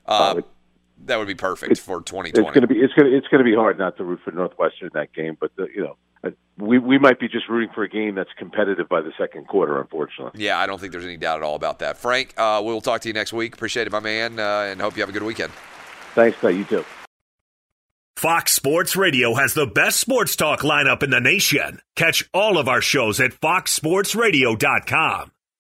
Uh, 0.07 0.43
that 1.07 1.19
would 1.19 1.29
be 1.29 1.35
perfect 1.35 1.79
for 1.79 2.01
2020. 2.01 2.29
It's 2.29 2.55
going 2.55 2.61
to 2.61 2.67
be 2.67 2.81
it's 2.81 2.93
going 2.95 3.11
to 3.11 3.17
it's 3.17 3.29
going 3.29 3.39
to 3.39 3.51
be 3.51 3.55
hard 3.55 3.79
not 3.79 3.97
to 3.97 4.05
root 4.05 4.21
for 4.25 4.33
Northwestern 4.33 4.89
in 4.89 4.93
that 4.95 5.13
game, 5.13 5.37
but 5.41 5.51
the, 5.57 5.69
you 5.75 5.83
know 5.83 5.97
uh, 6.23 6.31
we 6.59 6.79
we 6.79 6.99
might 6.99 7.19
be 7.19 7.29
just 7.29 7.49
rooting 7.49 7.73
for 7.75 7.83
a 7.83 7.89
game 7.89 8.15
that's 8.15 8.31
competitive 8.37 8.89
by 8.89 9.01
the 9.01 9.13
second 9.19 9.49
quarter, 9.49 9.81
unfortunately. 9.81 10.45
Yeah, 10.45 10.59
I 10.59 10.67
don't 10.67 10.81
think 10.81 10.93
there's 10.93 11.05
any 11.05 11.17
doubt 11.17 11.39
at 11.39 11.43
all 11.43 11.55
about 11.55 11.79
that. 11.79 11.97
Frank, 11.97 12.35
uh, 12.37 12.61
we'll 12.65 12.81
talk 12.81 13.01
to 13.03 13.09
you 13.09 13.15
next 13.15 13.33
week. 13.33 13.55
Appreciate 13.55 13.87
it, 13.87 13.93
my 13.93 14.01
man, 14.01 14.39
uh, 14.39 14.69
and 14.71 14.81
hope 14.81 14.97
you 14.97 15.03
have 15.03 15.11
a 15.11 15.13
good 15.13 15.23
weekend. 15.23 15.53
Thanks, 16.15 16.39
Pat. 16.39 16.55
You 16.55 16.65
too. 16.65 16.85
Fox 18.17 18.53
Sports 18.53 18.97
Radio 18.97 19.35
has 19.35 19.55
the 19.55 19.67
best 19.67 19.99
sports 19.99 20.37
talk 20.37 20.61
lineup 20.61 21.03
in 21.03 21.09
the 21.09 21.21
nation. 21.21 21.81
Catch 21.97 22.29
all 22.35 22.59
of 22.59 22.69
our 22.69 22.83
shows 22.83 23.19
at 23.19 23.33
foxsportsradio.com. 23.33 25.33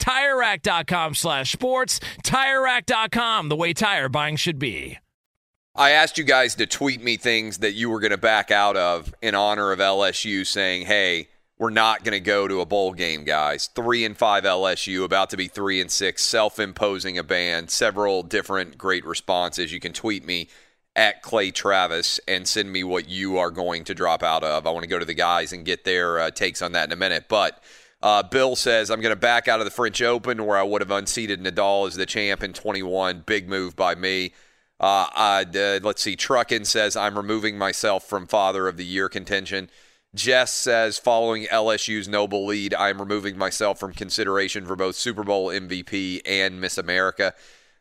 TireRack.com 0.00 1.14
slash 1.14 1.52
sports. 1.52 2.00
TireRack.com, 2.24 3.48
the 3.48 3.56
way 3.56 3.72
tire 3.72 4.08
buying 4.08 4.36
should 4.36 4.58
be. 4.58 4.98
I 5.76 5.90
asked 5.90 6.18
you 6.18 6.24
guys 6.24 6.56
to 6.56 6.66
tweet 6.66 7.02
me 7.02 7.16
things 7.16 7.58
that 7.58 7.72
you 7.72 7.88
were 7.90 8.00
going 8.00 8.10
to 8.10 8.18
back 8.18 8.50
out 8.50 8.76
of 8.76 9.14
in 9.22 9.36
honor 9.36 9.70
of 9.70 9.78
LSU, 9.78 10.44
saying, 10.44 10.86
"Hey, 10.86 11.28
we're 11.58 11.70
not 11.70 12.02
going 12.02 12.12
to 12.12 12.20
go 12.20 12.48
to 12.48 12.60
a 12.60 12.66
bowl 12.66 12.92
game, 12.92 13.22
guys. 13.22 13.68
Three 13.74 14.04
and 14.04 14.16
five 14.16 14.44
LSU, 14.44 15.04
about 15.04 15.30
to 15.30 15.36
be 15.36 15.46
three 15.46 15.80
and 15.80 15.90
six, 15.90 16.24
self-imposing 16.24 17.18
a 17.18 17.22
ban. 17.22 17.68
Several 17.68 18.22
different 18.22 18.78
great 18.78 19.04
responses. 19.04 19.70
You 19.70 19.78
can 19.78 19.92
tweet 19.92 20.24
me 20.24 20.48
at 20.96 21.22
Clay 21.22 21.50
Travis 21.50 22.18
and 22.26 22.48
send 22.48 22.72
me 22.72 22.82
what 22.82 23.08
you 23.08 23.38
are 23.38 23.50
going 23.50 23.84
to 23.84 23.94
drop 23.94 24.22
out 24.22 24.42
of. 24.42 24.66
I 24.66 24.70
want 24.70 24.84
to 24.84 24.88
go 24.88 24.98
to 24.98 25.04
the 25.04 25.14
guys 25.14 25.52
and 25.52 25.64
get 25.64 25.84
their 25.84 26.18
uh, 26.18 26.30
takes 26.30 26.62
on 26.62 26.72
that 26.72 26.88
in 26.88 26.92
a 26.92 26.96
minute, 26.96 27.26
but. 27.28 27.62
Uh, 28.02 28.22
Bill 28.22 28.56
says, 28.56 28.90
I'm 28.90 29.00
going 29.00 29.14
to 29.14 29.20
back 29.20 29.46
out 29.46 29.60
of 29.60 29.66
the 29.66 29.70
French 29.70 30.00
Open 30.00 30.46
where 30.46 30.56
I 30.56 30.62
would 30.62 30.80
have 30.80 30.90
unseated 30.90 31.42
Nadal 31.42 31.86
as 31.86 31.96
the 31.96 32.06
champ 32.06 32.42
in 32.42 32.52
21. 32.52 33.24
Big 33.26 33.48
move 33.48 33.76
by 33.76 33.94
me. 33.94 34.32
Uh, 34.78 35.06
uh, 35.14 35.80
let's 35.82 36.02
see. 36.02 36.16
Truckin 36.16 36.64
says, 36.64 36.96
I'm 36.96 37.16
removing 37.16 37.58
myself 37.58 38.04
from 38.04 38.26
Father 38.26 38.66
of 38.66 38.78
the 38.78 38.84
Year 38.84 39.10
contention. 39.10 39.70
Jess 40.14 40.52
says, 40.52 40.98
following 40.98 41.44
LSU's 41.44 42.08
noble 42.08 42.46
lead, 42.46 42.74
I'm 42.74 42.98
removing 42.98 43.36
myself 43.38 43.78
from 43.78 43.92
consideration 43.92 44.66
for 44.66 44.74
both 44.74 44.96
Super 44.96 45.22
Bowl 45.22 45.48
MVP 45.48 46.22
and 46.24 46.60
Miss 46.60 46.78
America. 46.78 47.34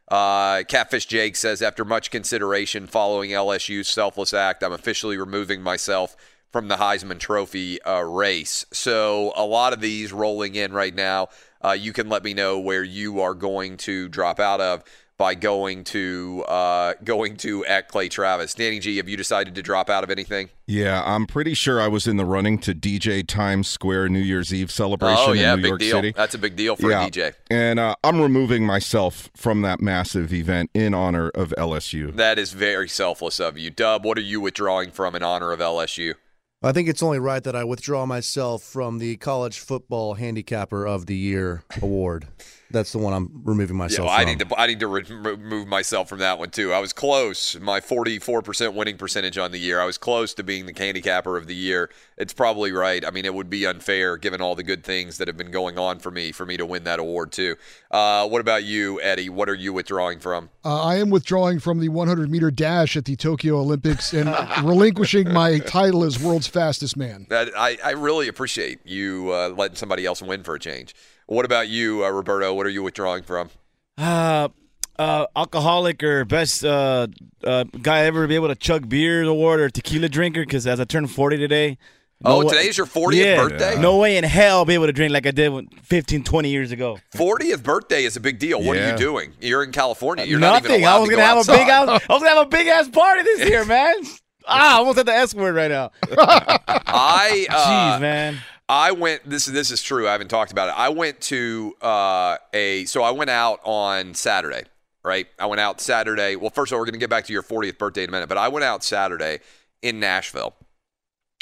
Uh, 0.10 0.64
Catfish 0.68 1.06
Jake 1.06 1.36
says, 1.36 1.62
after 1.62 1.86
much 1.86 2.12
consideration 2.12 2.88
following 2.88 3.32
LSU's 3.32 3.88
selfless 3.88 4.34
act, 4.34 4.64
I'm 4.64 4.74
officially 4.74 5.18
removing 5.18 5.62
myself 5.62 6.16
from 6.52 6.68
the 6.68 6.76
Heisman 6.78 7.20
Trophy 7.20 7.82
uh, 7.84 8.02
race. 8.02 8.66
So 8.72 9.34
a 9.36 9.46
lot 9.46 9.74
of 9.74 9.82
these 9.82 10.12
rolling 10.12 10.56
in 10.56 10.74
right 10.74 10.94
now. 10.96 11.30
Uh, 11.64 11.72
you 11.72 11.92
can 11.92 12.08
let 12.08 12.24
me 12.24 12.34
know 12.34 12.58
where 12.60 12.84
you 12.84 13.20
are 13.20 13.34
going 13.34 13.76
to 13.78 14.08
drop 14.08 14.40
out 14.40 14.62
of 14.62 14.82
by 15.18 15.36
going 15.36 15.84
to 15.84 16.46
uh, 16.48 16.94
going 17.04 17.36
to 17.36 17.66
at 17.66 17.90
Clay 17.90 18.08
Travis. 18.08 18.54
Danny 18.54 18.80
G, 18.80 18.96
have 18.96 19.10
you 19.10 19.18
decided 19.18 19.54
to 19.56 19.62
drop 19.62 19.90
out 19.90 20.06
of 20.06 20.10
anything? 20.10 20.48
Yeah, 20.66 21.04
I'm 21.06 21.28
pretty 21.28 21.54
sure 21.54 21.82
I 21.82 21.90
was 21.90 22.08
in 22.08 22.16
the 22.16 22.24
running 22.24 22.58
to 22.60 22.74
DJ 22.74 23.28
Times 23.28 23.68
Square 23.68 24.08
New 24.08 24.22
Year's 24.22 24.54
Eve 24.54 24.72
celebration 24.72 25.18
oh 25.28 25.34
yeah, 25.34 25.56
in 25.56 25.58
New 25.60 25.64
big 25.64 25.70
York 25.72 25.80
deal. 25.82 25.98
City. 25.98 26.14
That's 26.16 26.36
a 26.36 26.38
big 26.38 26.56
deal 26.56 26.78
for 26.78 26.90
Yeah. 26.90 27.06
a 27.06 27.10
DJ. 27.12 27.34
And 27.52 27.78
uh, 27.80 27.96
I'm 28.06 28.22
removing 28.22 28.66
myself 28.66 29.30
from 29.36 29.62
that 29.64 29.82
massive 29.82 30.32
event 30.34 30.70
in 30.74 30.94
honor 30.94 31.28
of 31.32 31.54
LSU. 31.58 32.16
That 32.16 32.40
is 32.40 32.54
very 32.54 32.88
selfless 32.88 33.42
of 33.42 33.58
you, 33.58 33.70
Dub. 33.70 34.06
What 34.06 34.18
are 34.18 34.22
you 34.22 34.40
withdrawing 34.40 34.92
from 34.92 35.14
in 35.16 35.24
honor 35.24 35.52
of 35.52 35.60
LSU? 35.60 36.14
I 36.62 36.74
think 36.74 36.90
it's 36.90 37.02
only 37.02 37.20
right 37.20 37.42
that 37.46 37.56
I 37.56 37.64
withdraw 37.64 38.06
myself 38.06 38.64
from 38.64 38.98
the 38.98 39.16
College 39.16 39.60
Football 39.60 40.16
Handicapper 40.16 40.86
of 40.86 41.06
the 41.06 41.16
Year 41.16 41.64
award. 41.82 42.28
That's 42.72 42.92
the 42.92 43.00
one 43.00 43.14
I'm 43.14 43.42
removing 43.44 43.76
Yeah, 43.78 43.84
myself 43.84 44.08
well, 44.08 44.16
I 44.16 44.22
from. 44.24 44.30
need 44.38 44.40
to 44.50 44.60
I 44.60 44.68
need 44.68 44.80
to 44.82 44.88
remove 44.88 45.68
myself 45.68 46.08
from 46.08 46.20
that 46.20 46.38
one 46.38 46.50
too. 46.52 46.72
I 46.72 46.80
was 46.80 46.94
close. 46.94 47.60
My 47.60 47.80
44% 47.80 48.74
winning 48.76 48.98
percentage 48.98 49.38
on 49.38 49.52
the 49.52 49.60
year. 49.60 49.80
I 49.82 49.86
was 49.86 49.98
close 49.98 50.34
to 50.36 50.44
being 50.44 50.66
the 50.66 50.74
handicapper 50.78 51.36
of 51.36 51.48
the 51.48 51.56
year. 51.56 51.90
It's 52.18 52.34
probably 52.34 52.72
right. 52.72 53.04
I 53.06 53.12
mean, 53.12 53.26
it 53.26 53.34
would 53.34 53.50
be 53.50 53.66
unfair 53.66 54.18
given 54.18 54.42
all 54.42 54.54
the 54.56 54.64
good 54.64 54.84
things 54.84 55.18
that 55.18 55.28
have 55.28 55.38
been 55.38 55.52
going 55.52 55.80
on 55.80 56.00
for 56.00 56.12
me 56.12 56.32
for 56.32 56.46
me 56.46 56.58
to 56.58 56.66
win 56.66 56.84
that 56.84 57.00
award 57.00 57.32
too. 57.32 57.56
Uh, 57.90 58.28
what 58.28 58.42
about 58.42 58.64
you, 58.64 59.02
Eddie? 59.02 59.30
What 59.30 59.50
are 59.50 59.56
you 59.56 59.74
withdrawing 59.74 60.20
from? 60.20 60.50
Uh, 60.64 60.84
I 60.84 60.98
am 60.98 61.10
withdrawing 61.10 61.60
from 61.60 61.80
the 61.80 61.90
100 61.90 62.30
meter 62.30 62.52
dash 62.52 62.96
at 62.96 63.06
the 63.06 63.16
Tokyo 63.16 63.58
Olympics 63.60 64.14
and 64.14 64.30
relinquishing 64.64 65.32
my 65.34 65.60
title 65.60 66.04
as 66.04 66.22
world's 66.22 66.48
fastest 66.48 66.96
man. 66.98 67.26
That 67.30 67.50
I, 67.58 67.78
I 67.84 67.92
really 67.92 68.28
appreciate 68.28 68.86
you 68.86 69.32
uh, 69.32 69.50
letting 69.58 69.76
somebody 69.78 70.06
else 70.06 70.22
win 70.22 70.44
for 70.44 70.54
a 70.56 70.60
change. 70.60 70.94
What 71.30 71.46
about 71.46 71.68
you, 71.68 72.04
uh, 72.04 72.10
Roberto? 72.10 72.56
What 72.56 72.66
are 72.66 72.70
you 72.70 72.82
withdrawing 72.82 73.22
from? 73.22 73.52
Uh, 74.00 74.50
uh, 74.98 75.28
alcoholic 75.36 76.02
or 76.04 76.26
best 76.26 76.66
uh, 76.66 77.06
uh, 77.44 77.66
guy 77.84 78.06
ever 78.06 78.24
to 78.24 78.28
be 78.28 78.34
able 78.34 78.48
to 78.48 78.56
chug 78.56 78.90
beer 78.90 79.22
award 79.22 79.60
or 79.60 79.70
tequila 79.70 80.10
drinker 80.10 80.42
because 80.42 80.66
as 80.66 80.80
I 80.80 80.86
turned 80.86 81.12
40 81.12 81.38
today. 81.38 81.78
Oh, 82.26 82.44
wa- 82.44 82.50
today's 82.52 82.78
your 82.80 82.88
40th 82.88 83.14
Yeah. 83.14 83.36
birthday? 83.48 83.80
No 83.80 83.98
way 84.00 84.18
in 84.18 84.24
hell 84.24 84.58
I'll 84.58 84.66
be 84.66 84.74
able 84.74 84.88
to 84.88 84.92
drink 84.92 85.14
like 85.14 85.28
I 85.28 85.32
did 85.32 85.50
when- 85.54 85.68
15, 85.84 86.24
20 86.24 86.50
years 86.50 86.72
ago. 86.72 86.98
40th 87.16 87.62
birthday 87.62 88.06
is 88.06 88.16
a 88.18 88.20
big 88.20 88.40
deal. 88.40 88.62
What 88.64 88.76
are 88.76 88.90
you 88.90 88.98
doing? 88.98 89.32
You're 89.40 89.64
in 89.64 89.72
California. 89.72 90.26
You're 90.26 90.40
not 90.40 90.64
Nothing. 90.64 90.72
even 90.82 90.84
allowed 90.84 90.96
I 90.96 91.00
was 91.00 91.10
to 91.10 91.16
gonna 91.16 91.22
go 91.22 91.28
have 91.28 91.48
a 91.48 91.52
big 91.52 91.70
outside. 91.70 91.94
ass. 91.94 92.02
I 92.10 92.14
was 92.14 92.24
gonna 92.24 92.36
have 92.36 92.48
a 92.48 92.50
big 92.50 92.68
ass 92.68 92.88
party 92.90 93.22
this 93.22 93.48
year, 93.48 93.66
man. 93.66 93.96
ah, 94.48 94.76
I 94.76 94.78
almost 94.80 94.98
said 94.98 95.06
the 95.06 95.14
S 95.14 95.36
word 95.36 95.54
right 95.54 95.70
now. 95.70 95.92
I 96.18 97.46
uh, 97.50 97.98
Jeez, 97.98 98.02
man. 98.02 98.38
I 98.70 98.92
went. 98.92 99.28
This 99.28 99.48
is 99.48 99.54
this 99.54 99.72
is 99.72 99.82
true. 99.82 100.08
I 100.08 100.12
haven't 100.12 100.28
talked 100.28 100.52
about 100.52 100.70
it. 100.70 100.76
I 100.78 100.90
went 100.90 101.20
to 101.22 101.76
uh, 101.82 102.38
a. 102.54 102.86
So 102.86 103.02
I 103.02 103.10
went 103.12 103.32
out 103.32 103.60
on 103.64 104.14
Saturday. 104.14 104.64
Right. 105.04 105.28
I 105.40 105.48
went 105.48 105.60
out 105.60 105.82
Saturday. 105.82 106.36
Well, 106.36 106.52
first 106.52 106.72
of 106.72 106.76
all, 106.76 106.80
we're 106.80 106.86
going 106.86 106.94
to 106.94 107.00
get 107.00 107.10
back 107.10 107.26
to 107.26 107.34
your 107.34 107.42
40th 107.42 107.78
birthday 107.78 108.04
in 108.04 108.10
a 108.10 108.12
minute. 108.12 108.30
But 108.30 108.38
I 108.38 108.50
went 108.50 108.66
out 108.66 108.84
Saturday 108.84 109.40
in 109.82 110.00
Nashville, 110.00 110.54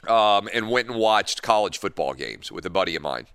um, 0.08 0.48
and 0.54 0.70
went 0.70 0.88
and 0.88 0.98
watched 0.98 1.42
college 1.42 1.80
football 1.80 2.14
games 2.14 2.52
with 2.52 2.66
a 2.66 2.70
buddy 2.70 2.96
of 2.96 3.02
mine. 3.02 3.26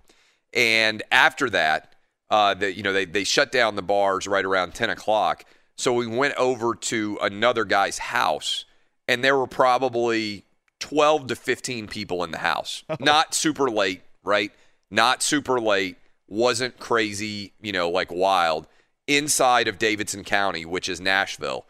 And 0.53 1.03
after 1.11 1.49
that, 1.51 1.93
uh, 2.31 2.55
the, 2.55 2.73
you 2.73 2.81
know, 2.81 2.93
they 2.93 3.05
they 3.05 3.23
shut 3.23 3.51
down 3.51 3.75
the 3.75 3.83
bars 3.83 4.27
right 4.27 4.45
around 4.45 4.73
10 4.73 4.89
o'clock. 4.89 5.45
So 5.75 5.93
we 5.93 6.07
went 6.07 6.35
over 6.35 6.73
to 6.73 7.19
another 7.21 7.63
guy's 7.63 7.99
house, 7.99 8.65
and 9.07 9.23
there 9.23 9.37
were 9.37 9.47
probably 9.47 10.45
12 10.83 11.27
to 11.27 11.35
15 11.37 11.87
people 11.87 12.25
in 12.25 12.31
the 12.31 12.39
house. 12.39 12.83
Not 12.99 13.33
super 13.33 13.69
late, 13.69 14.01
right? 14.21 14.51
Not 14.91 15.23
super 15.23 15.57
late. 15.57 15.95
Wasn't 16.27 16.77
crazy, 16.77 17.53
you 17.61 17.71
know, 17.71 17.89
like 17.89 18.11
wild. 18.11 18.67
Inside 19.07 19.69
of 19.69 19.79
Davidson 19.79 20.25
County, 20.25 20.65
which 20.65 20.89
is 20.89 20.99
Nashville, 20.99 21.65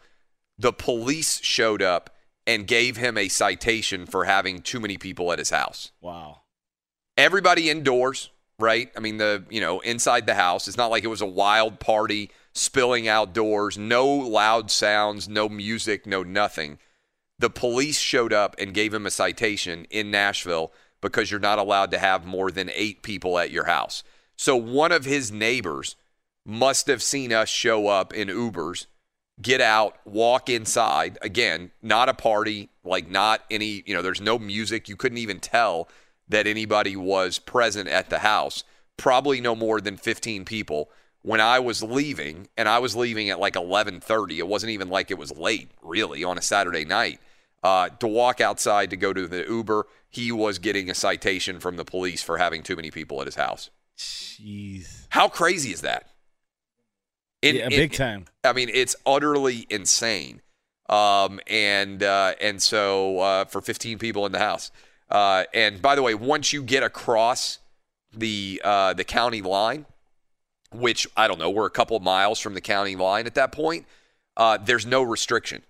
the 0.58 0.72
police 0.72 1.40
showed 1.42 1.80
up 1.80 2.10
and 2.44 2.66
gave 2.66 2.96
him 2.96 3.16
a 3.16 3.28
citation 3.28 4.04
for 4.04 4.24
having 4.24 4.60
too 4.60 4.80
many 4.80 4.98
people 4.98 5.30
at 5.30 5.38
his 5.38 5.50
house. 5.50 5.92
Wow. 6.00 6.40
Everybody 7.16 7.70
indoors, 7.70 8.30
right? 8.58 8.90
I 8.96 9.00
mean, 9.00 9.18
the, 9.18 9.44
you 9.48 9.60
know, 9.60 9.78
inside 9.78 10.26
the 10.26 10.34
house. 10.34 10.66
It's 10.66 10.76
not 10.76 10.90
like 10.90 11.04
it 11.04 11.08
was 11.08 11.20
a 11.20 11.26
wild 11.26 11.78
party 11.78 12.32
spilling 12.52 13.06
outdoors, 13.06 13.78
no 13.78 14.08
loud 14.08 14.72
sounds, 14.72 15.28
no 15.28 15.48
music, 15.48 16.04
no 16.04 16.24
nothing. 16.24 16.78
The 17.38 17.50
police 17.50 17.98
showed 17.98 18.32
up 18.32 18.54
and 18.58 18.74
gave 18.74 18.94
him 18.94 19.06
a 19.06 19.10
citation 19.10 19.86
in 19.90 20.10
Nashville 20.10 20.72
because 21.00 21.30
you're 21.30 21.40
not 21.40 21.58
allowed 21.58 21.90
to 21.90 21.98
have 21.98 22.24
more 22.24 22.50
than 22.50 22.70
eight 22.74 23.02
people 23.02 23.38
at 23.38 23.50
your 23.50 23.64
house. 23.64 24.02
So 24.36 24.56
one 24.56 24.92
of 24.92 25.04
his 25.04 25.30
neighbors 25.30 25.96
must 26.46 26.86
have 26.86 27.02
seen 27.02 27.32
us 27.32 27.48
show 27.48 27.88
up 27.88 28.12
in 28.12 28.28
Ubers, 28.28 28.86
get 29.40 29.60
out, 29.60 29.98
walk 30.04 30.48
inside. 30.48 31.18
Again, 31.22 31.72
not 31.82 32.08
a 32.08 32.14
party, 32.14 32.70
like 32.84 33.10
not 33.10 33.42
any, 33.50 33.82
you 33.86 33.94
know, 33.94 34.02
there's 34.02 34.20
no 34.20 34.38
music. 34.38 34.88
You 34.88 34.96
couldn't 34.96 35.18
even 35.18 35.40
tell 35.40 35.88
that 36.28 36.46
anybody 36.46 36.96
was 36.96 37.38
present 37.38 37.88
at 37.88 38.10
the 38.10 38.20
house. 38.20 38.64
Probably 38.96 39.40
no 39.40 39.54
more 39.54 39.80
than 39.80 39.96
15 39.96 40.44
people. 40.44 40.90
When 41.24 41.40
I 41.40 41.58
was 41.58 41.82
leaving, 41.82 42.48
and 42.54 42.68
I 42.68 42.78
was 42.78 42.94
leaving 42.94 43.30
at 43.30 43.40
like 43.40 43.54
11:30, 43.54 44.38
it 44.38 44.46
wasn't 44.46 44.70
even 44.70 44.90
like 44.90 45.10
it 45.10 45.18
was 45.18 45.36
late, 45.36 45.70
really, 45.82 46.22
on 46.22 46.36
a 46.36 46.42
Saturday 46.42 46.84
night. 46.84 47.18
Uh, 47.62 47.88
to 47.88 48.06
walk 48.06 48.42
outside 48.42 48.90
to 48.90 48.96
go 48.96 49.14
to 49.14 49.26
the 49.26 49.42
Uber, 49.48 49.86
he 50.10 50.30
was 50.30 50.58
getting 50.58 50.90
a 50.90 50.94
citation 50.94 51.60
from 51.60 51.76
the 51.76 51.84
police 51.84 52.22
for 52.22 52.36
having 52.36 52.62
too 52.62 52.76
many 52.76 52.90
people 52.90 53.22
at 53.22 53.26
his 53.26 53.36
house. 53.36 53.70
Jeez. 53.96 55.06
How 55.08 55.28
crazy 55.28 55.72
is 55.72 55.80
that? 55.80 56.10
In- 57.40 57.56
yeah, 57.56 57.64
in- 57.64 57.70
big 57.70 57.94
time. 57.94 58.26
I 58.44 58.52
mean, 58.52 58.68
it's 58.72 58.94
utterly 59.06 59.66
insane. 59.70 60.42
Um, 60.90 61.40
and 61.46 62.02
uh, 62.02 62.34
and 62.38 62.60
so 62.60 63.18
uh, 63.20 63.44
for 63.46 63.62
15 63.62 63.98
people 63.98 64.26
in 64.26 64.32
the 64.32 64.38
house. 64.38 64.70
Uh, 65.08 65.44
and 65.54 65.80
by 65.80 65.94
the 65.94 66.02
way, 66.02 66.14
once 66.14 66.52
you 66.52 66.62
get 66.62 66.82
across 66.82 67.60
the 68.12 68.60
uh, 68.62 68.92
the 68.92 69.04
county 69.04 69.40
line, 69.40 69.86
which 70.74 71.06
I 71.16 71.28
don't 71.28 71.38
know, 71.38 71.50
we're 71.50 71.66
a 71.66 71.70
couple 71.70 71.96
of 71.96 72.02
miles 72.02 72.38
from 72.40 72.54
the 72.54 72.60
county 72.60 72.96
line 72.96 73.26
at 73.26 73.34
that 73.34 73.52
point. 73.52 73.86
Uh, 74.36 74.58
there's 74.58 74.86
no 74.86 75.02
restriction. 75.02 75.62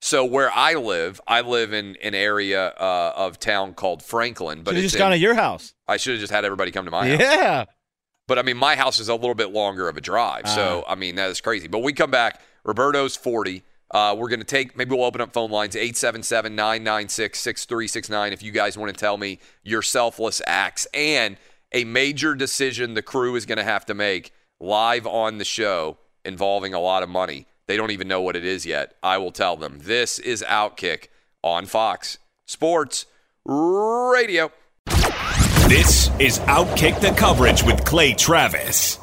So 0.00 0.24
where 0.24 0.50
I 0.52 0.74
live, 0.74 1.20
I 1.26 1.40
live 1.40 1.72
in 1.72 1.96
an 2.02 2.14
area 2.14 2.68
uh, 2.68 3.12
of 3.16 3.40
town 3.40 3.74
called 3.74 4.02
Franklin, 4.02 4.62
but 4.62 4.72
Should've 4.72 4.84
it's 4.84 4.92
just 4.92 4.98
gone 4.98 5.10
to 5.10 5.18
your 5.18 5.34
house. 5.34 5.74
I 5.88 5.96
should 5.96 6.12
have 6.12 6.20
just 6.20 6.32
had 6.32 6.44
everybody 6.44 6.70
come 6.70 6.84
to 6.84 6.90
my 6.90 7.08
house. 7.08 7.20
Yeah. 7.20 7.64
But 8.28 8.38
I 8.38 8.42
mean, 8.42 8.58
my 8.58 8.76
house 8.76 9.00
is 9.00 9.08
a 9.08 9.14
little 9.14 9.34
bit 9.34 9.50
longer 9.52 9.88
of 9.88 9.96
a 9.96 10.00
drive. 10.00 10.48
So, 10.48 10.84
I 10.86 10.94
mean, 10.94 11.16
that 11.16 11.30
is 11.30 11.40
crazy. 11.40 11.66
But 11.66 11.78
we 11.78 11.94
come 11.94 12.10
back. 12.10 12.40
Roberto's 12.62 13.16
40. 13.16 13.64
Uh, 13.90 14.14
we're 14.18 14.28
going 14.28 14.40
to 14.40 14.44
take, 14.44 14.76
maybe 14.76 14.94
we'll 14.94 15.06
open 15.06 15.22
up 15.22 15.32
phone 15.32 15.50
lines 15.50 15.74
877 15.74 16.54
996 16.54 17.40
6369 17.40 18.32
if 18.34 18.42
you 18.42 18.52
guys 18.52 18.76
want 18.76 18.94
to 18.94 19.00
tell 19.00 19.16
me 19.16 19.38
your 19.62 19.80
selfless 19.80 20.42
acts 20.46 20.86
and 20.92 21.38
a 21.72 21.84
major 21.84 22.34
decision 22.34 22.94
the 22.94 23.02
crew 23.02 23.36
is 23.36 23.46
going 23.46 23.58
to 23.58 23.64
have 23.64 23.86
to 23.86 23.94
make 23.94 24.32
live 24.60 25.06
on 25.06 25.38
the 25.38 25.44
show 25.44 25.98
involving 26.24 26.74
a 26.74 26.80
lot 26.80 27.02
of 27.02 27.08
money. 27.08 27.46
They 27.66 27.76
don't 27.76 27.90
even 27.90 28.08
know 28.08 28.22
what 28.22 28.36
it 28.36 28.44
is 28.44 28.64
yet. 28.64 28.94
I 29.02 29.18
will 29.18 29.32
tell 29.32 29.56
them. 29.56 29.80
This 29.82 30.18
is 30.18 30.42
Outkick 30.48 31.08
on 31.42 31.66
Fox 31.66 32.18
Sports 32.46 33.04
Radio. 33.44 34.50
This 35.68 36.10
is 36.18 36.38
Outkick 36.40 37.00
the 37.00 37.10
Coverage 37.10 37.62
with 37.62 37.84
Clay 37.84 38.14
Travis. 38.14 38.98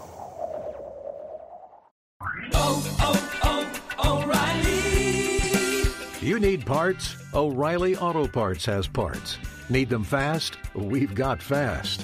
Oh, 2.54 2.98
oh, 3.00 3.82
oh, 4.00 4.24
O'Reilly. 4.24 6.28
You 6.28 6.40
need 6.40 6.66
parts? 6.66 7.16
O'Reilly 7.36 7.96
Auto 7.98 8.28
Parts 8.28 8.66
has 8.66 8.88
parts. 8.88 9.38
Need 9.70 9.90
them 9.90 10.04
fast? 10.04 10.58
We've 10.74 11.14
got 11.14 11.40
fast. 11.42 12.04